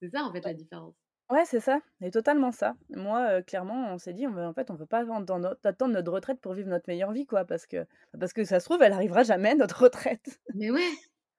C'est 0.00 0.10
ça 0.10 0.24
en 0.24 0.32
fait 0.32 0.44
la 0.44 0.54
différence. 0.54 0.94
Ouais, 1.28 1.44
c'est 1.44 1.60
ça, 1.60 1.80
c'est 2.00 2.12
totalement 2.12 2.52
ça. 2.52 2.76
Moi, 2.90 3.42
clairement, 3.42 3.92
on 3.92 3.98
s'est 3.98 4.12
dit, 4.12 4.28
en 4.28 4.52
fait, 4.52 4.70
on 4.70 4.74
veut 4.74 4.86
pas 4.86 5.00
attendre 5.00 5.92
notre 5.92 6.12
retraite 6.12 6.40
pour 6.40 6.54
vivre 6.54 6.68
notre 6.68 6.84
meilleure 6.86 7.10
vie, 7.10 7.26
quoi, 7.26 7.44
parce 7.44 7.66
que, 7.66 7.84
parce 8.18 8.32
que 8.32 8.44
ça 8.44 8.60
se 8.60 8.66
trouve, 8.66 8.80
elle 8.82 8.92
arrivera 8.92 9.24
jamais, 9.24 9.56
notre 9.56 9.82
retraite. 9.82 10.40
Mais 10.54 10.70
ouais, 10.70 10.88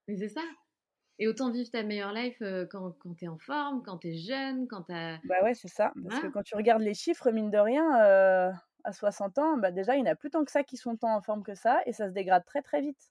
mais 0.10 0.18
c'est 0.18 0.28
ça. 0.28 0.42
Et 1.20 1.28
autant 1.28 1.52
vivre 1.52 1.72
ta 1.72 1.84
meilleure 1.84 2.12
life 2.12 2.44
quand, 2.70 2.92
quand 3.00 3.14
tu 3.16 3.26
es 3.26 3.28
en 3.30 3.38
forme, 3.38 3.82
quand 3.82 3.98
tu 3.98 4.10
es 4.10 4.18
jeune, 4.18 4.68
quand 4.68 4.84
tu 4.84 4.94
as... 4.94 5.20
Bah 5.24 5.42
ouais, 5.44 5.54
c'est 5.54 5.70
ça. 5.70 5.94
Parce 6.08 6.22
que 6.22 6.28
quand 6.28 6.44
tu 6.44 6.56
regardes 6.56 6.82
les 6.82 6.94
chiffres, 6.94 7.32
mine 7.32 7.50
de 7.50 7.58
rien, 7.58 7.90
à 8.84 8.94
60 8.94 9.38
ans, 9.40 9.58
bah 9.58 9.72
déjà, 9.72 9.96
il 9.96 10.04
n'y 10.04 10.10
en 10.10 10.12
a 10.12 10.16
plus 10.16 10.30
tant 10.30 10.44
que 10.44 10.52
ça 10.52 10.64
qui 10.64 10.76
sont 10.76 10.98
tant 10.98 11.16
en 11.16 11.22
forme 11.22 11.44
que 11.44 11.56
ça, 11.56 11.82
et 11.86 11.94
ça 11.94 12.10
se 12.10 12.14
dégrade 12.14 12.44
très 12.46 12.62
très 12.62 12.82
vite. 12.82 13.10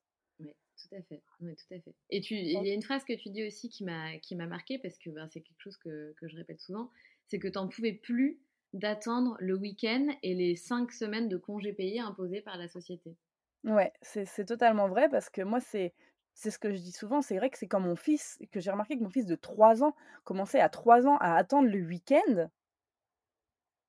Tout 0.88 0.94
à 0.96 1.02
fait. 1.02 1.22
tout 1.38 1.74
à 1.74 1.80
fait. 1.80 1.94
Et 2.10 2.20
tu, 2.20 2.34
il 2.34 2.52
y 2.52 2.70
a 2.70 2.74
une 2.74 2.82
phrase 2.82 3.04
que 3.04 3.12
tu 3.12 3.30
dis 3.30 3.46
aussi 3.46 3.68
qui 3.68 3.84
m'a 3.84 4.18
qui 4.18 4.36
m'a 4.36 4.46
marqué 4.46 4.78
parce 4.78 4.98
que 4.98 5.10
ben, 5.10 5.28
c'est 5.28 5.40
quelque 5.40 5.60
chose 5.60 5.76
que, 5.76 6.14
que, 6.18 6.28
je 6.28 6.36
répète 6.36 6.60
souvent, 6.60 6.90
c'est 7.26 7.38
que 7.38 7.48
tu 7.48 7.58
n'en 7.58 7.68
pouvais 7.68 7.92
plus 7.92 8.40
d'attendre 8.72 9.36
le 9.40 9.54
week-end 9.54 10.08
et 10.22 10.34
les 10.34 10.54
cinq 10.54 10.92
semaines 10.92 11.28
de 11.28 11.36
congés 11.36 11.72
payés 11.72 12.00
imposés 12.00 12.40
par 12.40 12.58
la 12.58 12.68
société. 12.68 13.16
Ouais, 13.64 13.92
c'est 14.02 14.44
totalement 14.44 14.88
vrai 14.88 15.08
parce 15.08 15.30
que 15.30 15.42
moi, 15.42 15.60
c'est 15.60 15.92
c'est 16.34 16.50
ce 16.50 16.58
que 16.58 16.70
je 16.70 16.78
dis 16.78 16.92
souvent, 16.92 17.22
c'est 17.22 17.38
vrai 17.38 17.48
que 17.48 17.56
c'est 17.56 17.66
comme 17.66 17.84
mon 17.84 17.96
fils, 17.96 18.38
que 18.52 18.60
j'ai 18.60 18.70
remarqué 18.70 18.98
que 18.98 19.02
mon 19.02 19.08
fils 19.08 19.24
de 19.24 19.36
3 19.36 19.82
ans 19.82 19.94
commençait 20.24 20.60
à 20.60 20.68
3 20.68 21.06
ans 21.06 21.16
à 21.18 21.34
attendre 21.34 21.68
le 21.68 21.80
week-end. 21.80 22.50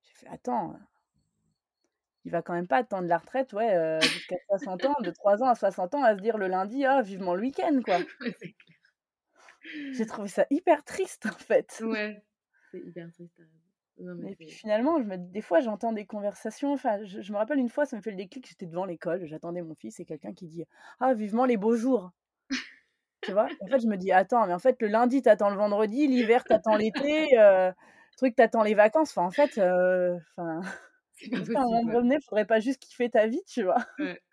J'ai 0.01 0.13
fait, 0.13 0.27
attends, 0.29 0.79
il 2.27 2.31
va 2.31 2.41
quand 2.41 2.51
même 2.51 2.67
pas 2.67 2.79
attendre 2.79 3.07
la 3.07 3.19
retraite, 3.19 3.53
ouais, 3.53 3.99
jusqu'à 4.01 4.35
60 4.49 4.85
ans, 4.85 4.95
de 5.01 5.11
3 5.11 5.43
ans 5.43 5.47
à 5.47 5.55
60 5.55 5.95
ans, 5.95 6.03
à 6.03 6.13
se 6.13 6.21
dire 6.21 6.37
le 6.37 6.49
lundi, 6.49 6.83
ah, 6.83 7.01
vivement 7.01 7.35
le 7.35 7.41
week-end, 7.41 7.79
quoi. 7.85 7.99
J'ai 9.93 10.05
trouvé 10.05 10.27
ça 10.27 10.45
hyper 10.49 10.83
triste, 10.83 11.25
en 11.25 11.37
fait. 11.37 11.81
Ouais, 11.85 12.21
c'est 12.71 12.79
hyper 12.79 13.09
triste. 13.13 13.39
et 14.27 14.35
puis 14.35 14.49
finalement, 14.49 14.99
je 14.99 15.05
me, 15.05 15.15
des 15.15 15.41
fois, 15.41 15.61
j'entends 15.61 15.93
des 15.93 16.05
conversations. 16.05 16.73
Enfin, 16.73 17.01
je, 17.05 17.21
je, 17.21 17.31
me 17.31 17.37
rappelle 17.37 17.59
une 17.59 17.69
fois, 17.69 17.85
ça 17.85 17.95
me 17.95 18.01
fait 18.01 18.11
le 18.11 18.17
déclic. 18.17 18.45
J'étais 18.45 18.65
devant 18.65 18.83
l'école, 18.83 19.25
j'attendais 19.25 19.61
mon 19.61 19.73
fils 19.73 20.01
et 20.01 20.05
quelqu'un 20.05 20.33
qui 20.33 20.47
dit 20.47 20.65
Ah, 20.99 21.13
vivement 21.13 21.45
les 21.45 21.55
beaux 21.55 21.77
jours. 21.77 22.11
Tu 23.21 23.31
vois? 23.31 23.47
En 23.61 23.67
fait, 23.67 23.79
je 23.79 23.87
me 23.87 23.95
dis, 23.95 24.11
attends, 24.11 24.47
mais 24.47 24.53
en 24.53 24.59
fait, 24.59 24.81
le 24.81 24.89
lundi, 24.89 25.21
t'attends 25.21 25.49
le 25.49 25.55
vendredi, 25.55 26.07
l'hiver, 26.07 26.43
t'attends 26.43 26.75
l'été, 26.75 27.39
euh, 27.39 27.71
truc, 28.17 28.35
t'attends 28.35 28.63
les 28.63 28.75
vacances. 28.75 29.11
Enfin, 29.11 29.25
en 29.25 29.31
fait, 29.31 29.57
euh. 29.57 30.17
C'est 31.17 31.29
pas 31.29 31.37
possible. 31.37 31.57
À 31.57 31.61
un 31.61 31.65
moment 31.65 31.93
donné, 31.93 32.17
faudrait 32.21 32.45
pas 32.45 32.59
juste 32.59 32.81
kiffer 32.81 33.09
ta 33.09 33.27
vie, 33.27 33.41
tu 33.47 33.63
vois? 33.63 33.85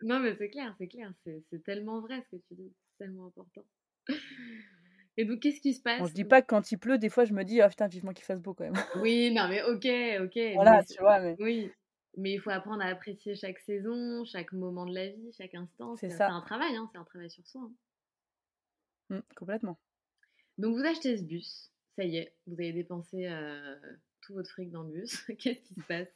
Non, 0.03 0.21
mais 0.21 0.35
c'est 0.35 0.51
clair, 0.51 0.75
c'est 0.79 0.89
clair. 0.89 1.13
C'est 1.25 1.63
tellement 1.65 2.01
vrai 2.01 2.23
ce 2.23 2.37
que 2.37 2.43
tu 2.49 2.55
dis. 2.55 2.73
C'est 2.75 3.05
tellement 3.05 3.27
important. 3.27 3.65
Et 5.17 5.25
donc, 5.25 5.41
qu'est-ce 5.41 5.61
qui 5.61 5.75
se 5.75 5.81
passe? 5.81 6.09
Je 6.09 6.13
dis 6.13 6.25
pas 6.25 6.43
que 6.43 6.49
quand 6.49 6.73
il 6.73 6.79
pleut, 6.79 6.99
des 6.99 7.09
fois, 7.09 7.25
je 7.25 7.33
me 7.33 7.45
dis, 7.45 7.63
oh 7.63 7.69
putain, 7.69 7.87
vivement 7.87 8.13
qu'il 8.13 8.25
fasse 8.25 8.41
beau 8.41 8.53
quand 8.53 8.65
même. 8.65 8.75
Oui, 8.97 9.33
non, 9.33 9.49
mais 9.49 9.63
ok, 9.63 9.87
ok. 10.27 10.39
Voilà, 10.55 10.83
tu 10.83 11.01
vois. 11.01 11.21
Mais... 11.21 11.37
Oui, 11.39 11.71
mais 12.17 12.33
il 12.33 12.41
faut 12.41 12.51
apprendre 12.51 12.83
à 12.83 12.87
apprécier 12.87 13.35
chaque 13.35 13.59
saison, 13.61 14.25
chaque 14.25 14.53
moment 14.53 14.87
de 14.87 14.95
la 14.95 15.09
vie, 15.09 15.33
chaque 15.37 15.55
instant. 15.55 15.97
C'est 15.97 16.11
ça. 16.11 16.29
C'est 16.29 16.35
un 16.35 16.41
travail, 16.41 16.77
hein, 16.77 16.89
c'est 16.93 16.99
un 16.99 17.05
travail 17.05 17.31
sur 17.31 17.47
soi. 17.47 17.63
Hein. 17.63 19.17
Mmh, 19.17 19.21
complètement. 19.37 19.79
Donc 20.59 20.77
vous 20.77 20.85
achetez 20.85 21.17
ce 21.17 21.25
bus, 21.25 21.73
ça 21.97 22.05
y 22.05 22.17
est, 22.17 22.33
vous 22.47 22.55
avez 22.55 22.73
dépensé 22.73 23.27
euh, 23.27 23.77
tout 24.23 24.35
votre 24.35 24.51
fric 24.51 24.71
dans 24.71 24.83
le 24.83 24.93
bus. 24.93 25.25
Qu'est-ce 25.39 25.61
qui 25.63 25.75
se 25.75 25.83
passe? 25.83 26.09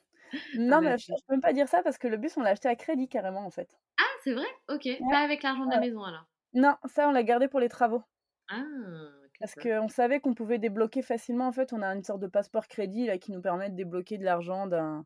Non, 0.52 0.82
mais 0.82 0.96
je 0.98 1.06
ne 1.12 1.16
peux 1.26 1.34
même 1.34 1.40
pas 1.40 1.52
dire 1.52 1.68
ça 1.68 1.82
parce 1.82 1.98
que 1.98 2.08
le 2.08 2.16
bus, 2.16 2.36
on 2.36 2.42
l'a 2.42 2.50
acheté 2.50 2.68
à 2.68 2.76
crédit 2.76 3.08
carrément 3.08 3.44
en 3.46 3.50
fait. 3.50 3.78
Ah, 3.96 4.16
c'est 4.24 4.32
vrai? 4.32 4.46
Ok. 4.68 4.88
Pas 5.10 5.20
avec 5.20 5.42
l'argent 5.42 5.64
de 5.66 5.70
la 5.70 5.78
maison 5.78 6.02
alors? 6.02 6.26
Non, 6.52 6.76
ça, 6.84 7.08
on 7.08 7.12
l'a 7.12 7.22
gardé 7.22 7.48
pour 7.48 7.58
les 7.58 7.70
travaux. 7.70 8.02
Ah, 8.48 9.28
parce 9.40 9.54
qu'on 9.54 9.88
savait 9.88 10.20
qu'on 10.20 10.34
pouvait 10.34 10.58
débloquer 10.58 11.02
facilement. 11.02 11.46
En 11.46 11.52
fait, 11.52 11.72
on 11.72 11.82
a 11.82 11.86
une 11.94 12.02
sorte 12.02 12.20
de 12.20 12.26
passeport 12.26 12.66
crédit 12.68 13.06
là, 13.06 13.18
qui 13.18 13.32
nous 13.32 13.40
permet 13.40 13.70
de 13.70 13.76
débloquer 13.76 14.18
de 14.18 14.24
l'argent 14.24 14.66
d'un 14.66 15.04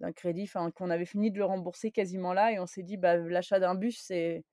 d'un 0.00 0.12
crédit, 0.12 0.44
enfin 0.44 0.70
qu'on 0.72 0.90
avait 0.90 1.06
fini 1.06 1.30
de 1.32 1.38
le 1.38 1.44
rembourser 1.44 1.92
quasiment 1.92 2.32
là, 2.34 2.52
et 2.52 2.60
on 2.60 2.66
s'est 2.66 2.82
dit 2.84 2.96
bah 2.98 3.16
l'achat 3.18 3.60
d'un 3.60 3.74
bus 3.76 4.00
c'est 4.02 4.44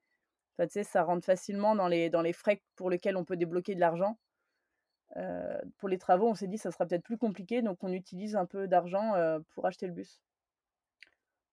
tu 0.60 0.66
sais, 0.70 0.84
ça 0.84 1.04
rentre 1.04 1.26
facilement 1.26 1.76
dans 1.76 1.88
les, 1.88 2.10
dans 2.12 2.22
les 2.22 2.34
frais 2.34 2.64
pour 2.76 2.90
lesquels 2.90 3.18
on 3.18 3.26
peut 3.26 3.38
débloquer 3.38 3.76
de 3.76 3.80
l'argent. 3.82 4.20
Euh, 5.16 5.62
pour 5.78 5.90
les 5.90 5.98
travaux, 5.98 6.28
on 6.30 6.36
s'est 6.36 6.48
dit 6.48 6.58
ça 6.58 6.72
sera 6.72 6.86
peut-être 6.86 7.04
plus 7.04 7.18
compliqué, 7.18 7.62
donc 7.62 7.84
on 7.84 7.92
utilise 7.94 8.36
un 8.36 8.46
peu 8.46 8.68
d'argent 8.68 9.16
euh, 9.16 9.40
pour 9.54 9.66
acheter 9.66 9.88
le 9.88 9.94
bus. 9.94 10.22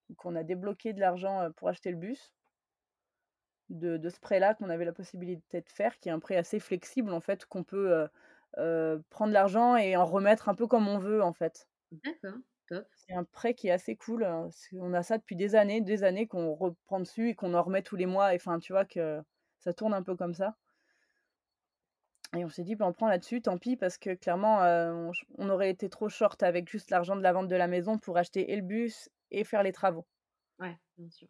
Donc 0.09 0.25
on 0.25 0.35
a 0.35 0.43
débloqué 0.43 0.93
de 0.93 0.99
l'argent 0.99 1.41
euh, 1.41 1.51
pour 1.51 1.69
acheter 1.69 1.91
le 1.91 1.97
bus 1.97 2.33
de, 3.69 3.97
de 3.97 4.09
ce 4.09 4.19
prêt-là 4.19 4.53
qu'on 4.55 4.69
avait 4.69 4.85
la 4.85 4.93
possibilité 4.93 5.61
de 5.61 5.69
faire, 5.69 5.99
qui 5.99 6.09
est 6.09 6.11
un 6.11 6.19
prêt 6.19 6.35
assez 6.35 6.59
flexible 6.59 7.13
en 7.13 7.21
fait, 7.21 7.45
qu'on 7.45 7.63
peut 7.63 8.07
prendre 9.09 9.33
l'argent 9.33 9.75
et 9.75 9.95
en 9.97 10.05
remettre 10.05 10.49
un 10.49 10.55
peu 10.55 10.67
comme 10.67 10.87
on 10.87 10.97
veut 10.97 11.21
en 11.21 11.33
fait. 11.33 11.67
D'accord. 12.71 12.85
C'est 12.95 13.13
un 13.13 13.23
prêt 13.23 13.53
qui 13.53 13.67
est 13.67 13.71
assez 13.71 13.95
cool. 13.95 14.23
Hein, 14.23 14.49
on 14.73 14.93
a 14.93 15.03
ça 15.03 15.17
depuis 15.17 15.35
des 15.35 15.55
années, 15.55 15.81
des 15.81 16.03
années 16.03 16.27
qu'on 16.27 16.53
reprend 16.55 16.99
dessus 16.99 17.29
et 17.29 17.35
qu'on 17.35 17.53
en 17.53 17.63
remet 17.63 17.81
tous 17.83 17.95
les 17.95 18.05
mois. 18.07 18.33
Et 18.33 18.37
enfin, 18.37 18.59
tu 18.59 18.73
vois 18.73 18.85
que 18.85 19.21
ça 19.59 19.73
tourne 19.73 19.93
un 19.93 20.03
peu 20.03 20.15
comme 20.15 20.33
ça. 20.33 20.55
Et 22.35 22.43
on 22.43 22.49
s'est 22.49 22.63
dit, 22.63 22.75
bah, 22.75 22.85
on 22.87 22.93
prend 22.93 23.07
là-dessus, 23.07 23.41
tant 23.41 23.57
pis, 23.57 23.75
parce 23.77 23.97
que 23.97 24.13
clairement, 24.13 24.61
euh, 24.63 25.11
on, 25.37 25.49
aurait 25.49 25.69
été 25.69 25.89
trop 25.89 26.09
short 26.09 26.41
avec 26.43 26.69
juste 26.69 26.91
l'argent 26.91 27.15
de 27.15 27.21
la 27.21 27.33
vente 27.33 27.47
de 27.47 27.55
la 27.55 27.67
maison 27.67 27.97
pour 27.97 28.17
acheter 28.17 28.51
et 28.51 28.55
le 28.55 28.61
bus 28.61 29.09
et 29.31 29.43
faire 29.43 29.63
les 29.63 29.71
travaux. 29.71 30.05
Ouais, 30.59 30.77
bien 30.97 31.09
sûr. 31.09 31.27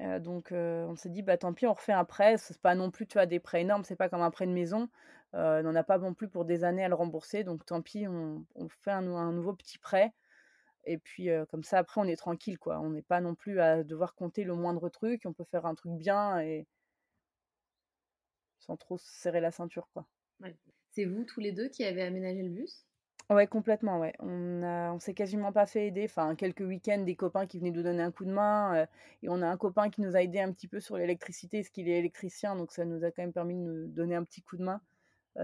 Euh, 0.00 0.18
donc 0.18 0.50
euh, 0.50 0.86
on 0.86 0.96
s'est 0.96 1.08
dit, 1.08 1.22
bah 1.22 1.36
tant 1.36 1.52
pis, 1.52 1.66
on 1.66 1.72
refait 1.72 1.92
un 1.92 2.04
prêt. 2.04 2.36
C'est 2.38 2.60
pas 2.60 2.74
non 2.74 2.90
plus, 2.90 3.06
tu 3.06 3.14
vois, 3.14 3.26
des 3.26 3.40
prêts 3.40 3.62
énormes, 3.62 3.84
c'est 3.84 3.96
pas 3.96 4.08
comme 4.08 4.22
un 4.22 4.30
prêt 4.30 4.46
de 4.46 4.52
maison. 4.52 4.88
on 5.32 5.62
n'en 5.62 5.74
a 5.74 5.84
pas 5.84 5.98
non 5.98 6.14
plus 6.14 6.28
pour 6.28 6.44
des 6.44 6.64
années 6.64 6.84
à 6.84 6.88
le 6.88 6.94
rembourser. 6.94 7.44
Donc 7.44 7.64
tant 7.64 7.82
pis, 7.82 8.06
on, 8.08 8.44
fait 8.68 8.90
un, 8.90 9.06
un, 9.06 9.32
nouveau 9.32 9.52
petit 9.54 9.78
prêt 9.78 10.12
et 10.86 10.98
puis 10.98 11.28
comme 11.50 11.64
ça, 11.64 11.78
après, 11.78 12.00
on 12.00 12.04
est 12.04 12.16
tranquille, 12.16 12.58
quoi. 12.58 12.78
On 12.80 12.90
n'est 12.90 13.02
pas 13.02 13.20
non 13.20 13.34
plus 13.34 13.60
à 13.60 13.84
devoir 13.84 14.14
compter 14.14 14.44
le 14.44 14.54
moindre 14.54 14.88
truc. 14.90 15.22
On 15.24 15.32
peut 15.32 15.44
faire 15.44 15.66
un 15.66 15.74
truc 15.74 15.92
bien 15.92 16.40
et 16.40 16.66
sans 18.64 18.76
trop 18.76 18.98
serrer 18.98 19.40
la 19.40 19.50
ceinture, 19.50 19.88
quoi. 19.92 20.06
C'est 20.90 21.04
vous 21.04 21.24
tous 21.24 21.40
les 21.40 21.52
deux 21.52 21.68
qui 21.68 21.84
avez 21.84 22.02
aménagé 22.02 22.42
le 22.42 22.50
bus? 22.50 22.86
Ouais, 23.30 23.46
complètement, 23.46 23.98
ouais. 24.00 24.12
On 24.18 24.62
a, 24.62 24.92
on 24.92 24.98
s'est 24.98 25.14
quasiment 25.14 25.50
pas 25.50 25.66
fait 25.66 25.86
aider. 25.86 26.04
Enfin, 26.04 26.34
quelques 26.34 26.60
week-ends, 26.60 27.02
des 27.02 27.16
copains 27.16 27.46
qui 27.46 27.58
venaient 27.58 27.70
nous 27.70 27.82
donner 27.82 28.02
un 28.02 28.12
coup 28.12 28.24
de 28.24 28.30
main. 28.30 28.86
et 29.22 29.28
on 29.28 29.40
a 29.40 29.46
un 29.46 29.56
copain 29.56 29.88
qui 29.88 30.02
nous 30.02 30.14
a 30.14 30.22
aidé 30.22 30.40
un 30.40 30.52
petit 30.52 30.68
peu 30.68 30.78
sur 30.78 30.96
l'électricité, 30.96 31.60
parce 31.60 31.70
qu'il 31.70 31.88
est 31.88 31.98
électricien, 31.98 32.54
donc 32.54 32.70
ça 32.70 32.84
nous 32.84 33.02
a 33.02 33.10
quand 33.10 33.22
même 33.22 33.32
permis 33.32 33.54
de 33.54 33.60
nous 33.60 33.86
donner 33.86 34.14
un 34.14 34.24
petit 34.24 34.42
coup 34.42 34.56
de 34.56 34.62
main 34.62 34.80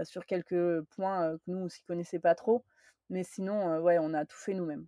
sur 0.03 0.25
quelques 0.25 0.81
points 0.95 1.37
que 1.37 1.51
nous 1.51 1.65
aussi 1.65 1.81
connaissait 1.83 2.19
pas 2.19 2.35
trop. 2.35 2.63
Mais 3.09 3.23
sinon, 3.23 3.79
ouais, 3.81 3.97
on 3.99 4.13
a 4.13 4.25
tout 4.25 4.37
fait 4.37 4.53
nous-mêmes. 4.53 4.85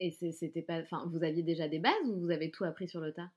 Et 0.00 0.10
c'était 0.10 0.62
pas, 0.62 0.80
enfin, 0.80 1.08
vous 1.10 1.22
aviez 1.22 1.42
déjà 1.42 1.68
des 1.68 1.78
bases 1.78 1.92
ou 2.06 2.18
vous 2.18 2.30
avez 2.30 2.50
tout 2.50 2.64
appris 2.64 2.88
sur 2.88 3.00
le 3.00 3.12
tas? 3.12 3.30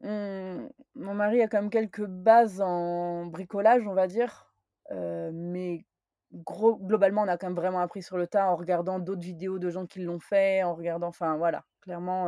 Mmh, 0.00 0.68
Mon 0.94 1.14
mari 1.14 1.42
a 1.42 1.48
quand 1.48 1.60
même 1.60 1.70
quelques 1.70 2.06
bases 2.06 2.60
en 2.60 3.26
bricolage, 3.26 3.86
on 3.86 3.94
va 3.94 4.06
dire, 4.06 4.52
mais 4.90 5.84
gros, 6.32 6.76
globalement, 6.76 7.22
on 7.22 7.28
a 7.28 7.36
quand 7.38 7.46
même 7.48 7.56
vraiment 7.56 7.80
appris 7.80 8.02
sur 8.02 8.18
le 8.18 8.26
tas 8.26 8.50
en 8.50 8.56
regardant 8.56 8.98
d'autres 8.98 9.22
vidéos 9.22 9.58
de 9.58 9.70
gens 9.70 9.86
qui 9.86 10.00
l'ont 10.00 10.20
fait, 10.20 10.62
en 10.62 10.74
regardant, 10.74 11.08
enfin 11.08 11.36
voilà, 11.36 11.64
clairement. 11.80 12.24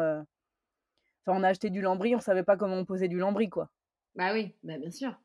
Enfin, 1.27 1.39
on 1.39 1.43
a 1.43 1.49
acheté 1.49 1.69
du 1.69 1.83
lambris, 1.83 2.17
on 2.17 2.21
savait 2.21 2.45
pas 2.45 2.57
comment 2.57 2.77
on 2.77 2.85
posait 2.87 3.09
du 3.09 3.19
lambris, 3.19 3.51
quoi. 3.51 3.71
Bah 4.15 4.33
oui, 4.33 4.55
bah 4.63 4.79
bien 4.79 4.91
sûr. 4.91 5.21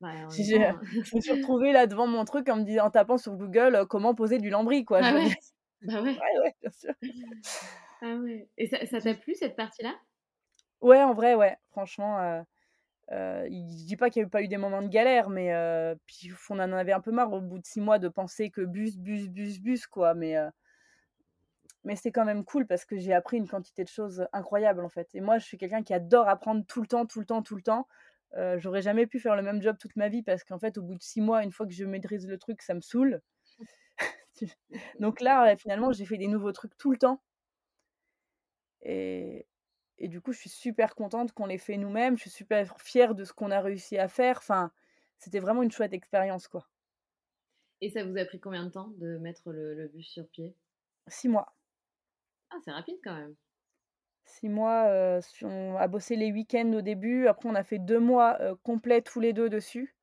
Bah, 0.00 0.12
je 0.30 1.16
me 1.16 1.20
suis 1.20 1.32
retrouvée 1.32 1.72
là 1.72 1.88
devant 1.88 2.06
mon 2.06 2.24
truc 2.24 2.48
en 2.48 2.56
me 2.56 2.80
en 2.80 2.90
tapant 2.90 3.18
sur 3.18 3.34
Google 3.34 3.86
comment 3.88 4.14
poser 4.14 4.38
du 4.38 4.50
lambris, 4.50 4.84
quoi. 4.84 5.00
Ah 5.02 5.12
bah 5.12 6.02
ouais. 6.02 6.16
ouais, 6.16 6.54
bien 6.60 6.70
sûr. 6.70 6.94
Ah 8.00 8.14
ouais. 8.14 8.48
Et 8.56 8.68
ça 8.68 9.00
t'a 9.00 9.14
plu 9.14 9.34
cette 9.34 9.56
partie-là? 9.56 9.94
Ouais, 10.82 11.02
en 11.02 11.14
vrai, 11.14 11.34
ouais. 11.34 11.56
Franchement, 11.70 12.18
euh, 12.20 12.42
euh, 13.12 13.44
je 13.46 13.86
dis 13.86 13.96
pas 13.96 14.10
qu'il 14.10 14.22
n'y 14.22 14.26
a 14.26 14.30
pas 14.30 14.42
eu 14.42 14.48
des 14.48 14.58
moments 14.58 14.82
de 14.82 14.88
galère, 14.88 15.30
mais 15.30 15.54
euh, 15.54 15.94
on 16.50 16.56
en 16.60 16.72
avait 16.72 16.92
un 16.92 17.00
peu 17.00 17.12
marre 17.12 17.32
au 17.32 17.40
bout 17.40 17.58
de 17.60 17.66
six 17.66 17.80
mois 17.80 17.98
de 18.00 18.08
penser 18.08 18.50
que 18.50 18.62
bus, 18.62 18.98
bus, 18.98 19.28
bus, 19.28 19.60
bus, 19.60 19.86
quoi. 19.88 20.14
Mais, 20.14 20.36
euh, 20.38 20.50
mais 21.84 21.96
c'est 21.96 22.12
quand 22.12 22.24
même 22.24 22.44
cool 22.44 22.66
parce 22.66 22.84
que 22.84 22.96
j'ai 22.98 23.12
appris 23.12 23.36
une 23.38 23.48
quantité 23.48 23.82
de 23.84 23.88
choses 23.88 24.26
incroyables, 24.32 24.84
en 24.84 24.88
fait. 24.88 25.08
Et 25.14 25.20
moi, 25.20 25.38
je 25.38 25.44
suis 25.44 25.58
quelqu'un 25.58 25.82
qui 25.82 25.94
adore 25.94 26.28
apprendre 26.28 26.64
tout 26.66 26.80
le 26.80 26.86
temps, 26.86 27.06
tout 27.06 27.20
le 27.20 27.26
temps, 27.26 27.42
tout 27.42 27.56
le 27.56 27.62
temps. 27.62 27.86
J'aurais 28.56 28.80
jamais 28.82 29.06
pu 29.06 29.20
faire 29.20 29.36
le 29.36 29.42
même 29.42 29.60
job 29.60 29.76
toute 29.78 29.94
ma 29.96 30.08
vie 30.08 30.22
parce 30.22 30.42
qu'en 30.44 30.58
fait, 30.58 30.78
au 30.78 30.82
bout 30.82 30.94
de 30.94 31.02
six 31.02 31.20
mois, 31.20 31.42
une 31.44 31.52
fois 31.52 31.66
que 31.66 31.72
je 31.72 31.84
maîtrise 31.84 32.26
le 32.26 32.38
truc, 32.38 32.62
ça 32.62 32.72
me 32.74 32.80
saoule. 32.80 33.20
Donc 35.00 35.20
là, 35.20 35.56
finalement, 35.56 35.92
j'ai 35.92 36.04
fait 36.06 36.18
des 36.18 36.28
nouveaux 36.28 36.52
trucs 36.52 36.76
tout 36.76 36.90
le 36.92 36.98
temps. 36.98 37.20
et 38.82 39.46
et 40.02 40.08
du 40.08 40.20
coup, 40.20 40.32
je 40.32 40.38
suis 40.40 40.50
super 40.50 40.94
contente 40.96 41.32
qu'on 41.32 41.46
l'ait 41.46 41.58
fait 41.58 41.78
nous-mêmes. 41.78 42.16
Je 42.18 42.22
suis 42.22 42.30
super 42.30 42.78
fière 42.80 43.14
de 43.14 43.24
ce 43.24 43.32
qu'on 43.32 43.50
a 43.50 43.60
réussi 43.62 43.98
à 43.98 44.08
faire. 44.08 44.38
Enfin, 44.38 44.72
c'était 45.18 45.40
vraiment 45.40 45.62
une 45.62 45.72
chouette 45.72 45.94
expérience, 45.94 46.48
quoi. 46.48 46.68
Et 47.82 47.90
ça 47.90 48.02
vous 48.02 48.16
a 48.16 48.24
pris 48.24 48.40
combien 48.40 48.64
de 48.64 48.70
temps 48.70 48.88
de 48.96 49.18
mettre 49.18 49.52
le 49.52 49.74
le 49.74 49.86
bus 49.86 50.08
sur 50.08 50.26
pied? 50.26 50.56
6 51.08 51.28
mois. 51.28 51.54
Ah, 52.50 52.58
c'est 52.64 52.70
rapide 52.70 53.00
quand 53.02 53.14
même. 53.16 53.36
6 54.24 54.48
mois, 54.48 55.20
su 55.22 55.46
on 55.46 55.76
a 55.76 55.86
bossé 55.86 56.16
les 56.16 56.32
week-ends 56.32 56.72
au 56.74 56.80
début. 56.82 57.28
Après, 57.28 57.48
on 57.48 57.54
a 57.54 57.62
fait 57.62 57.78
2 57.78 58.00
mois, 58.00 58.36
heu, 58.42 58.56
complets 58.56 59.00
tous 59.00 59.20
les 59.20 59.32
2 59.32 59.48
dessus. 59.48 59.94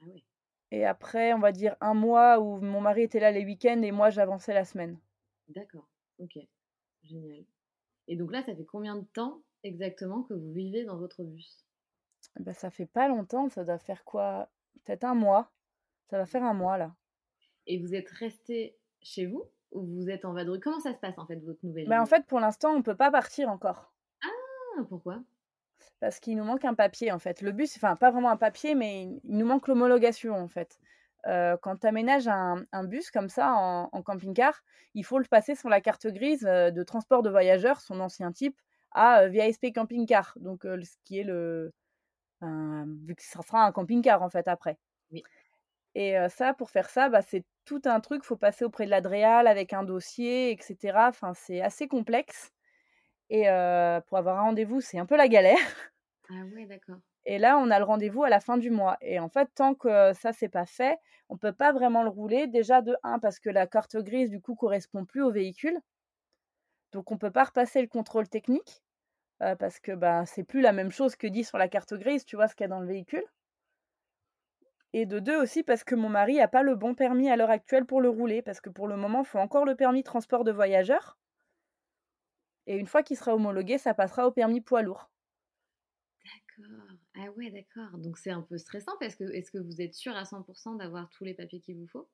Ah 0.00 0.04
oui. 0.06 0.24
Et 0.72 0.84
après, 0.84 1.32
on 1.34 1.38
va 1.38 1.52
dire 1.52 1.76
1 1.80 1.94
mois 1.94 2.40
où 2.40 2.60
mon 2.60 2.80
mari 2.80 3.02
était 3.02 3.20
là 3.20 3.30
les 3.30 3.44
week-ends 3.44 3.80
et 3.82 3.92
moi 3.92 4.10
j'avançais 4.10 4.52
la 4.54 4.64
semaine. 4.64 4.98
D'accord, 5.46 5.88
OK, 6.18 6.36
génial. 7.04 7.46
Et 8.12 8.16
donc 8.16 8.30
là, 8.30 8.42
ça 8.42 8.54
fait 8.54 8.66
combien 8.66 8.96
de 8.96 9.06
temps 9.14 9.40
exactement 9.64 10.22
que 10.22 10.34
vous 10.34 10.52
vivez 10.52 10.84
dans 10.84 10.98
votre 10.98 11.24
bus? 11.24 11.64
Et 12.38 12.42
bah, 12.42 12.52
ça 12.52 12.68
fait 12.68 12.84
pas 12.84 13.08
longtemps, 13.08 13.48
ça 13.48 13.64
doit 13.64 13.78
faire 13.78 14.04
quoi? 14.04 14.50
Peut-être 14.84 15.04
1 15.04 15.14
mois. 15.14 15.50
Ça 16.10 16.18
va 16.18 16.26
faire 16.26 16.42
1 16.42 16.52
mois 16.52 16.76
là. 16.76 16.94
Et 17.66 17.78
vous 17.78 17.94
êtes 17.94 18.10
restés 18.10 18.76
chez 19.00 19.24
vous 19.24 19.44
ou 19.70 19.80
vous 19.86 20.10
êtes 20.10 20.26
en 20.26 20.34
vadrouille? 20.34 20.60
Comment 20.60 20.78
ça 20.80 20.92
se 20.92 20.98
passe 20.98 21.16
en 21.16 21.26
fait 21.26 21.36
votre 21.36 21.64
nouvelle 21.64 21.88
Bah, 21.88 22.02
en 22.02 22.04
fait, 22.04 22.26
pour 22.26 22.38
l'instant, 22.38 22.74
on 22.74 22.82
peut 22.82 22.94
pas 22.94 23.10
partir 23.10 23.48
encore. 23.48 23.94
Ah, 24.22 24.82
pourquoi? 24.90 25.22
Parce 26.00 26.20
qu'il 26.20 26.36
nous 26.36 26.44
manque 26.44 26.66
un 26.66 26.74
papier 26.74 27.12
en 27.12 27.18
fait. 27.18 27.40
Le 27.40 27.50
bus, 27.50 27.74
enfin 27.76 27.96
pas 27.96 28.10
vraiment 28.10 28.28
un 28.28 28.36
papier, 28.36 28.74
mais 28.74 29.04
il 29.24 29.36
nous 29.38 29.46
manque 29.46 29.68
l'homologation 29.68 30.34
en 30.34 30.48
fait. 30.48 30.78
Quand 31.24 31.76
tu 31.80 31.86
aménages 31.86 32.28
un 32.28 32.64
un 32.72 32.84
bus 32.84 33.10
comme 33.10 33.28
ça 33.28 33.52
en 33.54 33.88
en 33.92 34.02
camping-car, 34.02 34.62
il 34.94 35.04
faut 35.04 35.18
le 35.18 35.24
passer 35.26 35.54
sur 35.54 35.68
la 35.68 35.80
carte 35.80 36.06
grise, 36.08 36.42
de 36.42 36.82
transport 36.82 37.22
de 37.22 37.30
voyageurs, 37.30 37.80
son 37.80 38.00
ancien 38.00 38.32
type, 38.32 38.58
à, 38.92 39.28
VASP 39.28 39.72
camping-car. 39.74 40.34
Donc, 40.40 40.62
ce 40.64 40.96
qui 41.04 41.18
est 41.20 41.24
le 41.24 41.72
vu 42.42 43.14
que 43.14 43.22
ça 43.22 43.42
sera 43.42 43.64
un 43.66 43.72
camping-car 43.72 44.22
en 44.22 44.30
fait 44.30 44.48
après. 44.48 44.78
Oui. 45.10 45.26
Et 45.94 46.14
ça, 46.30 46.54
pour 46.54 46.70
faire 46.70 46.88
ça, 46.88 47.08
bah, 47.08 47.22
c'est 47.22 47.44
tout 47.64 47.82
un 47.84 48.00
truc, 48.00 48.24
faut 48.24 48.36
passer 48.36 48.64
auprès 48.64 48.86
de 48.86 48.90
l'Adréal 48.90 49.46
avec 49.46 49.72
un 49.72 49.84
dossier 49.84 50.50
et 50.52 50.58
cetera. 50.60 51.08
Enfin, 51.08 51.34
c'est 51.34 51.60
assez 51.60 51.86
complexe 51.88 52.50
et 53.30 53.44
pour 54.08 54.18
avoir 54.18 54.38
un 54.40 54.42
rendez-vous, 54.42 54.80
c'est 54.80 54.98
un 54.98 55.06
peu 55.06 55.16
la 55.16 55.28
galère. 55.28 55.58
Ah 56.28 56.44
ouais, 56.52 56.66
d'accord. 56.66 57.02
Et 57.26 57.38
là, 57.38 57.58
on 57.58 57.70
a 57.70 57.78
le 57.78 57.84
rendez-vous 57.84 58.24
à 58.24 58.28
la 58.30 58.40
fin 58.40 58.56
du 58.58 58.70
mois 58.70 58.96
et 59.00 59.20
en 59.20 59.28
fait, 59.28 59.48
tant 59.54 59.74
que 59.74 60.12
ça, 60.14 60.32
c'est 60.32 60.48
pas 60.48 60.66
fait, 60.66 60.98
on 61.28 61.36
peut 61.38 61.52
pas 61.52 61.72
vraiment 61.72 62.02
le 62.02 62.08
rouler. 62.10 62.46
Déjà 62.48 62.82
de 62.82 62.96
1 63.04 63.18
parce 63.20 63.38
que 63.38 63.48
la 63.50 63.66
carte 63.66 63.96
grise, 63.96 64.30
du 64.30 64.40
coup, 64.40 64.54
correspond 64.56 65.04
plus 65.04 65.22
au 65.22 65.30
véhicule. 65.30 65.78
Donc 66.92 67.10
on 67.10 67.16
peut 67.18 67.30
pas 67.30 67.44
repasser 67.44 67.80
le 67.80 67.88
contrôle 67.88 68.28
technique, 68.28 68.82
heu, 69.42 69.56
parce 69.58 69.80
que, 69.80 69.92
bah, 69.92 70.26
c'est 70.26 70.44
plus 70.44 70.60
la 70.62 70.72
même 70.72 70.92
chose 70.92 71.16
que 71.16 71.26
dit 71.28 71.44
sur 71.44 71.58
la 71.58 71.68
carte 71.68 71.94
grise, 71.94 72.24
tu 72.26 72.36
vois 72.36 72.48
ce 72.48 72.56
qu'il 72.56 72.64
y 72.64 72.66
a 72.66 72.68
dans 72.68 72.80
le 72.80 72.88
véhicule. 72.88 73.24
Et 74.94 75.06
de 75.06 75.20
2 75.20 75.36
aussi 75.40 75.62
parce 75.62 75.84
que 75.84 75.94
mon 75.94 76.10
mari 76.10 76.38
a 76.40 76.48
pas 76.48 76.62
le 76.62 76.74
bon 76.76 76.94
permis 76.94 77.30
à 77.30 77.36
l'heure 77.36 77.48
actuelle 77.50 77.86
pour 77.86 78.02
le 78.02 78.10
rouler, 78.10 78.42
parce 78.42 78.60
que 78.60 78.68
pour 78.68 78.88
le 78.88 78.96
moment, 78.96 79.20
il 79.20 79.26
faut 79.26 79.38
encore 79.38 79.64
le 79.64 79.74
permis 79.74 80.02
transport 80.02 80.44
de 80.44 80.52
voyageurs. 80.52 81.16
Et 82.66 82.76
une 82.76 82.86
fois 82.86 83.02
qu'il 83.02 83.16
sera 83.16 83.34
homologué, 83.34 83.78
ça 83.78 83.94
passera 83.94 84.26
au 84.26 84.30
permis 84.32 84.60
poids 84.60 84.82
lourd. 84.82 85.08
D'accord. 86.24 86.91
Ah 87.14 87.30
ouais, 87.36 87.50
d'accord. 87.50 87.96
Donc 87.98 88.18
c'est 88.18 88.30
un 88.30 88.42
peu 88.42 88.58
stressant 88.58 88.92
parce 89.00 89.16
que 89.16 89.24
est-ce 89.24 89.50
que 89.50 89.56
vous 89.58 89.80
êtes 89.80 89.94
sûr 89.94 90.14
à 90.14 90.26
100% 90.26 90.74
d'avoir 90.74 91.08
tous 91.08 91.24
les 91.24 91.32
papiers 91.34 91.60
qu'il 91.62 91.78
vous 91.78 91.86
faut? 91.88 92.10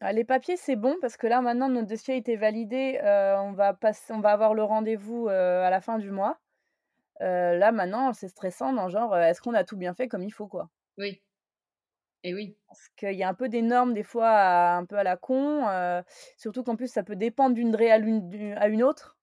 Ah, 0.00 0.12
les 0.12 0.24
papiers, 0.24 0.56
c'est 0.56 0.76
bon 0.76 0.96
parce 1.00 1.16
que 1.16 1.26
là, 1.26 1.40
maintenant, 1.40 1.68
notre 1.68 1.88
dossier 1.88 2.14
a 2.14 2.16
été 2.16 2.36
validé, 2.36 3.00
heu, 3.02 3.34
on 3.40 3.52
va 3.52 3.74
passer 3.74 4.12
on 4.12 4.20
va 4.20 4.30
avoir 4.30 4.54
le 4.54 4.62
rendez-vous, 4.62 5.26
heu, 5.28 5.30
à 5.32 5.70
la 5.70 5.80
fin 5.80 5.98
du 5.98 6.10
mois. 6.12 6.38
Heu, 7.22 7.58
là, 7.58 7.72
maintenant, 7.72 8.12
c'est 8.14 8.28
stressant 8.28 8.72
dans 8.74 8.88
genre, 8.90 9.16
est-ce 9.18 9.42
qu'on 9.42 9.54
a 9.54 9.64
tout 9.64 9.76
bien 9.78 9.94
fait 9.94 10.08
comme 10.08 10.22
il 10.24 10.32
faut, 10.32 10.48
quoi? 10.48 10.70
Oui. 10.98 11.22
Et 12.22 12.34
oui. 12.34 12.58
Parce 12.68 12.88
qu'il 12.96 13.14
y 13.14 13.22
a 13.22 13.28
un 13.28 13.34
peu 13.34 13.48
des 13.48 13.62
normes 13.62 13.94
des 13.94 14.02
fois 14.02 14.28
à 14.28 14.76
un 14.76 14.84
peu 14.84 14.96
à 14.98 15.02
la 15.04 15.16
con, 15.16 15.64
surtout 16.36 16.62
qu'en 16.62 16.76
plus 16.76 16.90
ça 16.92 17.02
peut 17.02 17.16
dépendre 17.16 17.54
d'une 17.54 17.70
DRE 17.70 17.92
à 18.58 18.68
une 18.68 18.82
autre. 18.82 19.18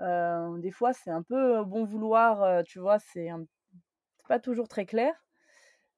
Des 0.00 0.70
fois, 0.72 0.92
c'est 0.92 1.10
un 1.10 1.22
peu 1.22 1.64
bon 1.64 1.84
vouloir, 1.84 2.64
tu 2.64 2.78
vois? 2.80 2.98
C'est 2.98 3.30
un 3.30 3.44
c'est 4.22 4.28
pas 4.28 4.40
toujours 4.40 4.68
très 4.68 4.86
clair. 4.86 5.14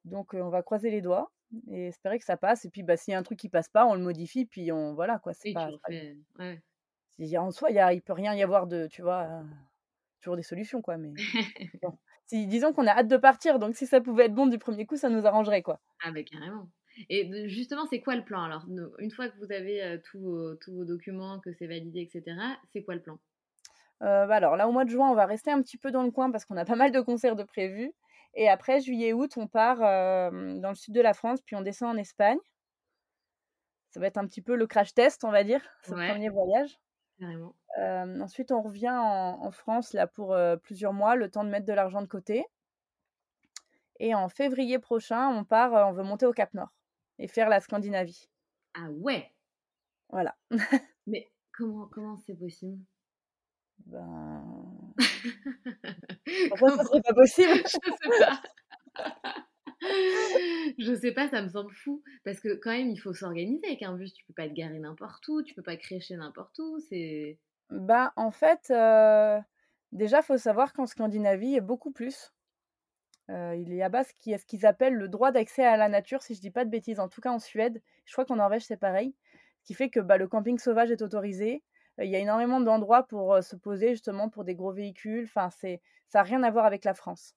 Donc, 0.04 0.34
on 0.34 0.50
va 0.50 0.62
croiser 0.62 0.90
les 0.90 1.02
doigts 1.02 1.32
et 1.70 1.88
espérer 1.88 2.18
que 2.18 2.24
ça 2.24 2.36
passe 2.36 2.64
et 2.64 2.70
puis, 2.70 2.82
bah, 2.82 2.96
s'il 2.96 3.12
y 3.12 3.14
a 3.14 3.18
un 3.18 3.22
truc 3.22 3.38
qui 3.38 3.48
passe 3.48 3.68
pas, 3.68 3.86
on 3.86 3.94
le 3.94 4.00
modifie 4.02 4.46
puis 4.46 4.72
on 4.72 4.94
voilà 4.94 5.18
quoi, 5.18 5.34
c'est 5.34 5.52
pas 5.52 5.70
ouais. 6.38 6.62
en 7.38 7.50
soi, 7.50 7.70
il 7.70 7.76
y 7.76 7.78
a 7.78 7.92
il 7.92 8.02
peut 8.02 8.12
rien 8.12 8.34
y 8.34 8.42
avoir 8.42 8.66
de 8.66 8.86
tu 8.88 9.02
vois? 9.02 9.42
Toujours 10.20 10.36
des 10.36 10.42
solutions 10.42 10.82
quoi, 10.82 10.96
mais 10.96 11.12
bon. 11.82 11.98
Si 12.26 12.46
disons 12.46 12.72
qu'on 12.72 12.86
a 12.86 12.92
hâte 12.92 13.08
de 13.08 13.16
partir, 13.18 13.58
donc 13.58 13.76
si 13.76 13.86
ça 13.86 14.00
pouvait 14.00 14.26
être 14.26 14.34
bon 14.34 14.46
du 14.46 14.58
premier 14.58 14.86
coup, 14.86 14.96
ça 14.96 15.10
nous 15.10 15.26
arrangerait, 15.26 15.62
quoi. 15.62 15.80
Ah 16.02 16.10
beh, 16.12 16.24
carrément. 16.24 16.70
Et 17.08 17.48
justement, 17.48 17.86
c'est 17.86 18.00
quoi 18.00 18.14
le 18.14 18.24
plan 18.24 18.42
alors? 18.44 18.68
Ne 18.68 18.88
une 18.98 19.10
fois 19.10 19.28
que 19.28 19.36
vous 19.38 19.50
avez, 19.52 20.00
tous 20.04 20.20
vos 20.20 20.54
tous 20.56 20.72
vos 20.74 20.84
documents, 20.84 21.40
que 21.40 21.52
c'est 21.52 21.66
validé 21.66 22.00
et 22.00 22.08
cetera, 22.08 22.56
c'est 22.72 22.84
quoi 22.84 22.94
le 22.94 23.02
plan? 23.02 23.18
Bah, 24.00 24.34
alors 24.34 24.56
là, 24.56 24.68
au 24.68 24.72
mois 24.72 24.84
de 24.84 24.90
juin, 24.90 25.10
on 25.10 25.14
va 25.14 25.26
rester 25.26 25.50
un 25.50 25.62
petit 25.62 25.78
peu 25.78 25.90
dans 25.90 26.02
le 26.02 26.10
coin 26.10 26.30
parce 26.30 26.44
qu'on 26.44 26.56
a 26.56 26.64
pas 26.64 26.76
mal 26.76 26.92
de 26.92 27.00
concerts 27.00 27.36
de 27.36 27.42
prévus 27.44 27.92
et 28.34 28.48
après 28.48 28.80
juillet, 28.80 29.12
août, 29.12 29.32
on 29.36 29.46
part, 29.48 29.82
hem, 29.82 30.60
dans 30.60 30.70
le 30.70 30.74
sud 30.76 30.94
de 30.94 31.00
la 31.00 31.14
France, 31.14 31.40
puis 31.42 31.56
on 31.56 31.62
descend 31.62 31.94
en 31.94 31.98
Espagne. 31.98 32.38
Ça 33.88 33.98
va 33.98 34.08
être 34.08 34.18
un 34.18 34.26
petit 34.26 34.42
peu 34.42 34.56
le 34.56 34.66
crash 34.66 34.92
test, 34.92 35.24
on 35.24 35.30
va 35.30 35.42
dire, 35.42 35.62
ce 35.82 35.94
Ouais, 35.94 36.10
1er 36.10 36.28
voyage. 36.28 36.78
Hem, 37.76 38.20
ensuite, 38.22 38.50
on 38.52 38.62
revient 38.62 38.90
en 38.90 39.40
en 39.44 39.50
France 39.52 39.92
là 39.92 40.06
pour, 40.08 40.34
heu, 40.34 40.58
plusieurs 40.58 40.92
mois, 40.92 41.14
le 41.16 41.30
temps 41.30 41.44
de 41.44 41.50
mettre 41.50 41.66
de 41.66 41.72
l'argent 41.72 42.02
de 42.02 42.06
côté. 42.08 42.44
Et 43.98 44.14
en 44.14 44.28
février 44.28 44.78
prochain, 44.78 45.28
on 45.30 45.42
part, 45.44 45.72
on 45.88 45.92
veut 45.92 46.04
monter 46.04 46.26
au 46.26 46.32
Cap 46.32 46.54
Nord 46.54 46.72
et 47.18 47.26
faire 47.26 47.48
la 47.48 47.58
Scandinavie. 47.60 48.28
Ah 48.74 48.88
ouais! 48.90 49.34
Voilà. 50.08 50.34
Mais 51.06 51.32
comment 51.52 51.86
comment 51.86 52.18
c'est 52.18 52.34
possible? 52.34 52.84
Ben, 53.86 54.83
pourquoi 56.48 56.70
serait 56.78 57.02
pas 57.02 57.14
possible? 57.14 57.62
Je 57.66 57.90
sais 58.02 58.12
pas. 58.18 58.42
Je 60.78 60.94
sais 60.94 61.12
pas, 61.12 61.28
ça 61.28 61.42
me 61.42 61.48
semble 61.48 61.72
fou 61.72 62.02
parce 62.24 62.40
que 62.40 62.54
quand 62.54 62.70
même, 62.72 62.90
il 62.90 62.96
faut 62.98 63.12
s'organiser 63.14 63.66
avec 63.66 63.82
un 63.82 63.94
bus. 63.96 64.12
Tu 64.14 64.24
peux 64.24 64.32
pas 64.34 64.48
te 64.48 64.54
garer 64.54 64.78
n'importe 64.78 65.26
où, 65.28 65.42
tu 65.42 65.54
peux 65.54 65.62
pas 65.62 65.76
crécher 65.76 66.16
n'importe 66.16 66.58
où, 66.58 66.78
c'est 66.80 67.38
Bah, 67.70 68.12
en 68.16 68.30
fait, 68.30 68.70
heu, 68.70 69.38
déjà, 69.92 70.22
faut 70.22 70.38
savoir 70.38 70.72
qu'en 70.72 70.86
Scandinavie, 70.86 71.46
il 71.48 71.52
y 71.52 71.58
a 71.58 71.60
beaucoup 71.60 71.90
plus. 71.92 72.32
Heu, 73.30 73.56
il 73.58 73.74
y 73.74 73.82
a 73.82 73.88
bas 73.90 74.04
ce 74.04 74.12
qui 74.14 74.38
ce 74.38 74.44
qu'ils 74.46 74.66
appellent 74.66 74.94
le 74.94 75.08
droit 75.08 75.32
d'accès 75.32 75.64
à 75.64 75.76
la 75.76 75.88
nature, 75.88 76.22
si 76.22 76.34
je 76.34 76.40
dis 76.40 76.50
pas 76.50 76.64
de 76.64 76.70
bêtises, 76.70 77.00
en 77.00 77.08
tout 77.08 77.20
cas 77.20 77.30
en 77.32 77.38
Suède. 77.38 77.82
Je 78.06 78.12
crois 78.12 78.24
qu'en 78.26 78.36
Norvège, 78.36 78.64
c'est 78.66 78.76
pareil. 78.78 79.14
Ce 79.60 79.66
qui 79.66 79.74
fait 79.74 79.90
que, 79.90 80.00
bah, 80.00 80.18
le 80.18 80.28
camping 80.28 80.58
sauvage 80.58 80.90
est 80.90 81.02
autorisé. 81.02 81.62
Il 81.98 82.10
y 82.10 82.16
a 82.16 82.18
énormément 82.18 82.60
d'endroits 82.60 83.04
pour, 83.04 83.42
se 83.42 83.56
poser 83.56 83.90
justement 83.90 84.28
pour 84.28 84.44
des 84.44 84.54
gros 84.54 84.72
véhicules. 84.72 85.24
Enfin, 85.24 85.50
c'est 85.50 85.80
ça 86.08 86.20
a 86.20 86.22
rien 86.22 86.42
à 86.42 86.50
voir 86.50 86.64
avec 86.66 86.84
la 86.84 86.94
France. 86.94 87.34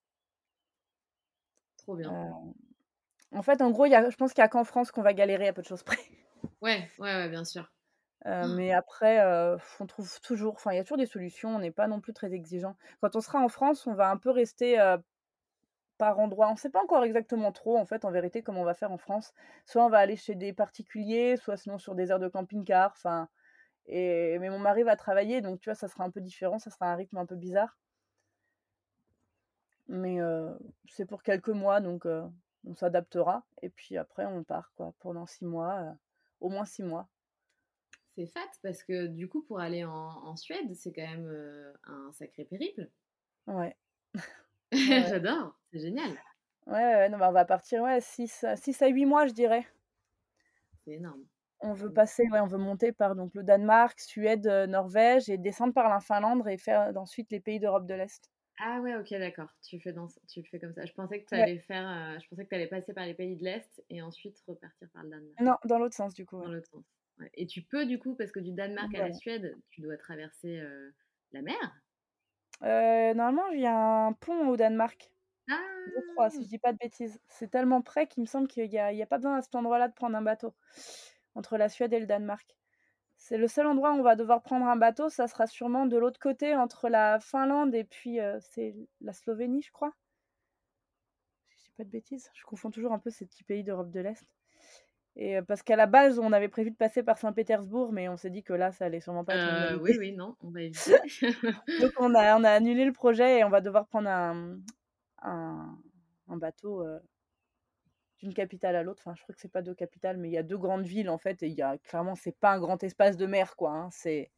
trop 1.77 1.95
bien. 1.95 2.11
Heu, 2.11 2.53
en 3.31 3.41
fait, 3.41 3.61
en 3.61 3.71
gros, 3.71 3.85
y 3.85 3.95
a 3.95 4.09
je 4.09 4.15
pense 4.15 4.33
qu'il 4.33 4.41
y 4.41 4.45
a 4.45 4.49
qu'en 4.49 4.63
France 4.63 4.91
qu'on 4.91 5.01
va 5.01 5.13
galérer 5.13 5.47
à 5.47 5.53
peu 5.53 5.61
de 5.61 5.67
choses 5.67 5.83
près. 5.83 5.99
Ouais, 6.61 6.89
ouais, 6.99 7.15
ouais, 7.15 7.29
bien 7.29 7.43
sûr. 7.43 7.71
Heu, 8.25 8.47
mais 8.55 8.71
après, 8.73 9.19
on 9.79 9.85
trouve 9.85 10.19
toujours 10.21 10.53
enfin, 10.55 10.71
il 10.71 10.77
y 10.77 10.79
a 10.79 10.83
toujours 10.83 10.97
des 10.97 11.05
solutions, 11.05 11.55
on 11.55 11.59
n'est 11.59 11.71
pas 11.71 11.87
non 11.87 12.01
plus 12.01 12.13
très 12.13 12.33
exigeants. 12.33 12.75
Quand 13.01 13.15
on 13.15 13.21
sera 13.21 13.39
en 13.39 13.49
France, 13.49 13.87
on 13.87 13.93
va 13.93 14.09
un 14.09 14.17
peu 14.17 14.29
rester, 14.31 14.77
par 15.97 16.19
endroits. 16.19 16.47
On 16.49 16.53
ne 16.53 16.57
sait 16.57 16.69
pas 16.69 16.81
encore 16.83 17.03
exactement 17.03 17.51
trop, 17.51 17.77
en 17.77 17.85
fait, 17.85 18.05
en 18.05 18.11
vérité, 18.11 18.43
comment 18.43 18.61
on 18.61 18.65
va 18.65 18.73
faire 18.73 18.91
en 18.91 18.97
France. 18.97 19.33
Soit 19.65 19.85
on 19.85 19.89
va 19.89 19.99
aller 19.99 20.15
chez 20.15 20.35
des 20.35 20.53
particuliers, 20.53 21.37
soit 21.37 21.57
sinon 21.57 21.77
sur 21.77 21.95
des 21.95 22.11
aires 22.11 22.19
de 22.19 22.27
camping-car, 22.27 22.91
enfin 22.95 23.29
et 23.87 24.37
mais 24.39 24.49
mon 24.49 24.59
mari 24.59 24.83
va 24.83 24.95
travailler, 24.95 25.41
donc 25.41 25.59
tu 25.59 25.69
vois, 25.69 25.75
ça 25.75 25.87
sera 25.87 26.03
un 26.03 26.11
peu 26.11 26.21
différent, 26.21 26.59
ça 26.59 26.69
sera 26.69 26.91
un 26.91 26.95
rythme 26.95 27.17
un 27.17 27.25
peu 27.25 27.35
bizarre. 27.35 27.77
Mais 29.87 30.19
c'est 30.89 31.05
pour 31.05 31.23
quelques 31.23 31.49
mois, 31.49 31.79
donc 31.79 32.05
on 32.05 32.75
s'adaptera 32.75 33.45
et 33.61 33.69
puis 33.69 33.97
après 33.97 34.25
on 34.25 34.43
part, 34.43 34.71
quoi, 34.75 34.93
pendant 34.99 35.25
6 35.25 35.45
mois, 35.45 35.95
au 36.41 36.49
moins 36.49 36.65
6 36.65 36.83
mois. 36.83 37.07
C'est 38.07 38.25
fat 38.25 38.49
parce 38.63 38.83
que 38.83 39.07
du 39.07 39.29
coup, 39.29 39.43
pour 39.43 39.59
aller 39.59 39.85
en 39.85 39.91
en 39.93 40.35
Suède, 40.35 40.75
c'est 40.75 40.91
quand 40.91 41.07
même, 41.07 41.73
un 41.85 42.11
sacré 42.11 42.43
périple. 42.45 42.89
Ouais. 43.45 43.77
J'adore, 44.71 45.57
c'est 45.71 45.79
génial, 45.79 46.11
Ouais, 46.65 46.73
ouais, 46.73 47.09
non, 47.09 47.17
bah, 47.17 47.29
on 47.29 47.33
va 47.33 47.45
partir, 47.45 47.81
ouais, 47.83 48.01
6 48.01 48.43
à 48.43 48.57
6 48.57 48.81
à 48.81 48.87
8 48.87 49.05
mois, 49.05 49.25
je 49.25 49.33
dirais. 49.33 49.65
c'est 50.75 50.91
énorme. 50.93 51.25
On 51.59 51.73
veut 51.73 51.91
passer 51.91 52.23
ouais, 52.31 52.39
on 52.39 52.47
veut 52.47 52.57
monter 52.57 52.91
par 52.91 53.15
donc 53.15 53.35
le 53.35 53.43
Danemark, 53.43 53.99
Suède, 53.99 54.47
heu, 54.47 54.65
Norvège 54.65 55.29
et 55.29 55.37
descendre 55.37 55.73
par 55.73 55.87
la 55.89 55.99
Finlande 55.99 56.47
et 56.47 56.57
faire 56.57 56.91
ensuite 56.97 57.31
les 57.31 57.39
pays 57.39 57.59
d'Europe 57.59 57.85
de 57.85 57.93
l'Est. 57.93 58.31
Ah 58.59 58.81
ouais, 58.81 58.95
OK, 58.95 59.09
d'accord. 59.11 59.49
Tu 59.61 59.79
fais 59.79 59.93
dans 59.93 60.07
tu 60.27 60.41
le 60.41 60.45
fais 60.47 60.59
comme 60.59 60.73
ça. 60.73 60.85
Je 60.85 60.93
pensais 60.93 61.21
que 61.21 61.27
tu 61.27 61.33
Ouais. 61.33 61.47
allais 61.47 61.59
faire, 61.59 61.85
heu, 61.87 62.19
je 62.19 62.27
pensais 62.27 62.45
que 62.47 62.55
tu 62.63 62.67
passer 62.69 62.93
par 62.93 63.05
les 63.05 63.13
pays 63.13 63.35
de 63.37 63.43
l'Est 63.43 63.83
et 63.89 64.01
ensuite 64.01 64.39
repartir 64.47 64.89
par 64.93 65.03
le 65.03 65.09
Danemark, 65.11 65.37
Non, 65.39 65.55
dans 65.65 65.77
l'autre 65.79 65.95
sens, 65.95 66.13
du 66.13 66.25
coup, 66.25 66.37
dans 66.39 66.47
ouais. 66.47 66.51
l'autre 66.51 66.69
sens. 66.69 66.85
Ouais 67.19 67.29
et 67.35 67.47
tu 67.47 67.63
peux 67.63 67.85
du 67.87 67.99
coup, 67.99 68.15
parce 68.15 68.31
que 68.31 68.39
du 68.41 68.53
Danemark 68.53 68.95
à 68.95 69.01
la. 69.01 69.09
Suède, 69.13 69.55
tu 69.69 69.81
dois 69.81 69.97
traverser, 69.97 70.59
heu, 70.59 70.93
la 71.33 71.41
mer? 71.43 71.81
Normalement, 72.61 73.47
il 73.49 73.59
y 73.61 73.65
a 73.65 73.75
un 73.77 74.13
pont 74.13 74.47
au 74.49 74.57
Danemark. 74.57 75.11
Je 75.87 76.01
crois, 76.07 76.29
si 76.31 76.43
je 76.45 76.49
Ah! 76.49 76.49
dis 76.49 76.59
pas 76.59 76.73
de 76.73 76.79
bêtises. 76.79 77.21
C'est 77.27 77.49
tellement 77.51 77.81
près 77.83 78.07
qu'il 78.07 78.21
me 78.23 78.27
semble 78.27 78.47
qu'il 78.47 78.65
y 78.71 78.79
a 78.79 78.91
il 78.93 78.97
y 78.99 79.03
a 79.03 79.07
pas 79.07 79.17
besoin 79.17 79.37
à 79.37 79.41
cet 79.43 79.55
endroit-là 79.55 79.89
de 79.89 79.93
prendre 79.95 80.17
un 80.17 80.21
bateau, 80.23 80.55
entre 81.37 81.57
la 81.57 81.69
Suède 81.69 81.93
et 81.93 81.99
le 82.01 82.07
Danemark. 82.07 82.57
C'est 83.17 83.37
le 83.37 83.47
seul 83.47 83.67
endroit 83.67 83.93
où 83.93 83.97
on 83.99 84.03
va 84.03 84.15
devoir 84.17 84.43
prendre 84.43 84.65
un 84.67 84.77
bateau, 84.77 85.09
ça 85.09 85.27
sera 85.27 85.47
sûrement 85.47 85.85
de 85.87 85.97
l'autre 85.97 86.19
côté 86.19 86.55
entre 86.55 86.89
la 86.89 87.19
Finlande 87.19 87.75
et 87.75 87.85
puis, 87.85 88.19
heu, 88.21 88.39
c'est 88.41 88.75
la 89.01 89.13
Slovénie, 89.13 89.63
je 89.63 89.71
crois? 89.71 89.93
Si 91.49 91.57
je 91.57 91.63
dis 91.63 91.71
pas 91.71 91.83
de 91.83 91.89
bêtises, 91.89 92.29
je 92.33 92.45
confonds 92.45 92.71
toujours 92.71 92.93
un 92.93 92.99
peu 92.99 93.09
ces 93.09 93.25
petits 93.25 93.43
pays 93.43 93.63
d'Europe 93.63 93.91
de 93.91 93.99
l'Est 93.99 94.25
et 95.15 95.37
heu, 95.39 95.43
parce 95.45 95.63
qu'à 95.63 95.75
la 95.77 95.87
base, 95.87 96.19
on 96.19 96.33
avait 96.33 96.49
prévu 96.49 96.71
de 96.71 96.77
passer 96.77 97.03
par 97.03 97.17
Saint-Pétersbourg, 97.19 97.91
mais 97.93 98.09
on 98.09 98.17
s'est 98.17 98.29
dit 98.31 98.43
que 98.43 98.53
là, 98.53 98.71
ça 98.71 98.85
allait 98.85 99.01
sûrement 99.01 99.25
pas 99.25 99.35
être 99.35 99.47
idée. 99.47 99.65
oui, 99.77 99.97
oui, 99.97 100.11
non, 100.13 100.35
on 100.41 100.49
va 100.49 100.61
éviter. 100.61 100.99
Donc 101.77 101.91
on 101.97 102.13
a 102.15 102.37
on 102.39 102.43
a 102.43 102.51
annulé 102.51 102.85
le 102.85 102.93
projet 102.93 103.39
et 103.39 103.43
on 103.43 103.49
va 103.49 103.61
devoir 103.61 103.87
prendre 103.87 104.09
un, 104.09 104.59
un 105.21 105.77
un 106.29 106.37
bateau, 106.37 106.83
d'une 108.19 108.33
capitale 108.33 108.75
à 108.75 108.83
l'autre. 108.83 109.01
Enfin, 109.05 109.15
je 109.15 109.23
crois 109.23 109.35
que 109.35 109.41
c'est 109.41 109.51
pas 109.51 109.61
2 109.61 109.75
capitales, 109.75 110.17
mais 110.17 110.29
il 110.29 110.33
y 110.33 110.37
a 110.37 110.43
2 110.43 110.57
grandes 110.57 110.85
villes, 110.85 111.09
en 111.09 111.17
fait 111.17 111.43
et 111.43 111.47
il 111.47 111.53
y 111.55 111.61
a 111.61 111.77
clairement, 111.79 112.15
c'est 112.15 112.37
pas 112.37 112.51
un 112.53 112.59
grand 112.59 112.83
espace 112.83 113.17
de 113.17 113.25
mer, 113.25 113.55
quoi, 113.55 113.71
hein. 113.71 113.89
C'est 113.91 114.31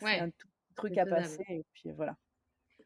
Ouais, 0.00 0.20
un 0.20 0.30
tout 0.30 0.48
truc 0.76 0.98
à 0.98 1.06
passer 1.06 1.42
et 1.48 1.64
puis 1.72 1.90
voilà. 1.92 2.16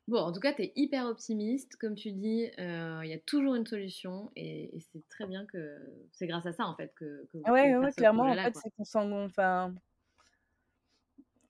Bon, 0.06 0.18
en 0.18 0.32
tout 0.32 0.40
cas, 0.40 0.52
tu 0.52 0.62
es 0.62 0.72
hyper 0.76 1.06
optimiste. 1.06 1.76
Comme 1.76 1.94
tu 1.94 2.12
dis, 2.12 2.44
heu, 2.58 3.00
il 3.04 3.08
y 3.08 3.12
a 3.12 3.18
toujours 3.18 3.54
une 3.54 3.66
solution 3.66 4.30
et 4.36 4.76
et 4.76 4.80
c'est 4.80 5.06
très 5.08 5.26
bien 5.26 5.46
que 5.46 5.78
c'est 6.12 6.26
grâce 6.26 6.46
à 6.46 6.52
ça, 6.52 6.66
en 6.66 6.76
fait, 6.76 6.92
que 6.94 7.26
que 7.32 7.38
vous 7.38 7.46
ouais, 7.48 7.76
ouais, 7.76 7.92
clairement, 7.92 8.30
en 8.32 8.36
fait, 8.36 8.54
c'est 8.56 8.70
qu'on 8.70 8.84
s'en 8.84 9.10
enfin 9.12 9.74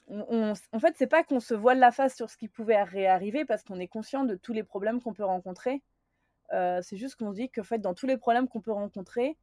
on 0.07 0.25
on 0.29 0.53
s 0.55 0.63
en 0.73 0.79
fait, 0.81 0.95
c'est 0.97 1.07
pas 1.07 1.25
qu'on 1.25 1.41
se 1.41 1.53
voile 1.55 1.79
la 1.79 1.93
face 1.93 2.17
sur 2.17 2.31
ce 2.31 2.37
qui 2.39 2.49
pouvait 2.49 2.83
réarriver 2.83 3.45
parce 3.45 3.63
qu'on 3.63 3.79
est 3.81 3.89
conscient 3.89 4.25
de 4.25 4.35
tous 4.35 4.53
les 4.53 4.65
problèmes 4.65 5.01
qu'on 5.03 5.13
peut 5.15 5.25
rencontrer. 5.25 5.83
Heu, 6.53 6.81
c'est 6.83 6.97
juste 6.97 7.17
qu'on 7.17 7.31
se 7.33 7.37
dit 7.37 7.51
qu'en 7.51 7.63
fait, 7.65 7.79
dans 7.79 7.95
tous 7.95 8.07
les 8.07 8.17
problèmes 8.17 8.49
qu'on 8.49 8.61
peut 8.61 8.73
rencontrer, 8.73 9.37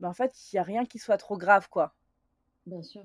bah, 0.00 0.08
en 0.08 0.14
fait, 0.14 0.34
il 0.52 0.56
y 0.56 0.58
a 0.60 0.62
rien 0.64 0.86
qui 0.86 0.98
soit 0.98 1.18
trop 1.18 1.38
grave, 1.38 1.68
quoi. 1.70 1.94
Bien 2.66 2.82
sûr. 2.84 3.04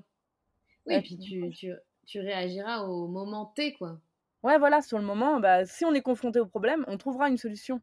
Oui, 0.86 0.94
et 0.94 1.02
puis 1.02 1.18
tu 1.18 1.50
tu 1.52 1.72
tu 2.06 2.20
réagiras 2.20 2.82
au 2.84 3.08
moment 3.08 3.46
T, 3.46 3.74
quoi. 3.74 4.00
ouais, 4.44 4.58
voilà, 4.58 4.80
sur 4.82 4.98
le 4.98 5.04
moment, 5.04 5.40
bah, 5.40 5.66
si 5.66 5.84
on 5.84 5.92
est 5.94 6.02
confronté 6.02 6.38
au 6.40 6.46
problème, 6.46 6.84
on 6.88 6.96
trouvera 6.98 7.28
une 7.28 7.36
solution. 7.38 7.80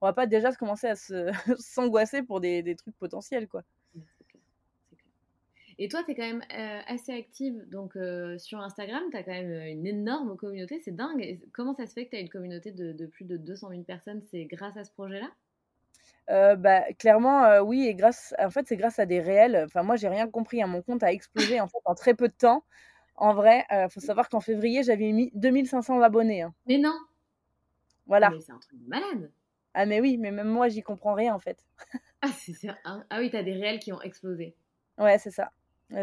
On 0.00 0.06
va 0.06 0.12
pas 0.12 0.26
déjà 0.26 0.52
se 0.52 0.58
commencer 0.58 0.86
à 0.88 0.96
se 0.96 1.30
s'angoisser 1.58 2.22
pour 2.22 2.40
des 2.40 2.62
des 2.62 2.76
trucs 2.76 2.96
potentiels, 2.98 3.48
quoi. 3.48 3.64
Ouais, 3.94 4.04
c'est 4.18 4.26
clair, 4.26 4.42
c'est 4.90 4.96
clair. 4.96 5.14
Et 5.78 5.88
toi, 5.88 6.02
tu 6.04 6.12
es 6.12 6.14
quand 6.14 6.22
même, 6.22 6.42
heu, 6.52 6.82
assez 6.86 7.12
active 7.12 7.68
donc 7.68 7.96
heu, 7.96 8.36
sur 8.38 8.60
Instagram, 8.60 9.02
tu 9.10 9.16
as 9.16 9.22
quand 9.22 9.32
même, 9.32 9.50
heu, 9.52 9.66
une 9.68 9.86
énorme 9.86 10.36
communauté, 10.36 10.78
c'est 10.80 10.94
dingue 10.94 11.20
et 11.22 11.38
comment 11.52 11.74
ça 11.74 11.86
se 11.86 11.92
fait 11.94 12.06
que 12.06 12.10
tu 12.10 12.16
as 12.16 12.20
une 12.20 12.28
communauté 12.28 12.72
de 12.72 12.92
de 12.92 13.06
plus 13.06 13.24
de 13.24 13.36
200 13.36 13.70
000 13.70 13.84
personnes? 13.84 14.22
C'est 14.22 14.44
grâce 14.46 14.76
à 14.76 14.84
ce 14.84 14.92
projet-là? 14.92 15.32
Bah, 16.28 16.82
clairement, 16.98 17.58
oui 17.60 17.86
et 17.86 17.94
grâce 17.94 18.34
en 18.38 18.50
fait, 18.50 18.66
c'est 18.68 18.76
grâce 18.76 18.98
à 18.98 19.06
des 19.06 19.20
réels, 19.20 19.62
enfin, 19.66 19.82
moi, 19.82 19.96
j'ai 19.96 20.08
rien 20.08 20.28
compris, 20.28 20.62
hein. 20.62 20.66
Mon 20.66 20.82
compte 20.82 21.02
a 21.02 21.12
explosé, 21.12 21.60
en 21.60 21.66
fait, 21.68 21.78
en 21.84 21.94
très 21.94 22.14
peu 22.14 22.28
de 22.28 22.34
temps. 22.34 22.64
En 23.16 23.34
vrai, 23.34 23.66
heu, 23.72 23.88
faut 23.90 24.00
savoir 24.00 24.28
qu'en 24.28 24.40
février, 24.40 24.82
j'avais 24.84 25.12
mis 25.12 25.30
2 25.34 25.66
500 25.66 26.00
abonnés, 26.02 26.42
hein. 26.42 26.54
Mais 26.66 26.78
non! 26.78 26.96
Voilà. 28.06 28.34
Mais 28.34 28.40
c'est 28.40 28.52
un 28.52 28.58
truc 28.58 28.78
de 28.80 28.88
malade! 28.88 29.32
Ah 29.74 29.86
mais 29.86 30.00
oui, 30.00 30.18
mais 30.18 30.30
même 30.30 30.48
moi, 30.48 30.68
j'y 30.68 30.82
comprends 30.82 31.14
rien, 31.14 31.34
en 31.34 31.38
fait. 31.38 31.64
Ah, 32.20 32.30
c'est 32.32 32.52
c'est 32.52 32.68
un 32.84 33.04
ah 33.10 33.18
oui, 33.20 33.30
tu 33.30 33.36
as 33.36 33.42
des 33.42 33.52
réels 33.52 33.80
qui 33.80 33.92
ont 33.92 34.00
explosé. 34.00 34.56
Ouais, 34.98 35.18
c'est 35.18 35.30
ça. 35.30 35.52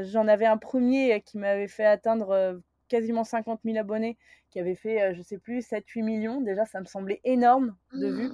J'en 0.04 0.28
avais 0.28 0.46
un 0.46 0.58
1er 0.58 1.22
qui 1.22 1.38
m'avait 1.38 1.68
fait 1.68 1.86
atteindre, 1.86 2.32
heu, 2.34 2.64
quasiment 2.88 3.24
50 3.24 3.64
000 3.66 3.78
abonnés, 3.78 4.18
qui 4.50 4.60
avait 4.60 4.76
fait, 4.76 5.12
heu, 5.12 5.14
je 5.16 5.22
sais 5.22 5.38
plus 5.40 5.62
7-8 5.66 6.04
millions. 6.04 6.42
Déjà, 6.42 6.66
ça 6.66 6.80
me 6.80 6.86
semblait 6.86 7.22
énorme 7.24 7.78
de 7.96 8.08
vues 8.10 8.34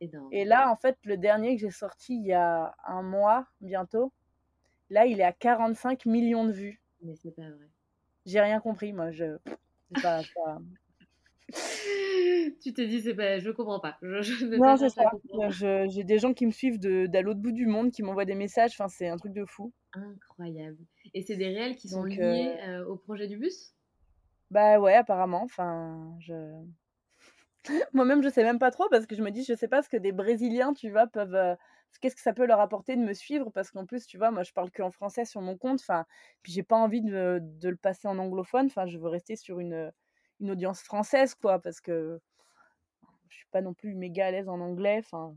énorme. 0.00 0.32
et 0.32 0.44
là, 0.44 0.68
en 0.72 0.74
fait, 0.76 0.98
le 1.04 1.16
dernier 1.16 1.54
que 1.54 1.60
j'ai 1.60 1.70
sorti 1.70 2.16
il 2.16 2.26
y 2.26 2.32
a 2.32 2.74
1 2.84 3.02
mois 3.02 3.46
bientôt, 3.60 4.12
là, 4.90 5.06
il 5.06 5.20
est 5.20 5.24
à 5.24 5.32
45 5.32 6.06
millions 6.06 6.44
de 6.46 6.52
vues. 6.52 6.82
Mais 7.02 7.14
c'est 7.14 7.32
pas 7.32 7.50
vrai. 7.50 7.68
J'ai 8.24 8.40
rien 8.40 8.60
compris, 8.60 8.94
moi, 8.94 9.10
je 9.10 9.36
pas 10.02 10.24
Tu 12.60 12.72
t'es 12.72 12.86
dit: 12.86 13.00
«C'est 13.02 13.14
pas 13.14 13.38
je 13.38 13.50
comprends 13.50 13.80
pas, 13.80 13.98
je 14.02 14.22
je 14.22 14.46
non, 14.54 14.76
c'est 14.76 14.90
ça. 14.90 15.02
à 15.02 15.06
comprendre». 15.06 15.44
Heu, 15.44 15.50
je 15.50 15.88
j'ai 15.88 16.04
des 16.04 16.18
gens 16.18 16.34
qui 16.34 16.46
me 16.46 16.52
suivent 16.52 16.78
de 16.78 17.06
d'à 17.06 17.20
l'autre 17.22 17.40
bout 17.40 17.50
du 17.52 17.66
monde, 17.66 17.90
qui 17.90 18.02
m'envoient 18.04 18.24
des 18.24 18.34
messages, 18.36 18.72
enfin, 18.72 18.88
c'est 18.88 19.08
un 19.08 19.16
truc 19.16 19.32
de 19.32 19.44
fou. 19.44 19.72
Incroyable 19.92 20.84
et 21.14 21.22
c'est 21.22 21.36
des 21.36 21.46
réels 21.46 21.76
qui 21.76 21.88
sont 21.88 22.02
Donc 22.02 22.18
liés, 22.18 22.58
heu, 22.66 22.84
au 22.88 22.96
projet 22.96 23.28
du 23.28 23.36
bus? 23.38 23.76
bah, 24.50 24.78
ouais, 24.80 24.94
apparemment, 24.94 25.42
enfin, 25.44 26.16
je 26.20 26.64
moi-même, 27.92 28.22
je 28.22 28.28
sais 28.28 28.42
même 28.44 28.58
pas 28.58 28.70
trop 28.70 28.88
parce 28.90 29.06
que 29.06 29.14
je 29.16 29.22
me 29.22 29.30
dis: 29.30 29.44
«Je 29.44 29.54
sais 29.54 29.68
pas 29.68 29.82
ce 29.82 29.88
que 29.88 29.96
des 29.96 30.12
brésiliens, 30.12 30.72
tu 30.72 30.90
vois, 30.90 31.06
peuvent, 31.06 31.34
heu, 31.34 31.56
qu'est-ce 32.00 32.16
que 32.16 32.22
ça 32.22 32.32
peut 32.32 32.46
leur 32.46 32.60
apporter 32.60 32.96
de 32.96 33.02
me 33.02 33.12
suivre?» 33.14 33.50
parce 33.50 33.70
qu'en 33.70 33.86
plus, 33.86 34.06
tu 34.06 34.18
vois, 34.18 34.30
moi, 34.30 34.42
je 34.42 34.52
parle 34.52 34.70
qu'en 34.70 34.90
français 34.90 35.24
sur 35.24 35.40
mon 35.40 35.56
compte, 35.58 35.80
enfin, 35.80 36.06
puis 36.42 36.52
j'ai 36.52 36.62
pas 36.62 36.76
envie 36.76 37.02
de 37.02 37.38
de 37.42 37.68
le 37.68 37.76
passer 37.76 38.08
en 38.08 38.18
anglophone, 38.18 38.66
enfin, 38.66 38.86
je 38.86 38.98
veux 38.98 39.08
rester 39.08 39.36
sur 39.36 39.60
une, 39.60 39.92
une 40.40 40.50
audience 40.50 40.82
française, 40.82 41.34
quoi, 41.34 41.60
parce 41.60 41.80
que 41.80 42.20
je 43.28 43.36
suis 43.36 43.46
pas 43.50 43.62
non 43.62 43.72
plus 43.74 43.94
méga 43.94 44.26
à 44.26 44.30
l'aise 44.30 44.48
en 44.48 44.60
anglais, 44.60 44.98
enfin, 44.98 45.34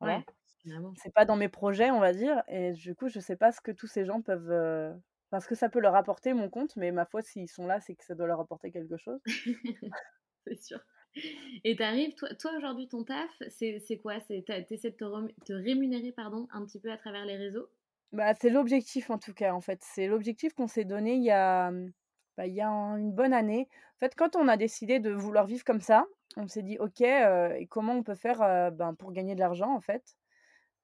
voilà. 0.00 0.16
Ouais, 0.16 0.24
carrément. 0.64 0.96
C'est 0.96 1.12
pas 1.12 1.24
dans 1.24 1.36
mes 1.36 1.48
projets, 1.48 1.90
on 1.90 2.00
va 2.00 2.12
dire 2.12 2.42
et 2.48 2.72
du 2.72 2.94
coup, 2.94 3.08
je 3.08 3.20
sais 3.20 3.36
pas 3.36 3.52
ce 3.52 3.60
que 3.60 3.72
tous 3.72 3.86
ces 3.88 4.04
gens 4.04 4.22
peuvent, 4.22 4.50
heu, 4.50 4.94
enfin, 5.30 5.40
ce 5.40 5.48
que 5.48 5.54
ça 5.56 5.68
peut 5.68 5.80
leur 5.80 5.96
apporter 5.96 6.32
mon 6.34 6.48
compte, 6.50 6.76
mais 6.76 6.92
ma 6.92 7.04
foi, 7.06 7.22
s'ils 7.22 7.48
sont 7.50 7.66
là, 7.66 7.80
c'est 7.80 7.94
que 7.96 8.04
ça 8.04 8.14
doit 8.14 8.26
leur 8.28 8.40
apporter 8.40 8.70
quelque 8.70 8.96
chose. 8.96 9.20
C'est 10.46 10.62
sûr 10.62 10.80
et 11.64 11.76
tu 11.76 11.82
arrives 11.82 12.14
toi 12.16 12.34
toi, 12.36 12.52
aujourd'hui, 12.56 12.88
ton 12.88 13.04
taf, 13.04 13.30
c'est 13.48 13.80
c'est 13.80 13.98
quoi? 13.98 14.20
C'est 14.20 14.44
tu 14.46 14.52
as 14.52 14.62
tu 14.64 14.74
essaies 14.74 14.92
de 14.92 14.96
te 14.96 15.04
rem 15.04 15.30
te 15.46 15.52
rémunérer, 15.54 16.12
pardon, 16.12 16.48
un 16.52 16.64
petit 16.66 16.80
peu 16.80 16.90
à 16.92 16.98
travers 16.98 17.26
les 17.26 17.36
réseaux? 17.36 17.68
Bah, 18.12 18.32
c'est 18.40 18.50
l'objectif 18.50 19.10
en 19.10 19.18
tout 19.18 19.34
cas, 19.34 19.52
en 19.54 19.60
fait. 19.60 19.80
C'est 19.82 20.06
l'objectif 20.06 20.54
qu'on 20.54 20.68
s'est 20.68 20.84
donné 20.84 21.14
il 21.16 21.24
y 21.24 21.30
a, 21.30 21.70
mmh, 21.70 21.92
bah, 22.36 22.46
il 22.46 22.54
y 22.54 22.60
a 22.60 22.68
un 22.68 22.96
une 22.96 23.12
bonne 23.12 23.32
année. 23.32 23.68
En 23.96 23.98
fait, 24.00 24.14
quand 24.14 24.36
on 24.36 24.46
a 24.48 24.56
décidé 24.56 25.00
de 25.00 25.10
vouloir 25.10 25.46
vivre 25.46 25.64
comme 25.64 25.80
ça, 25.80 26.06
on 26.36 26.46
s'est 26.48 26.62
dit: 26.62 26.78
«OK, 26.78 27.00
heu 27.02 27.56
et 27.56 27.66
comment 27.66 27.94
on 27.94 28.02
peut 28.04 28.14
faire, 28.14 28.40
heu, 28.42 28.70
ben, 28.70 28.94
pour 28.94 29.12
gagner 29.12 29.34
de 29.34 29.40
l'argent?» 29.40 29.74
en 29.74 29.80
fait, 29.80 30.14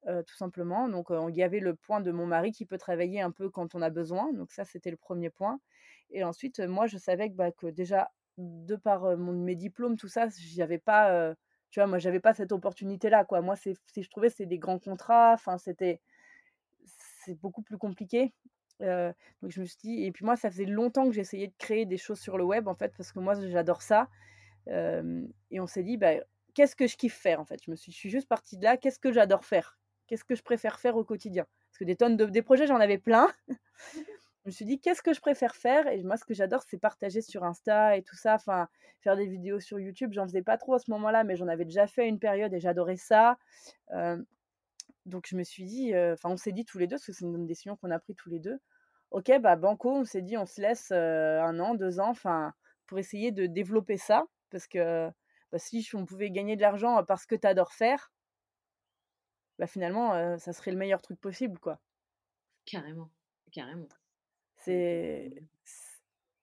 heu, 0.09 0.23
tout 0.25 0.37
simplement. 0.37 0.89
Donc, 0.89 1.11
heu, 1.11 1.19
il 1.31 1.37
y 1.37 1.43
avait 1.43 1.61
le 1.61 1.75
point 1.75 2.01
de 2.01 2.11
mon 2.13 2.27
mari 2.27 2.53
qui 2.53 2.67
peut 2.67 2.79
travailler 2.79 3.21
un 3.21 3.31
peu 3.33 3.51
quand 3.51 3.75
on 3.75 3.83
a 3.83 3.91
besoin, 3.91 4.33
donc 4.33 4.53
ça, 4.53 4.65
c'était 4.65 4.91
le 4.91 4.97
premier 4.97 5.31
point 5.31 5.61
et 6.11 6.25
ensuite, 6.25 6.61
heu, 6.61 6.67
moi, 6.69 6.87
je 6.87 6.99
savais 6.99 7.31
que, 7.31 7.35
bah, 7.37 7.51
déjà, 7.73 8.11
de 8.39 8.77
par, 8.77 9.17
mes 9.19 9.55
diplômes, 9.57 9.97
tout 9.97 10.09
ça, 10.09 10.29
j'avais 10.39 10.79
pas, 10.79 11.35
tu 11.71 11.81
vois, 11.81 11.87
moi, 11.87 11.99
j'avais 11.99 12.21
pas 12.21 12.35
cette 12.35 12.53
opportunité-là, 12.53 13.25
quoi. 13.25 13.41
Moi, 13.43 13.57
si 13.57 13.75
je 13.97 14.09
trouvais, 14.11 14.31
c'est 14.31 14.47
des 14.47 14.59
grands 14.59 14.79
contrats, 14.79 15.33
enfin, 15.35 15.59
c'était 15.59 16.01
c'est 16.87 17.35
beaucoup 17.41 17.63
plus 17.63 17.79
compliqué. 17.79 18.35
Donc 19.43 19.51
je 19.53 19.61
me 19.61 19.67
suis 19.67 19.79
dit 19.83 20.05
et 20.05 20.13
puis 20.13 20.25
moi, 20.25 20.37
ça 20.37 20.51
faisait 20.51 20.65
longtemps 20.65 21.07
que 21.07 21.13
j'essayais 21.13 21.49
de 21.49 21.55
créer 21.59 21.87
des 21.87 21.99
choses 21.99 22.21
sur 22.21 22.39
le 22.39 22.45
web, 22.45 22.69
en 22.69 22.75
fait, 22.75 22.93
parce 22.97 23.13
que 23.13 23.19
moi, 23.21 23.35
j'adore 23.49 23.83
ça. 23.83 24.09
Et 25.51 25.61
on 25.61 25.67
s'est 25.67 25.83
dit: 25.83 25.97
«Bah, 25.97 26.15
qu'est-ce 26.55 26.77
que 26.77 26.87
je 26.87 26.97
kiffe 26.97 27.17
faire?» 27.17 27.41
en 27.41 27.45
fait? 27.47 27.61
Je 27.65 27.71
me 27.71 27.77
suis 27.77 27.93
je 27.93 27.99
suis 27.99 28.11
juste 28.11 28.29
partie 28.29 28.59
de 28.59 28.65
là, 28.65 28.77
qu'est-ce 28.79 29.01
que 29.01 29.13
j'adore 29.13 29.45
faire? 29.47 29.80
Qu'est-ce 30.11 30.25
que 30.25 30.35
je 30.35 30.43
préfère 30.43 30.81
faire 30.81 30.97
au 30.97 31.05
quotidien? 31.05 31.47
Parce 31.71 31.79
que 31.79 31.85
des 31.85 31.95
tonnes 31.95 32.17
de 32.17 32.27
des 32.27 32.43
projets, 32.43 32.67
j'en 32.67 32.81
avais 32.81 32.99
plein. 32.99 33.29
Je 34.45 34.49
me 34.49 34.53
suis 34.53 34.65
dit: 34.65 34.81
«Qu'est-ce 34.81 35.03
que 35.03 35.13
je 35.13 35.21
préfère 35.21 35.55
faire?» 35.55 35.87
et 35.87 36.03
moi, 36.03 36.17
ce 36.17 36.25
que 36.25 36.35
j'adore, 36.35 36.63
c'est 36.69 36.79
partager 36.79 37.21
sur 37.23 37.45
Insta 37.45 37.97
et 37.97 38.03
tout 38.03 38.17
ça, 38.17 38.35
enfin, 38.35 38.69
faire 39.03 39.17
des 39.17 39.27
vidéos 39.27 39.61
sur 39.61 39.79
YouTube. 39.79 40.13
J'en 40.13 40.27
faisais 40.27 40.43
pas 40.43 40.57
trop 40.59 40.75
à 40.75 40.79
ce 40.79 40.91
moment-là, 40.91 41.25
mais 41.25 41.37
j'en 41.37 41.47
avais 41.47 41.65
déjà 41.65 41.87
fait 41.87 42.09
une 42.09 42.19
période 42.19 42.53
et 42.55 42.59
j'adorais 42.59 42.97
ça. 42.97 43.39
Hem, 43.93 44.27
donc 45.07 45.27
je 45.29 45.37
me 45.37 45.45
suis 45.45 45.65
dit, 45.65 45.95
heu, 45.95 46.13
enfin, 46.15 46.31
on 46.31 46.37
s'est 46.39 46.53
dit 46.53 46.65
tous 46.65 46.79
les 46.79 46.87
2, 46.89 46.97
parce 46.97 47.07
que 47.07 47.13
c'est 47.13 47.25
une 47.27 47.47
décision 47.47 47.77
qu'on 47.77 47.91
a 47.91 47.99
pris 48.01 48.15
tous 48.17 48.31
les 48.31 48.41
2. 48.41 48.59
OK, 49.13 49.33
bah, 49.41 49.57
banco, 49.57 49.91
on 49.93 50.05
s'est 50.05 50.23
dit: 50.23 50.37
«On 50.39 50.47
se 50.47 50.61
laisse, 50.63 50.91
heu, 50.93 51.41
1 51.41 51.61
an, 51.61 51.75
2 51.75 52.01
ans», 52.01 52.11
enfin, 52.11 52.55
pour 52.87 52.99
essayer 52.99 53.33
de 53.33 53.47
développer 53.47 53.97
ça. 53.99 54.25
Parce 54.51 54.67
que, 54.69 55.09
bah, 55.53 55.59
si 55.59 55.89
on 55.95 56.07
pouvait 56.07 56.31
gagner 56.31 56.57
de 56.57 56.63
l'argent 56.63 57.05
parce 57.05 57.27
que 57.27 57.35
tu 57.37 57.47
adores 57.47 57.73
faire 57.75 58.11
bah, 59.61 59.67
finalement, 59.67 60.39
ça 60.39 60.53
serait 60.55 60.71
le 60.73 60.79
meilleur 60.79 61.03
truc 61.03 61.21
possible, 61.21 61.59
quoi. 61.61 61.79
Carrément, 62.65 63.11
carrément. 63.53 63.89
C'est 64.57 65.45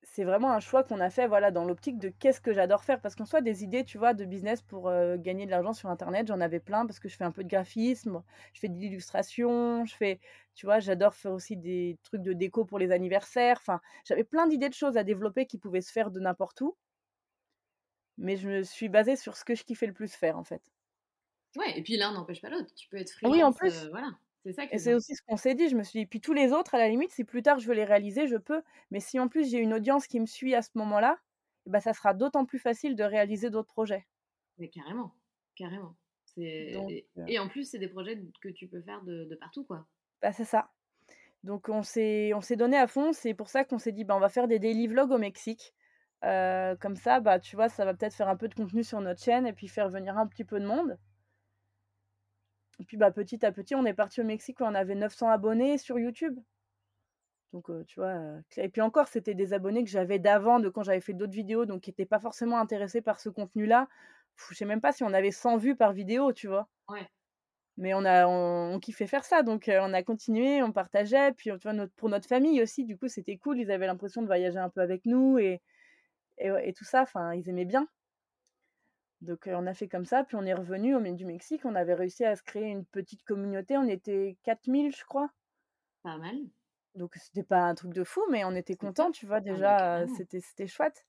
c'est 0.03 0.23
vraiment 0.23 0.51
un 0.51 0.59
choix 0.59 0.83
qu'on 0.83 0.99
a 0.99 1.09
fait, 1.09 1.27
voilà, 1.27 1.51
dans 1.51 1.65
l'optique 1.65 1.99
de 1.99 2.09
qu'est-ce 2.09 2.41
que 2.41 2.53
j'adore 2.53 2.83
faire? 2.83 3.01
Parce 3.01 3.15
qu'en 3.15 3.25
soi, 3.25 3.41
des 3.41 3.63
idées, 3.63 3.83
tu 3.83 3.97
vois, 3.97 4.13
de 4.13 4.25
business 4.25 4.61
pour, 4.61 4.91
gagner 5.17 5.45
de 5.45 5.51
l'argent 5.51 5.73
sur 5.73 5.89
internet, 5.89 6.27
j'en 6.27 6.41
avais 6.41 6.59
plein 6.59 6.85
parce 6.85 6.99
que 6.99 7.09
je 7.09 7.15
fais 7.17 7.23
un 7.23 7.31
peu 7.31 7.43
de 7.43 7.49
graphisme, 7.49 8.23
je 8.53 8.59
fais 8.59 8.69
de 8.69 8.75
l'illustration, 8.77 9.85
je 9.85 9.95
fais 9.95 10.19
tu 10.55 10.65
vois, 10.65 10.79
j'adore 10.79 11.13
faire 11.13 11.33
aussi 11.33 11.57
des 11.57 11.99
trucs 12.03 12.21
de 12.23 12.33
déco 12.33 12.65
pour 12.65 12.79
les 12.79 12.91
anniversaires, 12.91 13.57
enfin, 13.59 13.79
j'avais 14.05 14.23
plein 14.23 14.47
d'idées 14.47 14.69
de 14.69 14.73
choses 14.73 14.97
à 14.97 15.03
développer 15.03 15.45
qui 15.45 15.57
pouvaient 15.59 15.81
se 15.81 15.91
faire 15.91 16.09
de 16.11 16.19
n'importe 16.19 16.61
où 16.61 16.75
mais 18.17 18.35
je 18.37 18.47
me 18.49 18.63
suis 18.63 18.89
basée 18.89 19.15
sur 19.15 19.37
ce 19.37 19.45
que 19.45 19.55
je 19.55 19.63
kiffais 19.63 19.87
le 19.87 19.93
plus 19.93 20.13
faire, 20.13 20.37
en 20.37 20.43
fait. 20.43 20.61
Ouais 21.55 21.77
et 21.77 21.83
puis 21.83 21.97
l'un 21.97 22.11
n'empêche 22.11 22.41
pas 22.41 22.49
l'autre. 22.49 22.73
Tu 22.75 22.87
peux 22.89 22.97
être 22.97 23.13
Oui, 23.23 23.43
en 23.43 23.51
freelance, 23.51 23.79
plus 23.81 23.89
voilà, 23.89 24.11
c'est 24.43 24.53
ça 24.53 24.63
et 24.65 24.75
est 24.75 24.77
c'est 24.77 24.93
aussi 24.93 25.15
ce 25.15 25.21
qu'on 25.21 25.37
s'est 25.37 25.55
dit, 25.55 25.69
je 25.69 25.75
me 25.75 25.83
suis 25.83 25.99
dit: 25.99 26.05
«Puis 26.05 26.21
tous 26.21 26.33
les 26.33 26.51
autres, 26.53 26.75
à 26.75 26.77
la 26.77 26.89
limite, 26.89 27.11
si 27.11 27.23
plus 27.23 27.41
tard 27.41 27.59
je 27.59 27.67
veux 27.67 27.73
les 27.73 27.85
réaliser, 27.85 28.27
je 28.27 28.37
peux, 28.37 28.61
mais 28.91 28.99
si 28.99 29.19
en 29.19 29.27
plus 29.27 29.49
j'ai 29.49 29.59
une 29.59 29.73
audience 29.73 30.07
qui 30.07 30.19
me 30.19 30.25
suit 30.25 30.55
à 30.55 30.61
ce 30.61 30.71
moment-là» 30.75 31.17
bah, 31.67 31.81
ça 31.81 31.93
sera 31.93 32.13
d'autant 32.13 32.45
plus 32.45 32.59
facile 32.59 32.95
de 32.95 33.03
réaliser 33.03 33.49
d'autres 33.49 33.67
projets. 33.67 34.07
Mais 34.57 34.69
carrément, 34.69 35.13
carrément. 35.55 35.95
Et 36.37 37.39
en 37.39 37.47
plus, 37.47 37.69
c'est 37.69 37.79
des 37.79 37.87
projets 37.87 38.21
que 38.41 38.49
tu 38.49 38.67
peux 38.67 38.81
faire 38.81 39.01
de, 39.03 39.35
partout, 39.39 39.65
quoi. 39.65 39.87
Bah, 40.21 40.31
c'est 40.31 40.45
ça. 40.45 40.69
Donc 41.43 41.69
on 41.69 41.83
s'est 41.83 42.31
donné 42.57 42.77
à 42.77 42.87
fond. 42.87 43.11
C'est 43.13 43.33
pour 43.33 43.49
ça 43.49 43.63
qu'on 43.63 43.77
s'est 43.77 43.91
dit, 43.91 44.03
bah, 44.03 44.15
on 44.15 44.19
va 44.19 44.29
faire 44.29 44.47
des 44.47 44.59
daily 44.59 44.87
vlogs 44.87 45.11
au 45.11 45.17
Mexique. 45.17 45.73
comme 46.21 46.95
ça, 46.95 47.19
bah, 47.19 47.39
tu 47.39 47.55
vois, 47.55 47.69
ça 47.69 47.85
va 47.85 47.93
peut-être 47.93 48.15
faire 48.15 48.29
un 48.29 48.37
peu 48.37 48.47
de 48.47 48.55
contenu 48.55 48.83
sur 48.83 49.01
notre 49.01 49.21
chaîne 49.21 49.45
et 49.45 49.53
puis 49.53 49.67
faire 49.67 49.89
venir 49.89 50.17
un 50.17 50.27
petit 50.27 50.45
peu 50.45 50.59
de 50.59 50.65
monde. 50.65 50.97
Et 52.79 52.83
puis 52.85 52.97
bah, 52.97 53.11
petit 53.11 53.45
à 53.45 53.51
petit, 53.51 53.75
on 53.75 53.85
est 53.85 53.93
parti 53.93 54.21
au 54.21 54.23
Mexique 54.23 54.59
où 54.59 54.63
on 54.63 54.75
avait 54.75 54.95
900 54.95 55.29
abonnés 55.29 55.77
sur 55.77 55.97
YouTube. 55.97 56.39
Donc, 57.53 57.71
tu 57.87 57.99
vois, 57.99 58.19
et 58.57 58.69
puis 58.69 58.81
encore, 58.81 59.07
c'était 59.07 59.33
des 59.33 59.53
abonnés 59.53 59.83
que 59.83 59.89
j'avais 59.89 60.19
d'avant, 60.19 60.59
de 60.59 60.69
quand 60.69 60.83
j'avais 60.83 60.99
fait 60.99 61.13
d'autres 61.13 61.33
vidéos, 61.33 61.65
donc 61.65 61.81
qui 61.81 61.89
n'étaient 61.89 62.05
pas 62.05 62.19
forcément 62.19 62.59
intéressés 62.59 63.01
par 63.01 63.19
ce 63.19 63.29
contenu-là. 63.29 63.87
Je 64.49 64.53
sais 64.53 64.65
même 64.65 64.81
pas 64.81 64.91
si 64.91 65.03
on 65.03 65.13
avait 65.13 65.31
100 65.31 65.57
vues 65.57 65.75
par 65.75 65.93
vidéo, 65.93 66.33
tu 66.33 66.47
vois. 66.47 66.67
Ouais. 66.89 67.07
Mais 67.77 67.93
on 67.93 68.05
a, 68.05 68.27
on, 68.27 68.79
kiffait 68.79 69.07
faire 69.07 69.23
ça, 69.23 69.43
donc 69.43 69.69
on 69.71 69.93
a 69.93 70.03
continué, 70.03 70.63
on 70.63 70.71
partageait, 70.71 71.31
puis 71.33 71.51
tu 71.51 71.63
vois, 71.63 71.73
notre, 71.73 71.93
pour 71.93 72.09
notre 72.09 72.27
famille 72.27 72.61
aussi, 72.61 72.83
du 72.85 72.97
coup, 72.97 73.07
c'était 73.07 73.37
cool. 73.37 73.59
Ils 73.59 73.71
avaient 73.71 73.87
l'impression 73.87 74.21
de 74.21 74.27
voyager 74.27 74.57
un 74.57 74.69
peu 74.69 74.81
avec 74.81 75.05
nous 75.05 75.37
et, 75.37 75.61
et, 76.39 76.73
tout 76.73 76.85
ça. 76.85 77.03
Enfin, 77.03 77.33
ils 77.33 77.49
aimaient 77.49 77.65
bien. 77.65 77.87
Donc 79.21 79.47
on 79.47 79.65
a 79.65 79.73
fait 79.73 79.87
comme 79.87 80.05
ça, 80.05 80.23
puis 80.23 80.35
on 80.35 80.45
est 80.45 80.53
revenu 80.53 80.95
au 80.95 80.99
milieu 80.99 81.15
du 81.15 81.25
Mexique. 81.25 81.65
On 81.65 81.75
avait 81.75 81.95
réussi 81.95 82.23
à 82.23 82.35
se 82.35 82.43
créer 82.43 82.65
une 82.65 82.85
petite 82.85 83.23
communauté. 83.23 83.77
On 83.77 83.87
était 83.87 84.37
4000, 84.43 84.95
je 84.95 85.03
crois. 85.05 85.29
Pas 86.03 86.17
mal. 86.17 86.35
Donc 86.95 87.15
c'était 87.15 87.43
pas 87.43 87.61
un 87.61 87.75
truc 87.75 87.93
de 87.93 88.03
fou, 88.03 88.21
mais 88.31 88.43
on 88.43 88.55
était 88.55 88.75
contents, 88.75 89.11
tu 89.11 89.25
vois, 89.25 89.37
ah, 89.37 89.41
déjà, 89.41 90.07
c'était 90.17 90.39
c'était 90.39 90.67
chouette. 90.67 91.05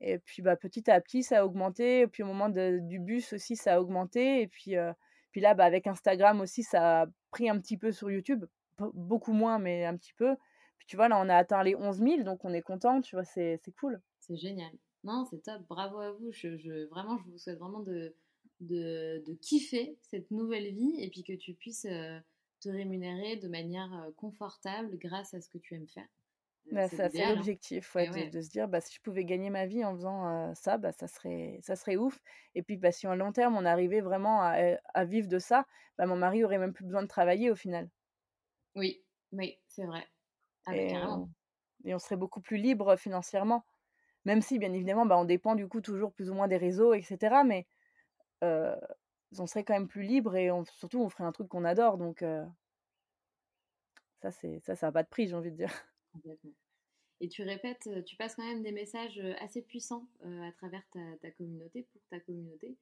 Et 0.00 0.18
puis 0.18 0.42
bah, 0.42 0.56
petit 0.56 0.90
à 0.90 1.00
petit, 1.00 1.22
ça 1.22 1.40
a 1.40 1.44
augmenté. 1.44 2.00
Et 2.00 2.06
puis 2.06 2.22
au 2.22 2.26
moment 2.26 2.48
du 2.48 2.98
bus 2.98 3.32
aussi, 3.32 3.56
ça 3.56 3.74
a 3.74 3.80
augmenté. 3.80 4.42
Et 4.42 4.48
puis, 4.48 4.76
puis 5.30 5.40
là, 5.40 5.54
bah, 5.54 5.64
avec 5.64 5.86
Instagram 5.86 6.40
aussi, 6.40 6.62
ça 6.62 7.02
a 7.02 7.06
pris 7.30 7.48
un 7.48 7.58
petit 7.58 7.76
peu 7.76 7.92
sur 7.92 8.10
YouTube. 8.10 8.44
Beaucoup 8.94 9.32
moins, 9.32 9.58
mais 9.58 9.84
un 9.84 9.96
petit 9.96 10.14
peu. 10.14 10.36
Puis 10.78 10.86
tu 10.86 10.96
vois, 10.96 11.08
là, 11.08 11.18
on 11.20 11.28
a 11.28 11.36
atteint 11.36 11.62
les 11.62 11.76
11 11.76 11.98
000, 11.98 12.22
donc 12.22 12.44
on 12.44 12.54
est 12.54 12.62
content, 12.62 13.02
tu 13.02 13.14
vois, 13.16 13.24
c'est 13.24 13.60
cool. 13.78 14.00
C'est 14.18 14.36
génial. 14.36 14.72
Non, 15.04 15.24
c'est 15.30 15.42
top. 15.42 15.62
Bravo 15.68 15.98
à 15.98 16.12
vous. 16.12 16.30
Je, 16.32 16.86
vraiment, 16.86 17.18
je 17.18 17.30
vous 17.30 17.38
souhaite 17.38 17.58
vraiment 17.58 17.80
de, 17.80 18.14
de, 18.60 19.22
de, 19.26 19.34
kiffer 19.34 19.96
cette 20.02 20.30
nouvelle 20.30 20.72
vie 20.74 20.94
et 20.98 21.08
puis 21.08 21.22
que 21.22 21.32
tu 21.32 21.54
puisses 21.54 21.86
te 22.60 22.68
rémunérer 22.68 23.36
de 23.36 23.48
manière 23.48 24.10
confortable 24.16 24.98
grâce 24.98 25.32
à 25.34 25.40
ce 25.40 25.48
que 25.48 25.58
tu 25.58 25.74
aimes 25.74 25.88
faire. 25.88 26.08
Bah, 26.72 26.88
c'est 26.88 27.20
hein. 27.20 27.34
l'objectif, 27.34 27.96
de, 27.96 28.40
se 28.40 28.48
dire 28.48 28.68
bah, 28.68 28.80
si 28.80 28.94
je 28.94 29.00
pouvais 29.00 29.24
gagner 29.24 29.50
ma 29.50 29.66
vie 29.66 29.84
en 29.84 29.94
faisant 29.94 30.54
ça, 30.54 30.78
bah, 30.78 30.92
ça, 30.92 31.08
serait, 31.08 31.58
ça 31.62 31.74
serait 31.74 31.96
ouf. 31.96 32.22
Et 32.54 32.62
puis 32.62 32.76
bah, 32.76 32.92
si 32.92 33.06
en 33.06 33.16
long 33.16 33.32
terme 33.32 33.56
on 33.56 33.64
arrivait 33.64 34.00
vraiment 34.00 34.42
à, 34.42 35.04
vivre 35.04 35.28
de 35.28 35.38
ça, 35.38 35.66
bah, 35.98 36.06
mon 36.06 36.16
mari 36.16 36.44
aurait 36.44 36.58
même 36.58 36.72
plus 36.72 36.84
besoin 36.84 37.02
de 37.02 37.08
travailler 37.08 37.50
au 37.50 37.56
final. 37.56 37.90
Oui, 38.76 39.02
oui, 39.32 39.58
c'est 39.68 39.84
vrai. 39.84 40.06
Ah, 40.66 40.76
et, 40.76 40.96
on, 40.96 41.28
et, 41.84 41.94
on, 41.94 41.98
serait 41.98 42.16
beaucoup 42.16 42.40
plus 42.40 42.58
libre 42.58 42.94
financièrement. 42.96 43.64
Même 44.24 44.42
si, 44.42 44.58
bien 44.58 44.72
évidemment, 44.72 45.06
bah, 45.06 45.18
on 45.18 45.24
dépend 45.24 45.54
du 45.54 45.66
coup 45.68 45.80
toujours 45.80 46.12
plus 46.12 46.30
ou 46.30 46.34
moins 46.34 46.48
des 46.48 46.58
réseaux, 46.58 46.94
etc. 46.94 47.42
Mais 47.44 47.66
on 48.42 49.46
serait 49.46 49.64
quand 49.64 49.74
même 49.74 49.88
plus 49.88 50.02
libre 50.02 50.36
et 50.36 50.50
surtout 50.76 51.00
on 51.00 51.08
ferait 51.08 51.24
un 51.24 51.32
truc 51.32 51.48
qu'on 51.48 51.64
adore. 51.64 51.98
Donc 51.98 52.24
ça, 54.20 54.30
c'est 54.30 54.60
ça, 54.60 54.76
ça 54.76 54.86
n'a 54.86 54.92
pas 54.92 55.02
de 55.02 55.08
prix, 55.08 55.28
j'ai 55.28 55.34
envie 55.34 55.50
de 55.50 55.56
dire. 55.56 55.72
Et 57.22 57.28
tu 57.28 57.42
répètes, 57.42 57.88
tu 58.06 58.16
passes 58.16 58.34
quand 58.34 58.46
même 58.46 58.62
des 58.62 58.72
messages 58.72 59.20
assez 59.40 59.60
puissants 59.60 60.08
à 60.24 60.52
travers 60.52 60.82
ta, 60.90 61.30
communauté, 61.32 61.86
pour 61.92 62.00
ta 62.08 62.18
communauté. 62.18 62.78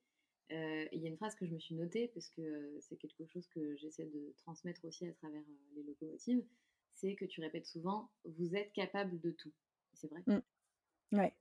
Il 0.51 0.89
y 1.01 1.07
a 1.07 1.09
une 1.09 1.17
phrase 1.17 1.35
que 1.35 1.45
je 1.45 1.53
me 1.53 1.59
suis 1.59 1.75
notée, 1.75 2.09
parce 2.15 2.31
que 2.31 2.79
c'est 2.81 2.97
quelque 2.97 3.27
chose 3.27 3.49
que 3.49 3.77
j'essaie 3.77 4.07
de 4.07 4.33
transmettre 4.37 4.85
aussi 4.85 5.07
à 5.09 5.13
travers 5.13 5.43
les 5.75 5.83
locomotives, 5.83 6.45
c'est 6.93 7.17
que 7.17 7.25
tu 7.25 7.41
répètes 7.41 7.67
souvent, 7.67 8.11
vous 8.25 8.55
êtes 8.55 8.73
capable 8.73 9.21
de 9.21 9.33
tout. 9.33 9.53
C'est 9.95 10.09
vrai? 10.09 10.23
Mmh. 10.27 10.39
Ouais. 11.13 11.33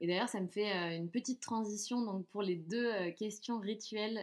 Et 0.00 0.06
d'ailleurs, 0.06 0.28
ça 0.28 0.40
me 0.40 0.48
fait 0.48 0.70
une 0.96 1.10
petite 1.10 1.40
transition 1.40 2.02
donc 2.02 2.26
pour 2.28 2.42
les 2.42 2.56
deux 2.56 3.10
questions 3.12 3.58
rituelles. 3.58 4.18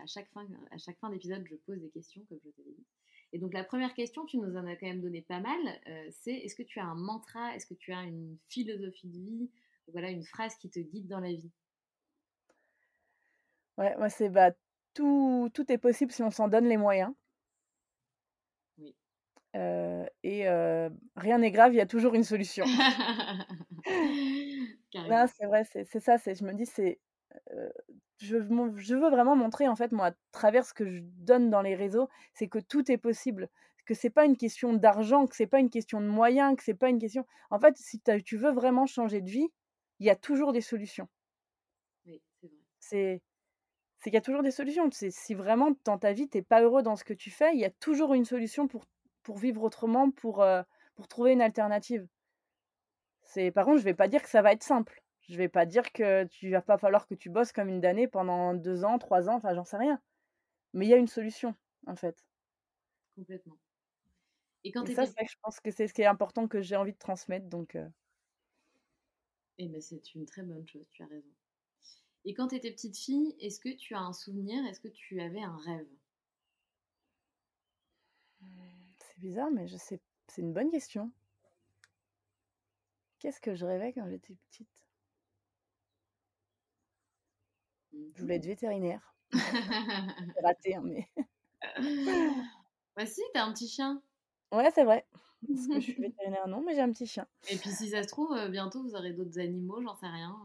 à 0.00 0.06
chaque 0.06 0.28
fin, 0.30 0.46
à 0.70 0.78
chaque 0.78 0.98
fin 0.98 1.10
d'épisode, 1.10 1.44
je 1.48 1.56
pose 1.56 1.80
des 1.80 1.90
questions, 1.90 2.22
comme 2.28 2.38
je 2.44 2.50
t'avais 2.50 2.70
dit. 2.70 2.86
Et 3.32 3.38
donc 3.38 3.54
la 3.54 3.64
première 3.64 3.94
question, 3.94 4.26
tu 4.26 4.36
nous 4.36 4.56
en 4.56 4.66
as 4.66 4.76
quand 4.76 4.86
même 4.86 5.00
donné 5.00 5.22
pas 5.22 5.40
mal, 5.40 5.58
c'est 6.10 6.34
est-ce 6.34 6.54
que 6.54 6.62
tu 6.62 6.78
as 6.78 6.84
un 6.84 6.94
mantra, 6.94 7.54
est-ce 7.56 7.66
que 7.66 7.74
tu 7.74 7.92
as 7.92 8.02
une 8.02 8.36
philosophie 8.46 9.08
de 9.08 9.18
vie, 9.18 9.50
voilà 9.88 10.10
une 10.10 10.22
phrase 10.22 10.54
qui 10.56 10.68
te 10.68 10.78
guide 10.78 11.08
dans 11.08 11.20
la 11.20 11.32
vie? 11.32 11.50
Ouais, 13.78 13.96
moi 13.96 14.10
c'est 14.10 14.28
bah 14.28 14.52
tout, 14.92 15.50
tout 15.54 15.72
est 15.72 15.78
possible 15.78 16.12
si 16.12 16.22
on 16.22 16.30
s'en 16.30 16.48
donne 16.48 16.68
les 16.68 16.76
moyens. 16.76 17.12
Et 19.54 20.48
rien 21.16 21.38
n'est 21.38 21.50
grave, 21.50 21.72
il 21.72 21.76
y 21.76 21.80
a 21.80 21.86
toujours 21.86 22.14
une 22.14 22.24
solution. 22.24 22.64
c'est 24.92 25.46
vrai, 25.46 25.64
c'est 25.64 26.00
ça. 26.00 26.16
Je 26.16 26.44
me 26.44 26.52
dis, 26.52 26.66
c'est 26.66 26.98
je, 28.18 28.38
je, 28.76 28.94
veux 28.94 29.10
vraiment 29.10 29.36
montrer, 29.36 29.68
en 29.68 29.76
fait, 29.76 29.92
moi, 29.92 30.08
à 30.08 30.12
travers 30.30 30.64
ce 30.64 30.72
que 30.72 30.88
je 30.88 31.00
donne 31.00 31.50
dans 31.50 31.62
les 31.62 31.74
réseaux, 31.74 32.08
c'est 32.34 32.48
que 32.48 32.58
tout 32.58 32.90
est 32.90 32.98
possible. 32.98 33.48
Que 33.84 33.94
c'est 33.94 34.10
pas 34.10 34.24
une 34.24 34.36
question 34.36 34.72
d'argent, 34.72 35.26
que 35.26 35.34
c'est 35.34 35.48
pas 35.48 35.58
une 35.58 35.70
question 35.70 36.00
de 36.00 36.06
moyens, 36.06 36.56
que 36.56 36.62
c'est 36.62 36.74
pas 36.74 36.88
une 36.88 37.00
question. 37.00 37.26
En 37.50 37.58
fait, 37.58 37.76
si 37.76 38.00
tu 38.24 38.36
veux 38.36 38.52
vraiment 38.52 38.86
changer 38.86 39.20
de 39.20 39.28
vie, 39.28 39.48
il 39.98 40.06
y 40.06 40.10
a 40.10 40.16
toujours 40.16 40.52
des 40.52 40.60
solutions. 40.60 41.08
Oui, 42.06 42.22
c'est 42.40 42.46
vrai. 42.46 42.56
C'est 42.78 43.22
c'est 43.98 44.10
qu'il 44.10 44.14
y 44.14 44.18
a 44.18 44.22
toujours 44.22 44.42
des 44.42 44.50
solutions. 44.50 44.88
Si 44.90 45.34
vraiment 45.34 45.76
dans 45.84 45.96
ta 45.96 46.12
vie, 46.12 46.28
tu 46.28 46.38
n'es 46.38 46.42
pas 46.42 46.60
heureux 46.60 46.82
dans 46.82 46.96
ce 46.96 47.04
que 47.04 47.14
tu 47.14 47.30
fais, 47.30 47.54
il 47.54 47.60
y 47.60 47.64
a 47.64 47.70
toujours 47.70 48.14
une 48.14 48.24
solution 48.24 48.66
pour, 48.66 48.84
pour 49.22 49.38
vivre 49.38 49.62
autrement, 49.62 50.10
pour, 50.10 50.44
pour 50.94 51.08
trouver 51.08 51.32
une 51.32 51.42
alternative. 51.42 52.06
Par 53.54 53.64
contre, 53.64 53.78
je 53.78 53.84
vais 53.84 53.94
pas 53.94 54.08
dire 54.08 54.22
que 54.22 54.28
ça 54.28 54.42
va 54.42 54.52
être 54.52 54.62
simple. 54.62 55.02
Je 55.28 55.36
vais 55.36 55.48
pas 55.48 55.66
dire 55.66 55.92
que 55.92 56.24
tu 56.24 56.50
va 56.50 56.62
pas 56.62 56.78
falloir 56.78 57.06
que 57.06 57.14
tu 57.14 57.30
bosses 57.30 57.52
comme 57.52 57.68
une 57.68 57.80
damnée 57.80 58.08
pendant 58.08 58.54
deux 58.54 58.84
ans, 58.84 58.98
trois 58.98 59.28
ans, 59.28 59.36
enfin 59.36 59.54
j'en 59.54 59.64
sais 59.64 59.76
rien. 59.76 60.00
Mais 60.74 60.86
il 60.86 60.88
y 60.88 60.94
a 60.94 60.98
une 60.98 61.06
solution, 61.06 61.54
en 61.86 61.96
fait. 61.96 62.16
Complètement. 63.14 63.58
Et 64.64 64.72
quand 64.72 64.86
ça, 64.86 65.04
je 65.04 65.34
pense 65.42 65.60
que 65.60 65.70
c'est 65.70 65.86
ce 65.86 65.94
qui 65.94 66.02
est 66.02 66.06
important 66.06 66.48
que 66.48 66.60
j'ai 66.60 66.76
envie 66.76 66.92
de 66.92 66.98
transmettre, 66.98 67.46
donc. 67.46 67.76
Euh 67.76 67.88
eh 69.58 69.68
ben, 69.68 69.80
c'est 69.80 70.14
une 70.14 70.26
très 70.26 70.42
bonne 70.42 70.66
chose, 70.66 70.86
tu 70.92 71.02
as 71.02 71.06
raison. 71.06 71.30
Et 72.24 72.34
quand 72.34 72.48
tu 72.48 72.56
étais 72.56 72.70
petite 72.70 72.96
fille, 72.96 73.36
est-ce 73.40 73.60
que 73.60 73.74
tu 73.74 73.94
as 73.94 74.00
un 74.00 74.12
souvenir? 74.12 74.64
Est-ce 74.66 74.80
que 74.80 74.88
tu 74.88 75.20
avais 75.20 75.42
un 75.42 75.56
rêve? 75.56 75.88
C'est 78.40 78.91
bizarre, 79.22 79.50
mais 79.50 79.66
je 79.66 79.76
sais. 79.76 80.00
C'est 80.28 80.42
une 80.42 80.52
bonne 80.52 80.70
question. 80.70 81.10
Qu'est-ce 83.18 83.40
que 83.40 83.54
je 83.54 83.64
rêvais 83.64 83.92
quand 83.92 84.08
j'étais 84.08 84.34
petite? 84.50 84.68
Je 87.92 88.20
voulais 88.20 88.36
être 88.36 88.46
vétérinaire. 88.46 89.14
raté, 90.42 90.74
hein, 90.74 90.82
mais. 90.84 91.08
bah 92.96 93.06
si, 93.06 93.22
t'as 93.32 93.44
un 93.44 93.52
petit 93.52 93.68
chien. 93.68 94.02
Ouais, 94.50 94.70
c'est 94.74 94.84
vrai. 94.84 95.06
Parce 95.46 95.66
que 95.68 95.74
je 95.74 95.92
suis 95.92 95.92
vétérinaire, 96.02 96.48
non, 96.48 96.62
mais 96.62 96.74
j'ai 96.74 96.80
un 96.80 96.90
petit 96.90 97.06
chien. 97.06 97.26
Et 97.48 97.56
puis 97.56 97.70
si 97.70 97.90
ça 97.90 98.02
se 98.02 98.08
trouve, 98.08 98.32
euh, 98.32 98.48
bientôt 98.48 98.82
vous 98.82 98.94
aurez 98.94 99.12
d'autres 99.12 99.38
animaux, 99.38 99.80
j'en 99.82 99.94
sais 99.94 100.08
rien. 100.08 100.36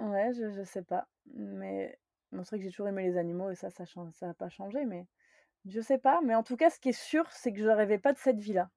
Euh. 0.00 0.08
Ouais, 0.08 0.32
je, 0.34 0.50
je 0.50 0.64
sais 0.64 0.82
pas. 0.82 1.08
Mais 1.34 1.98
c'est 2.32 2.38
vrai 2.38 2.58
que 2.58 2.64
j'ai 2.64 2.70
toujours 2.70 2.88
aimé 2.88 3.04
les 3.04 3.16
animaux 3.16 3.50
et 3.50 3.54
ça, 3.54 3.70
ça 3.70 3.84
n'a 3.96 4.12
ça 4.12 4.34
pas 4.34 4.48
changé. 4.48 4.84
Mais 4.86 5.06
je 5.66 5.80
sais 5.80 5.98
pas. 5.98 6.20
Mais 6.22 6.34
en 6.34 6.42
tout 6.42 6.56
cas, 6.56 6.70
ce 6.70 6.80
qui 6.80 6.90
est 6.90 6.92
sûr, 6.92 7.30
c'est 7.30 7.52
que 7.52 7.60
je 7.60 7.68
rêvais 7.68 7.98
pas 7.98 8.12
de 8.12 8.18
cette 8.18 8.38
vie-là. 8.40 8.70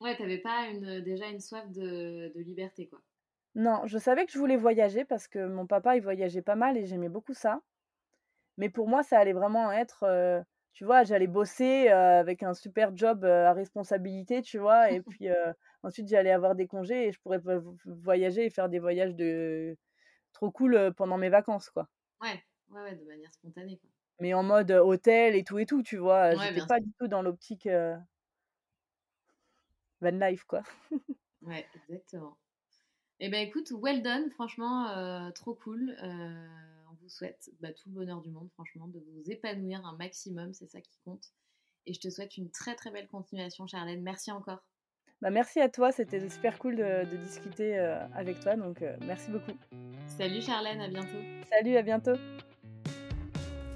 Ouais, 0.00 0.16
t'avais 0.16 0.38
pas 0.38 0.68
une, 0.68 1.00
déjà 1.00 1.26
une 1.28 1.40
soif 1.40 1.68
de, 1.72 2.30
de 2.32 2.40
liberté, 2.40 2.86
quoi. 2.88 3.02
Non, 3.54 3.86
je 3.86 3.98
savais 3.98 4.26
que 4.26 4.32
je 4.32 4.38
voulais 4.38 4.56
voyager 4.56 5.04
parce 5.04 5.28
que 5.28 5.46
mon 5.46 5.66
papa, 5.66 5.96
il 5.96 6.02
voyageait 6.02 6.42
pas 6.42 6.56
mal 6.56 6.76
et 6.76 6.86
j'aimais 6.86 7.08
beaucoup 7.08 7.34
ça. 7.34 7.60
Mais 8.58 8.70
pour 8.70 8.88
moi, 8.88 9.02
ça 9.02 9.18
allait 9.18 9.32
vraiment 9.32 9.72
être, 9.72 10.44
tu 10.72 10.84
vois, 10.84 11.04
j'allais 11.04 11.26
bosser 11.28 11.88
avec 11.88 12.42
un 12.42 12.54
super 12.54 12.96
job 12.96 13.24
à 13.24 13.52
responsabilité, 13.52 14.42
tu 14.42 14.58
vois, 14.58 14.92
et 14.92 15.00
puis 15.02 15.28
ensuite 15.82 16.08
j'allais 16.08 16.32
avoir 16.32 16.54
des 16.56 16.66
congés 16.66 17.08
et 17.08 17.12
je 17.12 17.20
pourrais 17.20 17.40
voyager 17.86 18.46
et 18.46 18.50
faire 18.50 18.68
des 18.68 18.78
voyages 18.80 19.14
de 19.14 19.76
trop 20.32 20.50
cool 20.52 20.94
pendant 20.96 21.18
mes 21.18 21.30
vacances, 21.30 21.70
quoi. 21.70 21.88
Ouais, 22.20 22.42
ouais, 22.70 22.82
ouais, 22.82 22.96
de 22.96 23.04
manière 23.04 23.32
spontanée, 23.32 23.78
quoi. 23.78 23.88
Mais 24.20 24.32
en 24.32 24.42
mode 24.42 24.70
hôtel 24.70 25.34
et 25.34 25.44
tout 25.44 25.58
et 25.58 25.66
tout, 25.66 25.82
tu 25.82 25.96
vois? 25.96 26.34
J'étais 26.36 26.66
pas 26.66 26.80
du 26.80 26.92
tout 26.98 27.08
dans 27.08 27.22
l'optique 27.22 27.68
van 30.04 30.10
life, 30.10 30.44
quoi. 30.44 30.62
ouais, 31.42 31.66
exactement. 31.74 32.36
Eh 33.20 33.28
ben 33.28 33.46
écoute, 33.46 33.72
well 33.80 34.02
done, 34.02 34.30
franchement, 34.30 34.88
euh, 34.88 35.30
trop 35.30 35.54
cool. 35.54 35.96
Euh, 36.02 36.46
on 36.90 36.94
vous 37.00 37.08
souhaite 37.08 37.50
bah, 37.60 37.72
tout 37.72 37.88
le 37.88 37.94
bonheur 37.94 38.20
du 38.20 38.30
monde, 38.30 38.50
franchement, 38.54 38.88
de 38.88 38.98
vous 38.98 39.30
épanouir 39.30 39.84
un 39.86 39.96
maximum, 39.96 40.52
c'est 40.52 40.66
ça 40.66 40.80
qui 40.80 40.98
compte. 41.04 41.32
Et 41.86 41.94
je 41.94 42.00
te 42.00 42.10
souhaite 42.10 42.36
une 42.36 42.50
très 42.50 42.74
très 42.74 42.90
belle 42.90 43.08
continuation, 43.08 43.66
Charlène. 43.66 44.02
Merci 44.02 44.32
encore. 44.32 44.64
Bah, 45.20 45.30
merci 45.30 45.60
à 45.60 45.68
toi, 45.68 45.92
c'était 45.92 46.28
super 46.28 46.58
cool 46.58 46.76
de, 46.76 47.08
de 47.10 47.16
discuter 47.16 47.78
avec 47.78 48.40
toi, 48.40 48.56
donc 48.56 48.84
merci 49.02 49.30
beaucoup. 49.30 49.52
Salut 50.18 50.42
Charlène, 50.42 50.80
à 50.80 50.88
bientôt. 50.88 51.18
Salut, 51.50 51.76
à 51.76 51.82
bientôt. 51.82 52.16